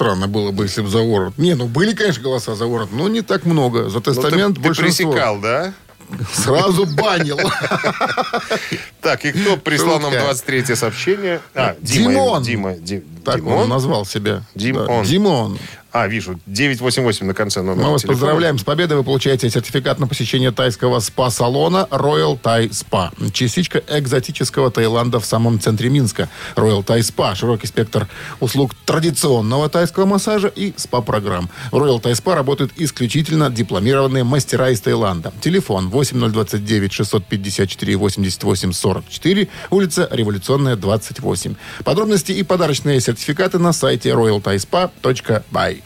Странно 0.00 0.28
было 0.28 0.50
бы, 0.50 0.64
если 0.64 0.80
бы 0.80 0.88
за 0.88 1.00
ворот. 1.02 1.36
Не, 1.36 1.52
ну 1.54 1.66
были, 1.66 1.92
конечно, 1.92 2.22
голоса 2.22 2.54
за 2.54 2.64
ворот, 2.64 2.88
но 2.90 3.06
не 3.06 3.20
так 3.20 3.44
много. 3.44 3.90
За 3.90 3.96
Ну, 3.96 4.00
ты, 4.00 4.14
тестамент 4.14 4.56
ты 4.56 4.62
большинство. 4.62 5.10
пресекал, 5.12 5.38
да? 5.40 5.74
Сразу 6.32 6.86
банил. 6.86 7.38
Так, 9.02 9.24
и 9.24 9.32
кто 9.32 9.56
прислал 9.64 9.98
нам 10.00 10.10
Шутка. 10.12 10.24
23 10.26 10.74
сообщение? 10.74 11.40
А, 11.54 11.76
Дима. 11.80 12.10
Димон. 12.12 12.42
Дима. 12.42 12.72
Ди- 12.74 13.02
Так 13.24 13.36
Димон? 13.36 13.58
он 13.58 13.68
назвал 13.68 14.04
себя. 14.04 14.42
Димон. 14.54 14.86
Да, 14.86 15.04
Димон. 15.04 15.58
А, 15.92 16.06
вижу, 16.06 16.38
988 16.46 17.26
на 17.26 17.34
конце 17.34 17.62
номера 17.62 17.84
Мы 17.86 17.90
вас 17.90 18.02
телефона. 18.02 18.16
поздравляем 18.20 18.58
с 18.60 18.62
победой. 18.62 18.96
Вы 18.98 19.02
получаете 19.02 19.50
сертификат 19.50 19.98
на 19.98 20.06
посещение 20.06 20.52
тайского 20.52 21.00
спа-салона 21.00 21.88
Royal 21.90 22.40
Thai 22.40 22.68
Spa. 22.70 23.10
Частичка 23.32 23.82
экзотического 23.88 24.70
Таиланда 24.70 25.18
в 25.18 25.26
самом 25.26 25.58
центре 25.58 25.90
Минска. 25.90 26.28
Royal 26.54 26.84
Thai 26.84 27.00
Spa. 27.00 27.34
Широкий 27.34 27.66
спектр 27.66 28.06
услуг 28.38 28.70
традиционного 28.86 29.68
тайского 29.68 30.06
массажа 30.06 30.46
и 30.46 30.72
спа-программ. 30.76 31.50
В 31.72 31.76
Royal 31.76 32.00
Thai 32.00 32.12
Spa 32.12 32.36
работают 32.36 32.70
исключительно 32.76 33.50
дипломированные 33.50 34.22
мастера 34.22 34.70
из 34.70 34.80
Таиланда. 34.80 35.32
Телефон 35.40 35.88
8029 35.90 36.92
654 36.92 37.96
88 37.96 38.72
44, 38.94 39.48
улица 39.70 40.08
Революционная, 40.10 40.76
28. 40.76 41.54
Подробности 41.84 42.32
и 42.32 42.42
подарочные 42.42 43.00
сертификаты 43.00 43.58
на 43.58 43.72
сайте 43.72 44.10
royalthaispa.by. 44.10 45.82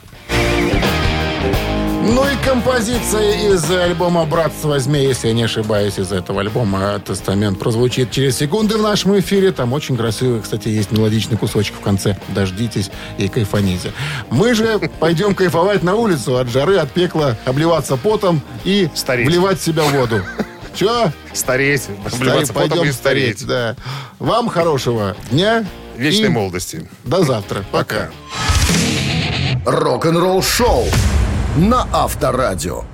Ну 2.07 2.22
и 2.22 2.44
композиция 2.44 3.50
из 3.55 3.70
альбома 3.70 4.26
«Братство 4.26 4.78
змей», 4.78 5.07
если 5.09 5.28
я 5.28 5.34
не 5.34 5.44
ошибаюсь, 5.44 5.98
из 5.98 6.12
этого 6.12 6.42
альбома 6.42 7.00
«Тестамент» 7.00 7.59
прозвучит 7.59 8.11
через 8.11 8.36
секунды 8.36 8.76
в 8.76 8.82
нашем 8.82 9.18
эфире. 9.18 9.52
Там 9.52 9.72
очень 9.72 9.96
красивый, 9.96 10.42
кстати, 10.42 10.68
есть 10.68 10.92
мелодичный 10.92 11.38
кусочек 11.38 11.76
в 11.76 11.80
конце. 11.80 12.18
Дождитесь 12.28 12.90
и 13.16 13.28
кайфаните. 13.28 13.92
Мы 14.30 14.55
же 14.55 14.78
пойдем 15.00 15.34
кайфовать 15.34 15.82
на 15.82 15.94
улицу 15.94 16.36
от 16.36 16.48
жары, 16.50 16.76
от 16.76 16.90
пекла, 16.92 17.38
обливаться 17.46 17.96
потом 17.96 18.42
и 18.64 18.90
Стареть. 18.94 19.26
вливать 19.26 19.59
в 19.59 19.64
себя 19.64 19.84
воду. 19.84 20.20
Че? 20.75 21.12
Стареть, 21.33 21.89
потом 22.03 22.20
Пойдем 22.55 22.85
и 22.85 22.93
стареть. 22.93 23.47
Да. 23.47 23.77
Вам 24.18 24.49
хорошего 24.49 25.16
дня. 25.31 25.64
Вечной 25.97 26.27
и 26.27 26.29
молодости. 26.29 26.89
До 27.05 27.25
завтра. 27.25 27.64
Пока. 27.70 28.11
Рок-н-ролл 29.64 30.43
шоу 30.43 30.85
на 31.57 31.87
Авторадио. 31.93 32.85